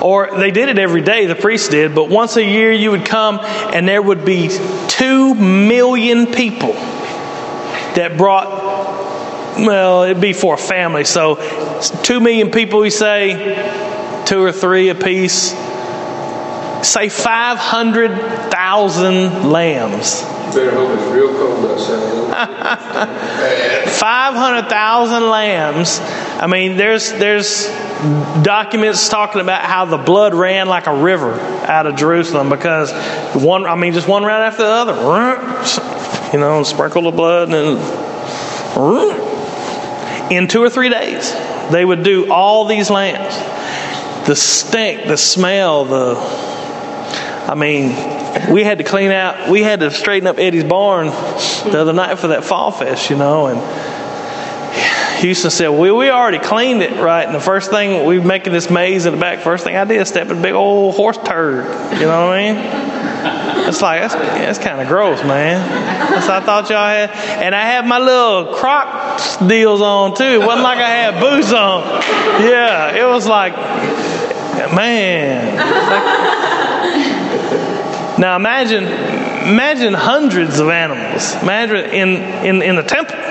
Or 0.04 0.30
they 0.38 0.52
did 0.52 0.68
it 0.68 0.78
every 0.78 1.02
day, 1.02 1.28
the 1.28 1.36
priests 1.36 1.70
did, 1.70 1.96
but 1.96 2.10
once 2.10 2.36
a 2.36 2.44
year 2.44 2.74
you 2.74 2.92
would 2.92 3.06
come 3.06 3.40
and 3.42 3.88
there 3.88 4.02
would 4.02 4.26
be 4.26 4.50
two 4.90 5.34
million 5.34 6.26
people 6.28 6.74
that 7.96 8.18
brought, 8.18 8.50
well, 9.60 10.04
it'd 10.04 10.20
be 10.20 10.34
for 10.34 10.56
a 10.56 10.58
family. 10.58 11.06
So 11.06 11.36
two 12.04 12.20
million 12.20 12.52
people, 12.52 12.82
we 12.82 12.90
say, 12.90 13.56
two 14.26 14.44
or 14.44 14.52
three 14.52 14.90
apiece. 14.90 15.52
Say 16.86 17.08
500,000 17.08 19.50
lambs. 19.50 20.22
Better 20.54 20.72
hope 20.72 21.00
it's 21.00 21.08
real 21.14 21.34
cold 21.34 21.72
outside. 21.72 23.88
500,000 23.94 25.30
lambs. 25.30 26.02
I 26.44 26.48
mean, 26.48 26.76
there's 26.76 27.14
there's 27.14 27.68
documents 28.44 29.08
talking 29.08 29.40
about 29.40 29.62
how 29.62 29.86
the 29.86 29.96
blood 29.96 30.34
ran 30.34 30.68
like 30.68 30.88
a 30.88 30.94
river 30.94 31.32
out 31.32 31.88
of 31.88 31.96
Jerusalem 31.96 32.50
because 32.50 32.92
one, 33.34 33.66
I 33.66 33.76
mean, 33.76 33.94
just 33.94 34.10
one 34.10 34.26
right 34.26 34.46
after 34.46 34.64
the 34.64 34.70
other. 34.70 36.34
You 36.34 36.40
know, 36.42 36.64
sprinkle 36.64 37.04
the 37.04 37.12
blood 37.12 37.50
and 37.50 37.78
then, 37.78 37.78
in 40.34 40.50
two 40.50 40.62
or 40.62 40.70
three 40.70 40.90
days 40.90 41.32
they 41.72 41.86
would 41.86 42.04
do 42.04 42.30
all 42.30 42.66
these 42.66 42.90
lambs. 42.90 43.38
The 44.28 44.36
stink, 44.36 45.08
the 45.08 45.16
smell, 45.16 45.86
the 45.86 46.16
I 47.48 47.56
mean, 47.56 48.52
we 48.52 48.66
had 48.66 48.80
to 48.80 48.84
clean 48.84 49.12
out, 49.12 49.50
we 49.50 49.64
had 49.64 49.80
to 49.80 49.92
straighten 49.92 50.28
up 50.28 50.40
Eddie's 50.40 50.66
barn 50.66 51.08
the 51.08 51.80
other 51.80 51.94
night 51.94 52.20
for 52.20 52.28
that 52.28 52.44
fall 52.44 52.72
fest, 52.72 53.10
you 53.10 53.16
know, 53.16 53.48
and 53.48 53.62
Houston 55.24 55.52
said, 55.52 55.70
well, 55.70 55.96
we 55.96 56.10
already 56.10 56.38
cleaned 56.38 56.82
it, 56.82 57.00
right? 57.02 57.26
And 57.26 57.34
the 57.34 57.40
first 57.40 57.70
thing, 57.72 58.06
we 58.06 58.20
were 58.20 58.26
making 58.26 58.52
this 58.52 58.70
maze 58.70 59.06
in 59.06 59.14
the 59.14 59.20
back. 59.20 59.40
First 59.40 59.64
thing 59.64 59.78
I 59.78 59.86
did 59.86 60.06
step 60.06 60.30
in 60.30 60.38
a 60.38 60.42
big 60.42 60.52
old 60.52 60.96
horse 60.96 61.18
turd. 61.18 61.64
You 61.94 62.08
know 62.08 62.28
what 62.28 62.38
I 62.38 62.52
mean? 62.52 63.70
It's 63.70 63.82
like, 63.82 64.02
that's, 64.02 64.16
yeah, 64.16 64.40
that's 64.40 64.60
kind 64.60 64.82
of 64.82 64.90
gross, 64.90 65.24
man. 65.24 65.66
That's 66.10 66.28
I 66.28 66.42
thought 66.42 66.70
y'all 66.70 66.86
had. 66.86 67.12
And 67.42 67.56
I 67.56 67.62
had 67.62 67.88
my 67.88 68.00
little 68.00 68.54
croc 68.56 69.48
deals 69.48 69.80
on, 69.80 70.14
too. 70.18 70.26
It 70.26 70.40
wasn't 70.40 70.64
like 70.64 70.80
I 70.80 70.90
had 70.90 71.22
boots 71.22 71.54
on. 71.54 71.84
Yeah, 72.44 72.94
it 72.94 73.08
was 73.10 73.26
like, 73.26 73.56
man. 74.76 75.56
Now 78.20 78.36
imagine, 78.36 78.84
imagine 78.84 79.94
hundreds 79.94 80.60
of 80.60 80.68
animals. 80.68 81.34
Imagine 81.42 81.92
in, 81.92 82.10
in, 82.46 82.62
in 82.62 82.76
the 82.76 82.84
temple 82.84 83.23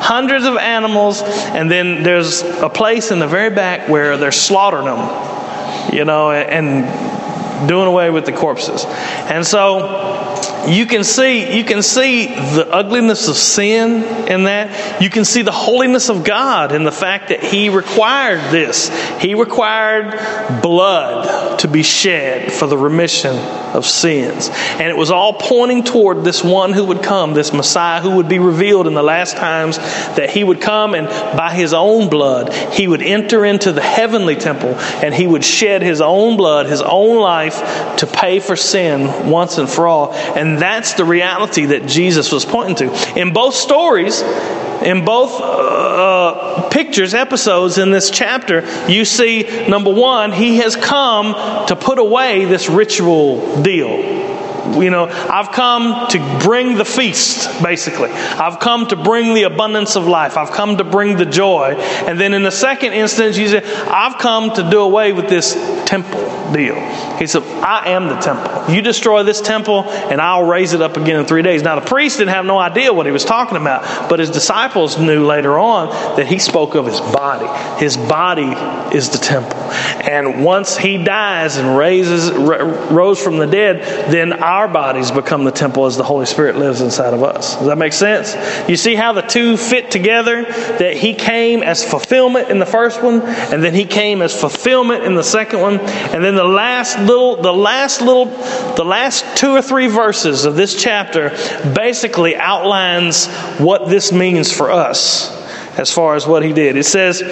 hundreds 0.00 0.44
of 0.44 0.56
animals, 0.56 1.22
and 1.22 1.70
then 1.70 2.02
there's 2.02 2.42
a 2.42 2.68
place 2.68 3.10
in 3.10 3.18
the 3.18 3.26
very 3.26 3.50
back 3.50 3.88
where 3.88 4.16
they're 4.16 4.32
slaughtering 4.32 4.86
them, 4.86 5.92
you 5.92 6.04
know, 6.04 6.30
and 6.30 7.68
doing 7.68 7.86
away 7.86 8.10
with 8.10 8.24
the 8.24 8.32
corpses. 8.32 8.84
And 8.86 9.46
so 9.46 10.37
you 10.68 10.86
can 10.86 11.04
see 11.04 11.56
you 11.56 11.64
can 11.64 11.82
see 11.82 12.26
the 12.26 12.68
ugliness 12.70 13.28
of 13.28 13.36
sin 13.36 14.02
in 14.28 14.44
that. 14.44 15.02
You 15.02 15.10
can 15.10 15.24
see 15.24 15.42
the 15.42 15.52
holiness 15.52 16.08
of 16.10 16.24
God 16.24 16.72
in 16.72 16.84
the 16.84 16.92
fact 16.92 17.28
that 17.28 17.42
He 17.42 17.68
required 17.68 18.50
this. 18.50 18.88
He 19.20 19.34
required 19.34 20.62
blood 20.62 21.58
to 21.60 21.68
be 21.68 21.82
shed 21.82 22.52
for 22.52 22.66
the 22.66 22.76
remission 22.76 23.36
of 23.36 23.86
sins, 23.86 24.48
and 24.52 24.82
it 24.82 24.96
was 24.96 25.10
all 25.10 25.34
pointing 25.34 25.84
toward 25.84 26.24
this 26.24 26.42
one 26.44 26.72
who 26.72 26.84
would 26.86 27.02
come, 27.02 27.34
this 27.34 27.52
Messiah 27.52 28.00
who 28.00 28.16
would 28.16 28.28
be 28.28 28.38
revealed 28.38 28.86
in 28.86 28.94
the 28.94 29.02
last 29.02 29.36
times. 29.36 29.78
That 29.78 30.30
He 30.30 30.44
would 30.44 30.60
come 30.60 30.94
and 30.94 31.08
by 31.36 31.54
His 31.54 31.72
own 31.72 32.08
blood 32.08 32.52
He 32.72 32.88
would 32.88 33.02
enter 33.02 33.44
into 33.44 33.72
the 33.72 33.82
heavenly 33.82 34.36
temple 34.36 34.74
and 34.74 35.14
He 35.14 35.26
would 35.26 35.44
shed 35.44 35.82
His 35.82 36.00
own 36.00 36.36
blood, 36.36 36.66
His 36.66 36.82
own 36.82 37.20
life 37.20 37.96
to 37.98 38.06
pay 38.06 38.40
for 38.40 38.56
sin 38.56 39.30
once 39.30 39.58
and 39.58 39.68
for 39.68 39.86
all. 39.86 40.12
And 40.12 40.57
that's 40.58 40.94
the 40.94 41.04
reality 41.04 41.66
that 41.66 41.86
Jesus 41.86 42.32
was 42.32 42.44
pointing 42.44 42.76
to. 42.76 43.18
In 43.18 43.32
both 43.32 43.54
stories, 43.54 44.22
in 44.82 45.04
both 45.04 45.40
uh, 45.40 46.68
pictures, 46.70 47.14
episodes 47.14 47.78
in 47.78 47.90
this 47.90 48.10
chapter, 48.10 48.64
you 48.90 49.04
see 49.04 49.66
number 49.68 49.92
one, 49.92 50.32
he 50.32 50.58
has 50.58 50.76
come 50.76 51.66
to 51.66 51.76
put 51.76 51.98
away 51.98 52.44
this 52.44 52.68
ritual 52.68 53.62
deal. 53.62 54.17
You 54.76 54.90
know, 54.90 55.06
I've 55.06 55.52
come 55.52 56.08
to 56.08 56.40
bring 56.42 56.76
the 56.76 56.84
feast, 56.84 57.62
basically. 57.62 58.10
I've 58.10 58.60
come 58.60 58.86
to 58.88 58.96
bring 58.96 59.34
the 59.34 59.44
abundance 59.44 59.96
of 59.96 60.06
life. 60.06 60.36
I've 60.36 60.50
come 60.50 60.76
to 60.78 60.84
bring 60.84 61.16
the 61.16 61.26
joy. 61.26 61.74
And 62.06 62.18
then 62.18 62.34
in 62.34 62.42
the 62.42 62.50
second 62.50 62.92
instance, 62.92 63.36
you 63.36 63.48
said, 63.48 63.64
I've 63.64 64.18
come 64.18 64.52
to 64.54 64.68
do 64.70 64.80
away 64.80 65.12
with 65.12 65.28
this 65.28 65.54
temple 65.86 66.20
deal. 66.52 66.74
He 67.18 67.26
said, 67.26 67.42
I 67.42 67.90
am 67.90 68.08
the 68.08 68.16
temple. 68.16 68.74
You 68.74 68.82
destroy 68.82 69.22
this 69.22 69.40
temple, 69.40 69.84
and 69.84 70.20
I'll 70.20 70.46
raise 70.46 70.72
it 70.72 70.82
up 70.82 70.96
again 70.96 71.20
in 71.20 71.26
three 71.26 71.42
days. 71.42 71.62
Now, 71.62 71.78
the 71.78 71.86
priest 71.86 72.18
didn't 72.18 72.34
have 72.34 72.44
no 72.44 72.58
idea 72.58 72.92
what 72.92 73.06
he 73.06 73.12
was 73.12 73.24
talking 73.24 73.56
about, 73.56 74.08
but 74.08 74.18
his 74.18 74.30
disciples 74.30 74.98
knew 74.98 75.26
later 75.26 75.58
on 75.58 75.88
that 76.16 76.26
he 76.26 76.38
spoke 76.38 76.74
of 76.74 76.86
his 76.86 77.00
body. 77.00 77.46
His 77.80 77.96
body 77.96 78.54
is 78.96 79.10
the 79.10 79.18
temple. 79.18 79.58
And 80.08 80.44
once 80.44 80.76
he 80.76 81.02
dies 81.02 81.56
and 81.56 81.76
raises, 81.76 82.30
rose 82.32 83.22
from 83.22 83.38
the 83.38 83.46
dead, 83.46 84.10
then 84.10 84.32
our 84.32 84.57
bodies 84.66 85.10
become 85.10 85.44
the 85.44 85.52
temple 85.52 85.86
as 85.86 85.96
the 85.96 86.02
Holy 86.02 86.26
Spirit 86.26 86.56
lives 86.56 86.80
inside 86.80 87.14
of 87.14 87.22
us. 87.22 87.56
Does 87.56 87.66
that 87.66 87.78
make 87.78 87.92
sense? 87.92 88.34
You 88.68 88.76
see 88.76 88.96
how 88.96 89.12
the 89.12 89.22
two 89.22 89.56
fit 89.56 89.90
together? 89.90 90.42
That 90.42 90.96
he 90.96 91.14
came 91.14 91.62
as 91.62 91.84
fulfillment 91.84 92.48
in 92.48 92.58
the 92.58 92.66
first 92.66 93.02
one, 93.02 93.20
and 93.22 93.62
then 93.62 93.74
he 93.74 93.84
came 93.84 94.22
as 94.22 94.38
fulfillment 94.38 95.04
in 95.04 95.14
the 95.14 95.22
second 95.22 95.60
one, 95.60 95.78
and 95.78 96.24
then 96.24 96.34
the 96.34 96.44
last 96.44 96.98
little, 96.98 97.36
the 97.36 97.52
last 97.52 98.00
little, 98.00 98.24
the 98.24 98.84
last 98.84 99.36
two 99.36 99.50
or 99.50 99.62
three 99.62 99.86
verses 99.86 100.46
of 100.46 100.56
this 100.56 100.82
chapter 100.82 101.30
basically 101.74 102.34
outlines 102.34 103.26
what 103.58 103.88
this 103.88 104.12
means 104.12 104.50
for 104.50 104.70
us 104.70 105.36
as 105.78 105.92
far 105.92 106.16
as 106.16 106.26
what 106.26 106.42
he 106.42 106.52
did. 106.52 106.76
It 106.76 106.86
says, 106.86 107.22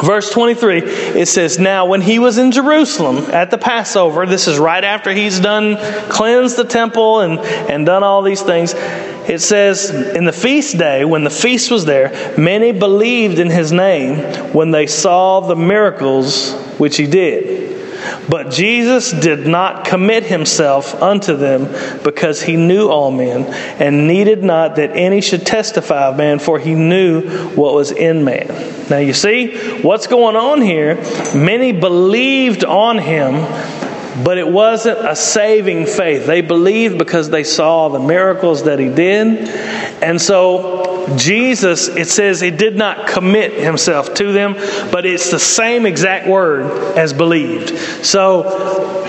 Verse 0.00 0.30
23, 0.30 0.78
it 0.78 1.28
says, 1.28 1.58
Now 1.58 1.84
when 1.84 2.00
he 2.00 2.18
was 2.18 2.38
in 2.38 2.50
Jerusalem 2.50 3.18
at 3.30 3.50
the 3.50 3.58
Passover, 3.58 4.24
this 4.24 4.48
is 4.48 4.58
right 4.58 4.82
after 4.82 5.12
he's 5.12 5.38
done 5.38 5.76
cleansed 6.08 6.56
the 6.56 6.64
temple 6.64 7.20
and, 7.20 7.38
and 7.38 7.84
done 7.84 8.02
all 8.02 8.22
these 8.22 8.40
things. 8.40 8.72
It 8.74 9.40
says, 9.40 9.90
In 9.90 10.24
the 10.24 10.32
feast 10.32 10.78
day, 10.78 11.04
when 11.04 11.24
the 11.24 11.30
feast 11.30 11.70
was 11.70 11.84
there, 11.84 12.34
many 12.38 12.72
believed 12.72 13.38
in 13.38 13.50
his 13.50 13.70
name 13.70 14.52
when 14.52 14.70
they 14.70 14.86
saw 14.86 15.40
the 15.40 15.56
miracles 15.56 16.54
which 16.78 16.96
he 16.96 17.06
did. 17.06 17.81
But 18.28 18.50
Jesus 18.50 19.10
did 19.10 19.46
not 19.46 19.84
commit 19.84 20.24
himself 20.24 21.00
unto 21.02 21.36
them 21.36 21.64
because 22.02 22.40
he 22.40 22.56
knew 22.56 22.88
all 22.88 23.10
men 23.10 23.44
and 23.80 24.06
needed 24.06 24.44
not 24.44 24.76
that 24.76 24.92
any 24.92 25.20
should 25.20 25.44
testify 25.44 26.08
of 26.08 26.16
man, 26.16 26.38
for 26.38 26.58
he 26.58 26.74
knew 26.74 27.28
what 27.50 27.74
was 27.74 27.90
in 27.90 28.24
man. 28.24 28.48
Now 28.88 28.98
you 28.98 29.12
see 29.12 29.56
what's 29.82 30.06
going 30.06 30.36
on 30.36 30.60
here. 30.60 30.96
Many 31.34 31.72
believed 31.72 32.64
on 32.64 32.98
him, 32.98 33.34
but 34.24 34.38
it 34.38 34.46
wasn't 34.46 34.98
a 34.98 35.16
saving 35.16 35.86
faith. 35.86 36.26
They 36.26 36.40
believed 36.40 36.98
because 36.98 37.30
they 37.30 37.44
saw 37.44 37.88
the 37.88 37.98
miracles 37.98 38.64
that 38.64 38.78
he 38.78 38.88
did. 38.88 39.48
And 40.02 40.20
so 40.20 41.16
Jesus, 41.16 41.88
it 41.88 42.08
says 42.08 42.40
he 42.40 42.50
did 42.50 42.76
not 42.76 43.06
commit 43.06 43.52
himself 43.52 44.14
to 44.14 44.32
them, 44.32 44.54
but 44.90 45.06
it's 45.06 45.30
the 45.30 45.38
same 45.38 45.86
exact 45.86 46.26
word 46.26 46.96
as 46.96 47.12
believed. 47.12 47.76
So, 48.04 49.04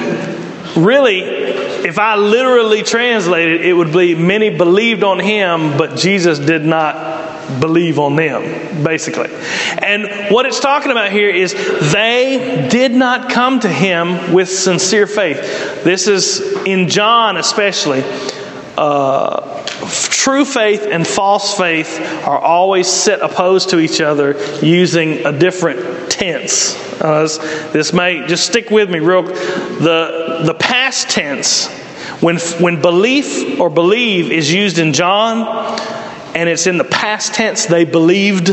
really, 0.76 1.22
if 1.22 1.99
I 1.99 2.16
literally 2.16 2.84
translate 2.84 3.49
it, 3.49 3.66
it 3.66 3.74
would 3.74 3.91
be 3.91 4.16
many 4.16 4.49
believed 4.49 5.04
on 5.04 5.20
him, 5.20 5.78
but 5.78 5.97
Jesus 5.97 6.39
did 6.39 6.66
not 6.66 7.12
believe 7.60 7.99
on 7.99 8.16
them, 8.16 8.84
basically. 8.84 9.30
And 9.80 10.32
what 10.34 10.45
it's 10.45 10.60
talking 10.60 10.91
about 10.91 11.12
here 11.12 11.30
is 11.30 11.54
they 11.91 12.68
did 12.70 12.93
not 12.93 13.30
come 13.30 13.60
to 13.62 13.70
him 13.70 14.34
with 14.34 14.49
sincere 14.49 15.08
faith. 15.08 15.84
This 15.84 16.08
is 16.08 16.41
in 16.66 16.89
John, 16.89 17.38
especially. 17.38 18.04
Uh, 18.78 19.64
true 20.10 20.45
faith 20.45 20.88
and 20.89 21.06
false 21.06 21.56
faith 21.58 21.99
are 22.26 22.39
always 22.39 22.88
set 22.88 23.22
opposed 23.22 23.70
to 23.70 23.80
each 23.80 24.01
other 24.01 24.36
using 24.64 25.26
a 25.26 25.38
different 25.38 26.10
tense. 26.10 26.76
Uh, 27.01 27.22
this, 27.22 27.38
this 27.74 27.93
may 27.93 28.26
just 28.26 28.45
stick 28.45 28.70
with 28.72 28.89
me 28.89 28.99
real. 28.99 29.24
The 29.24 30.41
the 30.45 30.54
past 30.54 31.10
tense 31.10 31.68
when 32.22 32.39
when 32.60 32.82
belief 32.82 33.60
or 33.60 33.70
believe 33.70 34.32
is 34.32 34.51
used 34.51 34.80
in 34.80 34.93
John 34.93 35.45
and 36.36 36.50
it's 36.50 36.68
in 36.68 36.78
the 36.78 36.84
past 36.84 37.34
tense 37.34 37.66
they 37.66 37.86
believed 37.86 38.50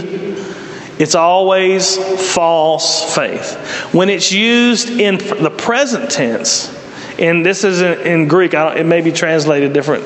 it's 1.00 1.14
always 1.14 1.96
false 2.34 3.14
faith. 3.14 3.54
When 3.94 4.10
it's 4.10 4.30
used 4.30 4.90
in 4.90 5.16
the 5.16 5.50
present 5.50 6.10
tense, 6.10 6.76
and 7.18 7.44
this 7.44 7.64
is 7.64 7.80
in, 7.80 8.06
in 8.06 8.28
Greek, 8.28 8.52
it 8.54 8.84
may 8.84 9.00
be 9.00 9.12
translated 9.12 9.72
different 9.72 10.04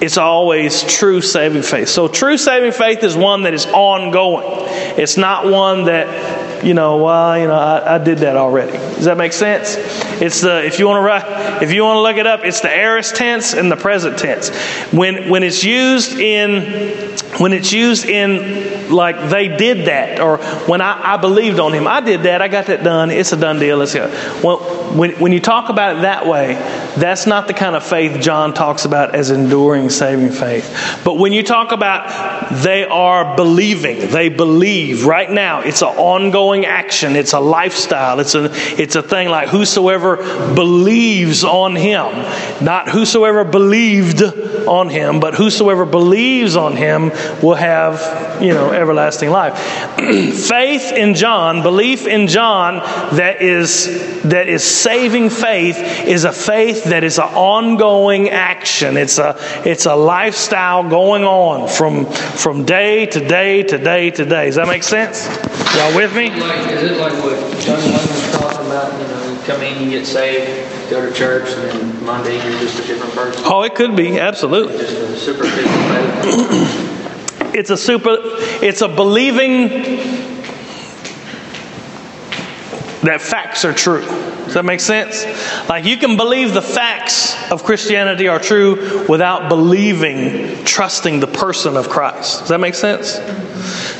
it's 0.00 0.16
always 0.16 0.84
true 0.84 1.20
saving 1.20 1.62
faith. 1.62 1.88
So, 1.88 2.08
true 2.08 2.36
saving 2.36 2.72
faith 2.72 3.02
is 3.02 3.16
one 3.16 3.42
that 3.42 3.54
is 3.54 3.66
ongoing. 3.66 4.44
It's 4.96 5.16
not 5.16 5.46
one 5.46 5.86
that, 5.86 6.64
you 6.64 6.74
know, 6.74 6.98
well, 6.98 7.38
you 7.38 7.48
know, 7.48 7.54
I, 7.54 7.96
I 7.96 7.98
did 7.98 8.18
that 8.18 8.36
already. 8.36 8.72
Does 8.72 9.06
that 9.06 9.16
make 9.16 9.32
sense? 9.32 9.76
It's 10.20 10.40
the 10.40 10.64
if 10.64 10.78
you 10.78 10.86
want 10.86 10.98
to 10.98 11.06
write, 11.06 11.62
if 11.62 11.72
you 11.72 11.84
want 11.84 11.96
to 11.96 12.00
look 12.00 12.16
it 12.16 12.26
up, 12.26 12.40
it's 12.44 12.60
the 12.60 12.70
aorist 12.70 13.16
tense 13.16 13.54
and 13.54 13.70
the 13.70 13.76
present 13.76 14.18
tense. 14.18 14.50
When 14.92 15.28
when 15.30 15.42
it's 15.42 15.64
used 15.64 16.18
in 16.18 17.08
when 17.38 17.52
it's 17.52 17.72
used 17.72 18.06
in 18.06 18.90
like 18.90 19.30
they 19.30 19.48
did 19.48 19.86
that 19.86 20.20
or 20.20 20.38
when 20.66 20.80
I, 20.80 21.14
I 21.14 21.16
believed 21.18 21.60
on 21.60 21.72
him, 21.72 21.86
I 21.86 22.00
did 22.00 22.22
that, 22.22 22.42
I 22.42 22.48
got 22.48 22.66
that 22.66 22.82
done. 22.82 23.10
It's 23.10 23.32
a 23.32 23.36
done 23.36 23.58
deal. 23.58 23.76
Let's 23.76 23.94
go. 23.94 24.08
Well, 24.42 24.58
when 24.96 25.12
when 25.20 25.32
you 25.32 25.40
talk 25.40 25.68
about 25.68 25.96
it 25.96 26.02
that 26.02 26.26
way, 26.26 26.54
that's 26.96 27.26
not 27.26 27.46
the 27.46 27.54
kind 27.54 27.76
of 27.76 27.84
faith 27.84 28.20
John 28.20 28.54
talks 28.54 28.84
about 28.84 29.14
as 29.14 29.30
enduring 29.30 29.90
saving 29.90 30.30
faith. 30.30 31.00
But 31.04 31.18
when 31.18 31.32
you 31.32 31.42
talk 31.42 31.72
about 31.72 32.50
they 32.62 32.84
are 32.84 33.36
believing, 33.36 34.10
they 34.10 34.28
believe 34.28 35.06
right 35.06 35.30
now. 35.30 35.60
It's 35.60 35.82
an 35.82 35.88
ongoing 35.88 36.66
action. 36.66 37.14
It's 37.14 37.34
a 37.34 37.40
lifestyle. 37.40 38.20
It's 38.20 38.34
a 38.34 38.50
it's 38.80 38.96
a 38.96 39.02
thing 39.02 39.28
like 39.28 39.48
whosoever 39.48 40.07
believes 40.16 41.44
on 41.44 41.76
him, 41.76 42.12
not 42.64 42.88
whosoever 42.88 43.44
believed 43.44 44.22
on 44.66 44.88
him, 44.88 45.20
but 45.20 45.34
whosoever 45.34 45.84
believes 45.84 46.56
on 46.56 46.76
him 46.76 47.10
will 47.42 47.54
have, 47.54 48.42
you 48.42 48.52
know, 48.52 48.72
everlasting 48.72 49.30
life. 49.30 49.58
faith 49.98 50.92
in 50.92 51.14
John, 51.14 51.62
belief 51.62 52.06
in 52.06 52.28
John 52.28 52.76
that 53.16 53.42
is 53.42 54.22
that 54.22 54.48
is 54.48 54.62
saving 54.62 55.30
faith 55.30 55.76
is 56.06 56.24
a 56.24 56.32
faith 56.32 56.84
that 56.84 57.04
is 57.04 57.18
an 57.18 57.24
ongoing 57.34 58.30
action. 58.30 58.96
It's 58.96 59.18
a 59.18 59.36
it's 59.64 59.86
a 59.86 59.94
lifestyle 59.94 60.88
going 60.88 61.24
on 61.24 61.68
from 61.68 62.06
from 62.06 62.64
day 62.64 63.06
to 63.06 63.26
day 63.26 63.62
to 63.62 63.78
day 63.78 64.10
to 64.10 64.24
day. 64.24 64.46
Does 64.46 64.56
that 64.56 64.68
make 64.68 64.82
sense? 64.82 65.26
Y'all 65.76 65.94
with 65.94 66.14
me? 66.14 66.30
Like, 66.30 66.70
is 66.70 66.82
it 66.90 67.00
like 67.00 67.12
what 67.22 67.60
John 67.60 67.76
was 67.76 68.32
talking 68.32 68.66
about? 68.66 69.07
You 69.48 69.54
know, 69.54 69.60
you 69.60 69.66
come 69.66 69.78
in, 69.78 69.82
you 69.82 69.98
get 69.98 70.06
saved, 70.06 70.90
go 70.90 71.00
to 71.08 71.14
church, 71.14 71.48
and 71.52 71.62
then 71.62 72.04
Monday 72.04 72.34
you're 72.34 72.60
just 72.60 72.84
a 72.84 72.86
different 72.86 73.14
person. 73.14 73.42
Oh, 73.46 73.62
it 73.62 73.74
could 73.74 73.96
be 73.96 74.20
absolutely. 74.20 74.76
Just 74.76 74.96
a 74.96 75.16
superficial 75.16 75.68
faith. 75.68 77.54
It's 77.54 77.70
a 77.70 77.76
super. 77.78 78.18
It's 78.62 78.82
a 78.82 78.88
believing 78.88 80.27
that 83.02 83.20
facts 83.20 83.64
are 83.64 83.72
true. 83.72 84.02
Does 84.02 84.54
that 84.54 84.64
make 84.64 84.80
sense? 84.80 85.24
Like 85.68 85.84
you 85.84 85.96
can 85.96 86.16
believe 86.16 86.54
the 86.54 86.62
facts 86.62 87.50
of 87.52 87.62
Christianity 87.64 88.28
are 88.28 88.38
true 88.38 89.06
without 89.08 89.48
believing, 89.48 90.64
trusting 90.64 91.20
the 91.20 91.26
person 91.26 91.76
of 91.76 91.88
Christ. 91.88 92.40
Does 92.40 92.48
that 92.48 92.60
make 92.60 92.74
sense? 92.74 93.20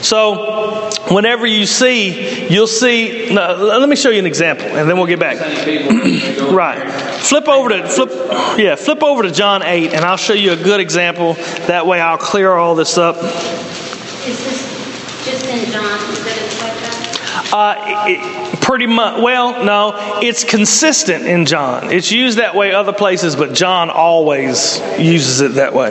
So, 0.06 0.90
whenever 1.10 1.46
you 1.46 1.66
see, 1.66 2.46
you'll 2.48 2.68
see. 2.68 3.28
No, 3.32 3.56
let 3.56 3.88
me 3.88 3.96
show 3.96 4.10
you 4.10 4.20
an 4.20 4.26
example, 4.26 4.66
and 4.66 4.88
then 4.88 4.96
we'll 4.96 5.06
get 5.06 5.18
back. 5.18 5.36
Same 5.36 5.88
people 5.88 5.98
going 5.98 6.54
Right. 6.54 6.90
Flip 7.20 7.48
over 7.48 7.68
to 7.70 7.88
flip. 7.88 8.10
Yeah, 8.58 8.76
flip 8.76 9.02
over 9.02 9.24
to 9.24 9.32
John 9.32 9.62
eight, 9.62 9.92
and 9.92 10.04
I'll 10.04 10.16
show 10.16 10.34
you 10.34 10.52
a 10.52 10.56
good 10.56 10.80
example. 10.80 11.34
That 11.66 11.86
way, 11.86 12.00
I'll 12.00 12.16
clear 12.16 12.52
all 12.52 12.74
this 12.74 12.96
up. 12.96 13.16
Is 13.16 14.44
this 14.44 15.24
just 15.24 15.46
in 15.46 15.70
John, 15.72 15.98
is 16.12 16.20
it 16.20 16.62
like 16.62 16.74
that? 16.80 17.37
Uh, 17.50 18.04
it, 18.06 18.60
pretty 18.60 18.86
much. 18.86 19.22
Well, 19.22 19.64
no, 19.64 20.20
it's 20.20 20.44
consistent 20.44 21.24
in 21.26 21.46
John. 21.46 21.90
It's 21.90 22.12
used 22.12 22.38
that 22.38 22.54
way 22.54 22.72
other 22.72 22.92
places, 22.92 23.36
but 23.36 23.54
John 23.54 23.88
always 23.88 24.78
uses 24.98 25.40
it 25.40 25.54
that 25.54 25.72
way. 25.72 25.88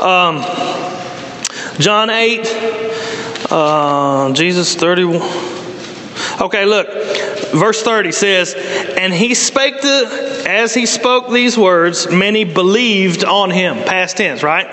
Um, 0.00 0.42
John 1.78 2.10
eight, 2.10 2.46
uh, 3.50 4.32
Jesus 4.32 4.74
thirty. 4.74 5.04
Okay, 6.40 6.64
look, 6.64 6.88
verse 7.52 7.80
thirty 7.82 8.10
says, 8.10 8.54
"And 8.54 9.14
he 9.14 9.34
spake 9.34 9.80
the 9.80 10.44
as 10.48 10.74
he 10.74 10.86
spoke 10.86 11.30
these 11.30 11.56
words, 11.56 12.10
many 12.10 12.42
believed 12.42 13.22
on 13.22 13.50
him." 13.50 13.76
Past 13.84 14.16
tense, 14.16 14.42
right? 14.42 14.66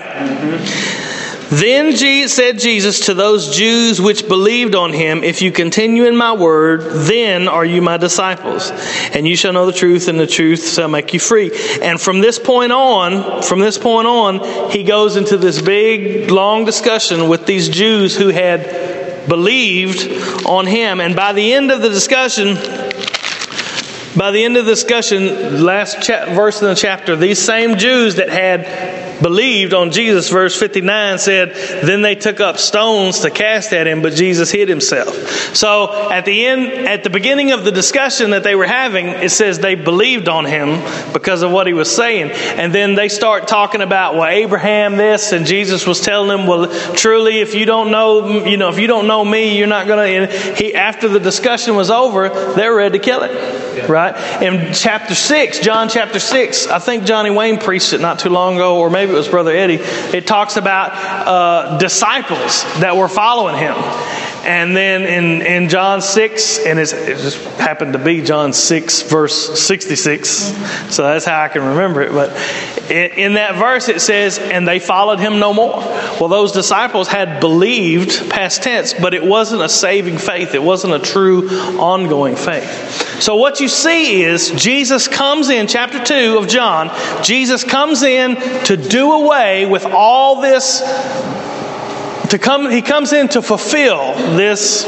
Then 1.50 1.96
said 2.28 2.58
Jesus 2.58 3.06
to 3.06 3.14
those 3.14 3.56
Jews 3.56 4.00
which 4.00 4.26
believed 4.26 4.74
on 4.74 4.92
him, 4.92 5.22
If 5.22 5.42
you 5.42 5.52
continue 5.52 6.04
in 6.06 6.16
my 6.16 6.32
word, 6.32 6.82
then 7.06 7.46
are 7.46 7.64
you 7.64 7.80
my 7.80 7.98
disciples. 7.98 8.70
And 9.12 9.28
you 9.28 9.36
shall 9.36 9.52
know 9.52 9.66
the 9.66 9.72
truth, 9.72 10.08
and 10.08 10.18
the 10.18 10.26
truth 10.26 10.72
shall 10.74 10.88
make 10.88 11.14
you 11.14 11.20
free. 11.20 11.52
And 11.80 12.00
from 12.00 12.20
this 12.20 12.38
point 12.40 12.72
on, 12.72 13.42
from 13.42 13.60
this 13.60 13.78
point 13.78 14.08
on, 14.08 14.70
he 14.70 14.82
goes 14.82 15.16
into 15.16 15.36
this 15.36 15.62
big, 15.62 16.30
long 16.30 16.64
discussion 16.64 17.28
with 17.28 17.46
these 17.46 17.68
Jews 17.68 18.16
who 18.16 18.28
had 18.28 19.28
believed 19.28 20.46
on 20.46 20.66
him. 20.66 21.00
And 21.00 21.14
by 21.14 21.32
the 21.32 21.52
end 21.52 21.70
of 21.70 21.80
the 21.80 21.88
discussion, 21.88 22.56
by 24.16 24.30
the 24.30 24.42
end 24.44 24.56
of 24.56 24.64
the 24.64 24.72
discussion, 24.72 25.64
last 25.64 26.02
cha- 26.02 26.34
verse 26.34 26.60
in 26.60 26.68
the 26.68 26.74
chapter, 26.74 27.16
these 27.16 27.38
same 27.38 27.76
Jews 27.76 28.16
that 28.16 28.30
had 28.30 28.95
believed 29.22 29.74
on 29.74 29.90
Jesus, 29.90 30.28
verse 30.28 30.58
59 30.58 31.18
said, 31.18 31.54
Then 31.84 32.02
they 32.02 32.14
took 32.14 32.40
up 32.40 32.58
stones 32.58 33.20
to 33.20 33.30
cast 33.30 33.72
at 33.72 33.86
him, 33.86 34.02
but 34.02 34.14
Jesus 34.14 34.50
hid 34.50 34.68
himself. 34.68 35.14
So 35.56 36.10
at 36.10 36.24
the 36.24 36.46
end, 36.46 36.86
at 36.86 37.02
the 37.04 37.10
beginning 37.10 37.52
of 37.52 37.64
the 37.64 37.72
discussion 37.72 38.30
that 38.30 38.42
they 38.42 38.54
were 38.54 38.66
having, 38.66 39.06
it 39.06 39.30
says 39.30 39.58
they 39.58 39.74
believed 39.74 40.28
on 40.28 40.44
him 40.44 40.82
because 41.12 41.42
of 41.42 41.50
what 41.50 41.66
he 41.66 41.72
was 41.72 41.94
saying. 41.94 42.30
And 42.30 42.74
then 42.74 42.94
they 42.94 43.08
start 43.08 43.48
talking 43.48 43.80
about, 43.80 44.14
well, 44.14 44.26
Abraham 44.28 44.96
this, 44.96 45.32
and 45.32 45.46
Jesus 45.46 45.86
was 45.86 46.00
telling 46.00 46.28
them, 46.28 46.46
well, 46.46 46.68
truly, 46.94 47.38
if 47.38 47.54
you 47.54 47.66
don't 47.66 47.90
know, 47.90 48.44
you 48.44 48.56
know, 48.56 48.68
if 48.68 48.78
you 48.78 48.86
don't 48.86 49.06
know 49.06 49.24
me, 49.24 49.56
you're 49.58 49.66
not 49.66 49.86
going 49.86 50.28
to. 50.28 50.36
He, 50.54 50.74
after 50.74 51.08
the 51.08 51.20
discussion 51.20 51.76
was 51.76 51.90
over, 51.90 52.28
they're 52.54 52.74
ready 52.74 52.98
to 52.98 53.04
kill 53.04 53.22
it. 53.22 53.65
Right? 53.84 54.42
In 54.42 54.72
chapter 54.72 55.14
6, 55.14 55.60
John 55.60 55.88
chapter 55.88 56.18
6, 56.18 56.66
I 56.68 56.78
think 56.78 57.04
Johnny 57.04 57.30
Wayne 57.30 57.58
preached 57.58 57.92
it 57.92 58.00
not 58.00 58.18
too 58.18 58.30
long 58.30 58.56
ago, 58.56 58.78
or 58.78 58.90
maybe 58.90 59.12
it 59.12 59.16
was 59.16 59.28
Brother 59.28 59.52
Eddie. 59.52 59.78
It 60.16 60.26
talks 60.26 60.56
about 60.56 60.92
uh, 60.92 61.78
disciples 61.78 62.64
that 62.80 62.96
were 62.96 63.08
following 63.08 63.56
him. 63.56 63.74
And 64.46 64.76
then 64.76 65.02
in, 65.02 65.42
in 65.44 65.68
John 65.68 66.00
6, 66.00 66.58
and 66.66 66.78
it 66.78 66.86
just 66.86 67.44
happened 67.58 67.94
to 67.94 67.98
be 67.98 68.22
John 68.22 68.52
6, 68.52 69.02
verse 69.02 69.60
66. 69.60 70.28
So 70.94 71.02
that's 71.02 71.24
how 71.24 71.42
I 71.42 71.48
can 71.48 71.64
remember 71.64 72.02
it. 72.02 72.12
But 72.12 72.30
in 72.88 73.34
that 73.34 73.56
verse, 73.56 73.88
it 73.88 74.00
says, 74.00 74.38
And 74.38 74.66
they 74.66 74.78
followed 74.78 75.18
him 75.18 75.40
no 75.40 75.52
more. 75.52 75.78
Well, 76.20 76.28
those 76.28 76.52
disciples 76.52 77.08
had 77.08 77.40
believed, 77.40 78.30
past 78.30 78.62
tense, 78.62 78.94
but 78.94 79.14
it 79.14 79.24
wasn't 79.24 79.62
a 79.62 79.68
saving 79.68 80.18
faith. 80.18 80.54
It 80.54 80.62
wasn't 80.62 80.94
a 80.94 81.00
true 81.00 81.48
ongoing 81.80 82.36
faith. 82.36 83.20
So 83.20 83.34
what 83.34 83.58
you 83.58 83.66
see 83.66 84.22
is 84.22 84.52
Jesus 84.52 85.08
comes 85.08 85.48
in, 85.48 85.66
chapter 85.66 86.04
2 86.04 86.38
of 86.38 86.46
John, 86.46 86.92
Jesus 87.24 87.64
comes 87.64 88.04
in 88.04 88.36
to 88.66 88.76
do 88.76 89.10
away 89.10 89.66
with 89.66 89.86
all 89.86 90.40
this 90.40 90.82
to 92.30 92.38
come 92.38 92.70
he 92.70 92.82
comes 92.82 93.12
in 93.12 93.28
to 93.28 93.42
fulfill 93.42 94.14
this 94.36 94.84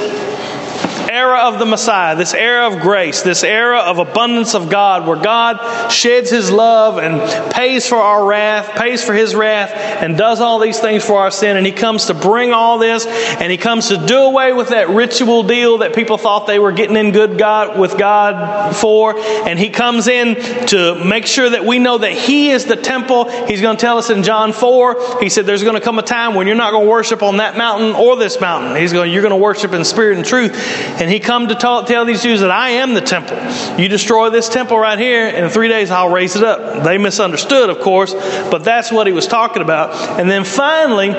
era 1.18 1.38
of 1.48 1.58
the 1.58 1.66
Messiah, 1.66 2.14
this 2.14 2.32
era 2.32 2.68
of 2.68 2.80
grace, 2.80 3.22
this 3.22 3.42
era 3.42 3.80
of 3.80 3.98
abundance 3.98 4.54
of 4.54 4.70
God, 4.70 5.06
where 5.06 5.20
God 5.20 5.90
sheds 5.90 6.30
His 6.30 6.50
love 6.50 6.98
and 6.98 7.52
pays 7.52 7.88
for 7.88 7.96
our 7.96 8.24
wrath, 8.24 8.78
pays 8.78 9.02
for 9.04 9.14
His 9.14 9.34
wrath, 9.34 9.72
and 10.02 10.16
does 10.16 10.40
all 10.40 10.60
these 10.60 10.78
things 10.78 11.04
for 11.04 11.18
our 11.18 11.30
sin. 11.30 11.56
And 11.56 11.66
He 11.66 11.72
comes 11.72 12.06
to 12.06 12.14
bring 12.14 12.52
all 12.52 12.78
this, 12.78 13.04
and 13.06 13.50
He 13.50 13.58
comes 13.58 13.88
to 13.88 14.06
do 14.06 14.18
away 14.18 14.52
with 14.52 14.68
that 14.68 14.90
ritual 14.90 15.42
deal 15.42 15.78
that 15.78 15.94
people 15.94 16.18
thought 16.18 16.46
they 16.46 16.60
were 16.60 16.72
getting 16.72 16.96
in 16.96 17.10
good 17.10 17.36
God 17.36 17.78
with 17.78 17.98
God 17.98 18.76
for. 18.76 19.18
And 19.18 19.58
He 19.58 19.70
comes 19.70 20.06
in 20.06 20.36
to 20.68 21.04
make 21.04 21.26
sure 21.26 21.50
that 21.50 21.64
we 21.64 21.80
know 21.80 21.98
that 21.98 22.12
He 22.12 22.50
is 22.50 22.64
the 22.64 22.76
temple. 22.76 23.28
He's 23.46 23.60
going 23.60 23.76
to 23.76 23.80
tell 23.80 23.98
us 23.98 24.10
in 24.10 24.22
John 24.22 24.52
4, 24.52 25.20
He 25.20 25.28
said, 25.28 25.46
There's 25.46 25.64
going 25.64 25.74
to 25.74 25.80
come 25.80 25.98
a 25.98 26.02
time 26.02 26.34
when 26.34 26.46
you're 26.46 26.56
not 26.56 26.70
going 26.70 26.84
to 26.84 26.90
worship 26.90 27.22
on 27.24 27.38
that 27.38 27.56
mountain 27.56 27.94
or 27.96 28.16
this 28.16 28.40
mountain. 28.40 28.76
He's 28.76 28.92
going, 28.92 29.12
You're 29.12 29.22
going 29.22 29.30
to 29.30 29.36
worship 29.36 29.72
in 29.72 29.84
spirit 29.84 30.16
and 30.16 30.24
truth. 30.24 30.52
And 31.00 31.07
he 31.08 31.20
come 31.20 31.48
to 31.48 31.54
tell, 31.54 31.84
tell 31.84 32.04
these 32.04 32.22
Jews 32.22 32.40
that 32.40 32.50
I 32.50 32.70
am 32.70 32.94
the 32.94 33.00
temple. 33.00 33.36
You 33.80 33.88
destroy 33.88 34.30
this 34.30 34.48
temple 34.48 34.78
right 34.78 34.98
here, 34.98 35.26
and 35.26 35.46
in 35.46 35.50
three 35.50 35.68
days 35.68 35.90
I'll 35.90 36.10
raise 36.10 36.36
it 36.36 36.42
up. 36.42 36.84
They 36.84 36.98
misunderstood, 36.98 37.70
of 37.70 37.80
course, 37.80 38.14
but 38.14 38.64
that's 38.64 38.90
what 38.90 39.06
he 39.06 39.12
was 39.12 39.26
talking 39.26 39.62
about. 39.62 40.20
And 40.20 40.30
then 40.30 40.44
finally, 40.44 41.10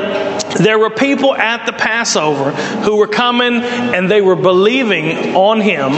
there 0.62 0.80
were 0.80 0.90
people 0.90 1.36
at 1.36 1.66
the 1.66 1.74
Passover 1.74 2.52
who 2.84 2.98
were 2.98 3.08
coming 3.08 3.62
and 3.62 4.10
they 4.10 4.22
were 4.22 4.36
believing 4.36 5.36
on 5.36 5.62
him 5.62 5.92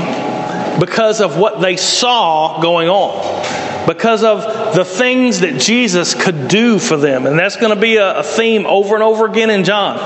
because 0.79 1.21
of 1.21 1.37
what 1.37 1.61
they 1.61 1.77
saw 1.77 2.61
going 2.61 2.89
on 2.89 3.70
because 3.87 4.23
of 4.23 4.75
the 4.75 4.85
things 4.85 5.39
that 5.39 5.59
Jesus 5.59 6.13
could 6.13 6.47
do 6.47 6.79
for 6.79 6.97
them. 6.97 7.25
And 7.25 7.37
that's 7.37 7.57
going 7.57 7.73
to 7.73 7.79
be 7.79 7.97
a, 7.97 8.19
a 8.19 8.23
theme 8.23 8.65
over 8.65 8.95
and 8.95 9.03
over 9.03 9.25
again 9.25 9.49
in 9.49 9.63
John. 9.63 9.97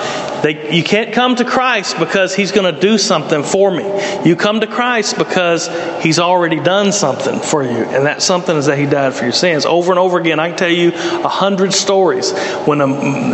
You 0.46 0.84
can't 0.84 1.14
come 1.14 1.36
to 1.38 1.46
Christ 1.46 1.98
because 1.98 2.36
he's 2.36 2.52
going 2.52 2.74
to 2.74 2.80
do 2.80 2.98
something 2.98 3.44
for 3.44 3.72
me. 3.72 3.84
You 4.24 4.36
come 4.36 4.60
to 4.60 4.68
Christ 4.68 5.18
because 5.18 5.68
he's 6.04 6.20
already 6.20 6.60
done 6.60 6.92
something 6.92 7.40
for 7.40 7.64
you. 7.64 7.70
And 7.70 8.06
that 8.06 8.22
something 8.22 8.56
is 8.56 8.68
that 8.68 8.78
he 8.78 8.86
died 8.86 9.14
for 9.14 9.24
your 9.24 9.34
sins. 9.34 9.66
Over 9.66 9.92
and 9.92 10.00
over 10.00 10.20
again, 10.20 10.40
I 10.40 10.50
can 10.50 10.58
tell 10.58 10.70
you 10.70 10.90
a 10.94 11.28
hundred 11.28 11.74
stories 11.74 12.32
when 12.66 12.82
a, 12.82 12.88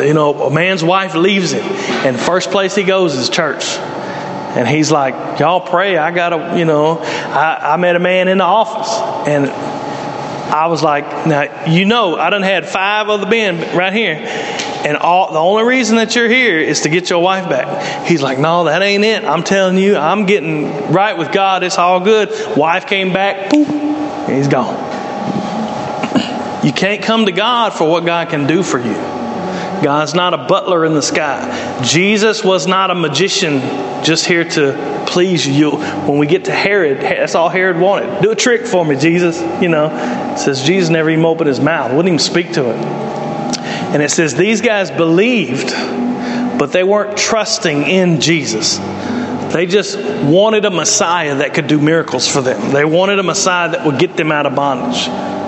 you 0.05 0.13
know, 0.13 0.43
a 0.43 0.51
man's 0.51 0.83
wife 0.83 1.15
leaves 1.15 1.51
him 1.51 1.63
and 1.63 2.17
first 2.19 2.51
place 2.51 2.75
he 2.75 2.83
goes 2.83 3.15
is 3.15 3.29
church. 3.29 3.65
And 4.53 4.67
he's 4.67 4.91
like, 4.91 5.39
y'all 5.39 5.61
pray. 5.61 5.97
I 5.97 6.11
got 6.11 6.29
to, 6.29 6.59
you 6.59 6.65
know, 6.65 6.99
I, 6.99 7.73
I 7.73 7.77
met 7.77 7.95
a 7.95 7.99
man 7.99 8.27
in 8.27 8.39
the 8.39 8.43
office 8.43 8.91
and 9.27 9.45
I 10.51 10.67
was 10.67 10.83
like, 10.83 11.05
now 11.25 11.65
you 11.69 11.85
know, 11.85 12.17
I 12.17 12.29
done 12.29 12.41
had 12.41 12.67
five 12.67 13.07
other 13.09 13.25
men 13.25 13.75
right 13.75 13.93
here, 13.93 14.15
and 14.15 14.97
all 14.97 15.31
the 15.31 15.39
only 15.39 15.63
reason 15.63 15.95
that 15.97 16.15
you're 16.15 16.29
here 16.29 16.59
is 16.59 16.81
to 16.81 16.89
get 16.89 17.09
your 17.09 17.21
wife 17.23 17.49
back. 17.49 18.05
He's 18.07 18.21
like, 18.21 18.37
no, 18.37 18.65
that 18.65 18.81
ain't 18.81 19.03
it. 19.03 19.23
I'm 19.23 19.43
telling 19.43 19.77
you, 19.77 19.95
I'm 19.95 20.25
getting 20.25 20.91
right 20.91 21.17
with 21.17 21.31
God. 21.31 21.63
It's 21.63 21.77
all 21.77 21.99
good. 21.99 22.29
Wife 22.57 22.85
came 22.87 23.13
back, 23.13 23.49
poof, 23.49 23.69
and 23.69 24.35
he's 24.35 24.47
gone. 24.47 24.75
You 26.65 26.73
can't 26.73 27.01
come 27.01 27.25
to 27.25 27.31
God 27.31 27.73
for 27.73 27.89
what 27.89 28.05
God 28.05 28.29
can 28.29 28.45
do 28.45 28.61
for 28.61 28.79
you. 28.79 29.20
God's 29.81 30.13
not 30.13 30.33
a 30.33 30.37
butler 30.37 30.85
in 30.85 30.93
the 30.93 31.01
sky. 31.01 31.81
Jesus 31.83 32.43
was 32.43 32.67
not 32.67 32.91
a 32.91 32.95
magician 32.95 33.59
just 34.03 34.25
here 34.25 34.43
to 34.43 35.05
please 35.07 35.47
you. 35.47 35.71
When 35.71 36.17
we 36.17 36.27
get 36.27 36.45
to 36.45 36.51
Herod, 36.51 37.01
that's 37.01 37.35
all 37.35 37.49
Herod 37.49 37.79
wanted. 37.79 38.21
Do 38.21 38.31
a 38.31 38.35
trick 38.35 38.67
for 38.67 38.85
me, 38.85 38.95
Jesus. 38.95 39.41
You 39.61 39.69
know, 39.69 39.89
it 40.33 40.37
says 40.37 40.63
Jesus 40.63 40.89
never 40.89 41.09
even 41.09 41.25
opened 41.25 41.47
his 41.47 41.59
mouth, 41.59 41.91
wouldn't 41.91 42.07
even 42.07 42.19
speak 42.19 42.53
to 42.53 42.69
it. 42.69 42.75
And 42.75 44.01
it 44.01 44.11
says 44.11 44.35
these 44.35 44.61
guys 44.61 44.91
believed, 44.91 45.71
but 46.59 46.71
they 46.71 46.83
weren't 46.83 47.17
trusting 47.17 47.83
in 47.83 48.21
Jesus. 48.21 48.77
They 49.51 49.65
just 49.65 49.97
wanted 50.23 50.63
a 50.63 50.71
Messiah 50.71 51.35
that 51.35 51.53
could 51.53 51.67
do 51.67 51.79
miracles 51.79 52.27
for 52.27 52.41
them. 52.41 52.71
They 52.71 52.85
wanted 52.85 53.19
a 53.19 53.23
Messiah 53.23 53.71
that 53.71 53.85
would 53.85 53.99
get 53.99 54.15
them 54.15 54.31
out 54.31 54.45
of 54.45 54.55
bondage. 54.55 55.07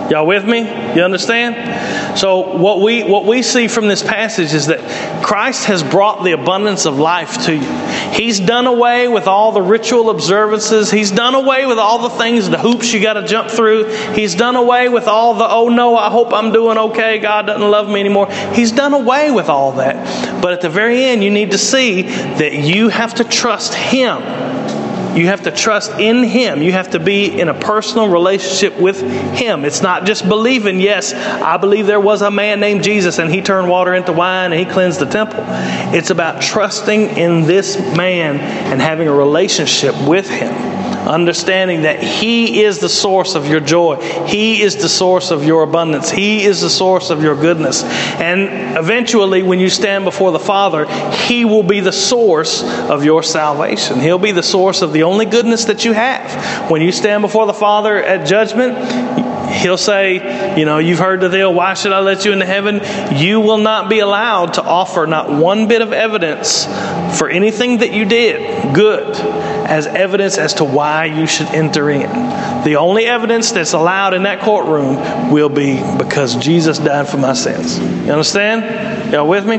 Y'all 0.10 0.28
with 0.28 0.46
me? 0.46 0.60
You 0.60 1.04
understand? 1.04 2.20
So 2.20 2.58
what 2.58 2.82
we 2.82 3.04
what 3.04 3.26
we 3.26 3.42
see 3.42 3.68
from 3.68 3.88
this 3.88 4.04
passage 4.04 4.54
is 4.54 4.68
that 4.68 5.24
Christ 5.24 5.66
has 5.66 5.82
brought 5.82 6.24
the 6.24 6.34
abundance 6.34 6.86
of 6.86 7.00
life 7.00 7.46
to 7.46 7.56
you. 7.56 8.14
He's 8.14 8.40
done 8.40 8.68
away 8.68 9.08
with 9.08 9.28
all 9.28 9.54
the 9.54 9.62
ritual 9.62 10.10
observances. 10.10 10.92
He's 10.92 11.10
done 11.10 11.36
away 11.36 11.66
with 11.66 11.80
all 11.80 12.00
the 12.00 12.10
things, 12.10 12.50
the 12.50 12.60
hoops 12.60 12.94
you 12.94 13.02
got 13.02 13.14
to 13.14 13.26
jump 13.26 13.50
through. 13.50 13.86
He's 14.14 14.36
done 14.36 14.56
away 14.56 14.90
with 14.90 15.08
all 15.08 15.34
the 15.36 15.48
oh 15.48 15.70
no, 15.70 15.96
I 15.98 16.10
hope 16.10 16.34
I'm 16.34 16.52
doing 16.52 16.78
okay. 16.78 17.20
God 17.20 17.48
doesn't 17.48 17.72
love 17.72 17.88
me 17.88 18.00
anymore. 18.00 18.30
He's 18.54 18.72
done 18.72 18.94
away 18.94 19.32
with 19.32 19.50
all 19.50 19.72
that. 19.74 20.42
But 20.42 20.54
at 20.54 20.62
the 20.62 20.70
very 20.70 21.04
end, 21.06 21.24
you 21.24 21.32
need 21.32 21.52
to 21.52 21.58
see 21.58 22.04
that 22.04 22.54
you 22.54 22.90
have 22.90 23.16
to 23.16 23.24
trust 23.24 23.74
Him 23.74 24.22
You 25.16 25.28
have 25.28 25.44
to 25.44 25.52
trust 25.52 25.92
in 26.00 26.24
Him. 26.24 26.62
You 26.62 26.72
have 26.72 26.92
to 26.92 27.00
be 27.00 27.40
in 27.40 27.50
a 27.50 27.54
personal 27.54 28.10
relationship 28.10 28.80
with 28.80 29.02
Him. 29.02 29.66
It's 29.66 29.82
not 29.82 30.06
just 30.06 30.28
believing, 30.28 30.80
yes, 30.80 31.14
I 31.14 31.58
believe 31.58 31.86
there 31.86 32.00
was 32.00 32.22
a 32.22 32.32
man 32.32 32.60
named 32.60 32.84
Jesus 32.84 33.20
and 33.20 33.30
he 33.30 33.42
turned 33.42 33.70
water 33.70 33.94
into 33.94 34.14
wine 34.14 34.52
and 34.52 34.60
he 34.60 34.72
cleansed 34.72 35.00
the 35.00 35.06
temple. 35.06 35.44
It's 35.94 36.10
about 36.10 36.42
trusting 36.42 37.18
in 37.18 37.44
this 37.44 37.78
man 37.96 38.40
and 38.40 38.82
having 38.82 39.08
a 39.08 39.14
relationship 39.14 39.96
with 40.08 40.30
Him 40.30 40.63
understanding 41.08 41.84
that 41.84 42.02
He 42.02 42.64
is 42.64 42.80
the 42.80 42.90
source 42.90 43.36
of 43.36 43.48
your 43.48 43.60
joy. 43.60 43.96
He 44.26 44.62
is 44.62 44.78
the 44.78 44.90
source 44.90 45.32
of 45.32 45.44
your 45.44 45.64
abundance. 45.64 46.10
He 46.10 46.44
is 46.44 46.62
the 46.62 46.70
source 46.70 47.10
of 47.10 47.24
your 47.24 47.36
goodness. 47.36 47.84
And 47.84 48.78
eventually, 48.78 49.44
when 49.44 49.60
you 49.60 49.70
stand 49.70 50.06
before 50.06 50.32
the 50.32 50.40
Father, 50.40 50.86
He 51.12 51.46
will 51.46 51.64
be 51.64 51.80
the 51.80 51.92
source 51.92 52.64
of 52.64 53.04
your 53.04 53.24
salvation. 53.24 54.00
He'll 54.00 54.18
be 54.18 54.32
the 54.32 54.44
source 54.44 54.82
of 54.82 54.94
the 54.94 55.04
only 55.04 55.26
goodness 55.26 55.66
that 55.66 55.86
you 55.86 55.94
have. 55.94 56.70
When 56.70 56.82
you 56.82 56.92
stand 56.92 57.22
before 57.22 57.46
the 57.46 57.54
Father 57.54 58.02
at 58.02 58.28
judgment, 58.28 58.78
He'll 59.54 59.78
say, 59.78 60.58
You 60.58 60.66
know, 60.66 60.80
you've 60.80 61.00
heard 61.00 61.22
the 61.22 61.30
deal, 61.30 61.54
why 61.54 61.76
should 61.76 61.94
I 61.94 62.00
let 62.00 62.26
you 62.26 62.32
into 62.32 62.46
heaven? 62.46 62.82
You 63.16 63.40
will 63.40 63.60
not 63.60 63.90
be 63.90 64.00
allowed 64.00 64.56
to 64.56 64.64
offer 64.64 65.06
not 65.06 65.32
one 65.32 65.68
bit 65.68 65.82
of 65.82 65.94
evidence 65.94 66.66
for 67.18 67.30
anything 67.30 67.78
that 67.78 67.94
you 67.94 68.06
did 68.06 68.74
good 68.74 69.16
as 69.66 69.88
evidence 69.88 70.38
as 70.38 70.56
to 70.56 70.66
why 70.66 71.06
you 71.06 71.28
should 71.28 71.48
enter 71.48 71.90
in. 71.90 72.10
The 72.64 72.76
only 72.78 73.06
evidence 73.06 73.52
that's 73.52 73.74
allowed 73.74 74.14
in 74.14 74.24
that 74.24 74.42
courtroom 74.42 75.32
will 75.32 75.50
be 75.50 75.82
because 75.98 76.36
Jesus 76.36 76.80
died 76.80 77.08
for 77.08 77.18
my 77.18 77.34
sins. 77.34 77.80
You 77.80 78.12
understand? 78.12 79.14
Y'all 79.14 79.28
with 79.28 79.46
me? 79.46 79.58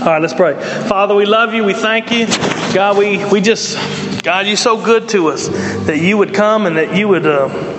All 0.00 0.12
right, 0.12 0.22
let's 0.22 0.34
pray. 0.34 0.54
Father, 0.88 1.14
we 1.14 1.26
love 1.26 1.54
you. 1.54 1.64
We 1.64 1.74
thank 1.74 2.10
you. 2.12 2.26
God, 2.74 2.98
we, 2.98 3.24
we 3.30 3.40
just, 3.40 4.22
God, 4.22 4.46
you're 4.46 4.56
so 4.56 4.82
good 4.82 5.08
to 5.10 5.28
us 5.28 5.48
that 5.86 5.98
you 5.98 6.18
would 6.18 6.34
come 6.34 6.66
and 6.66 6.76
that 6.76 6.94
you 6.94 7.08
would. 7.08 7.26
Uh, 7.26 7.76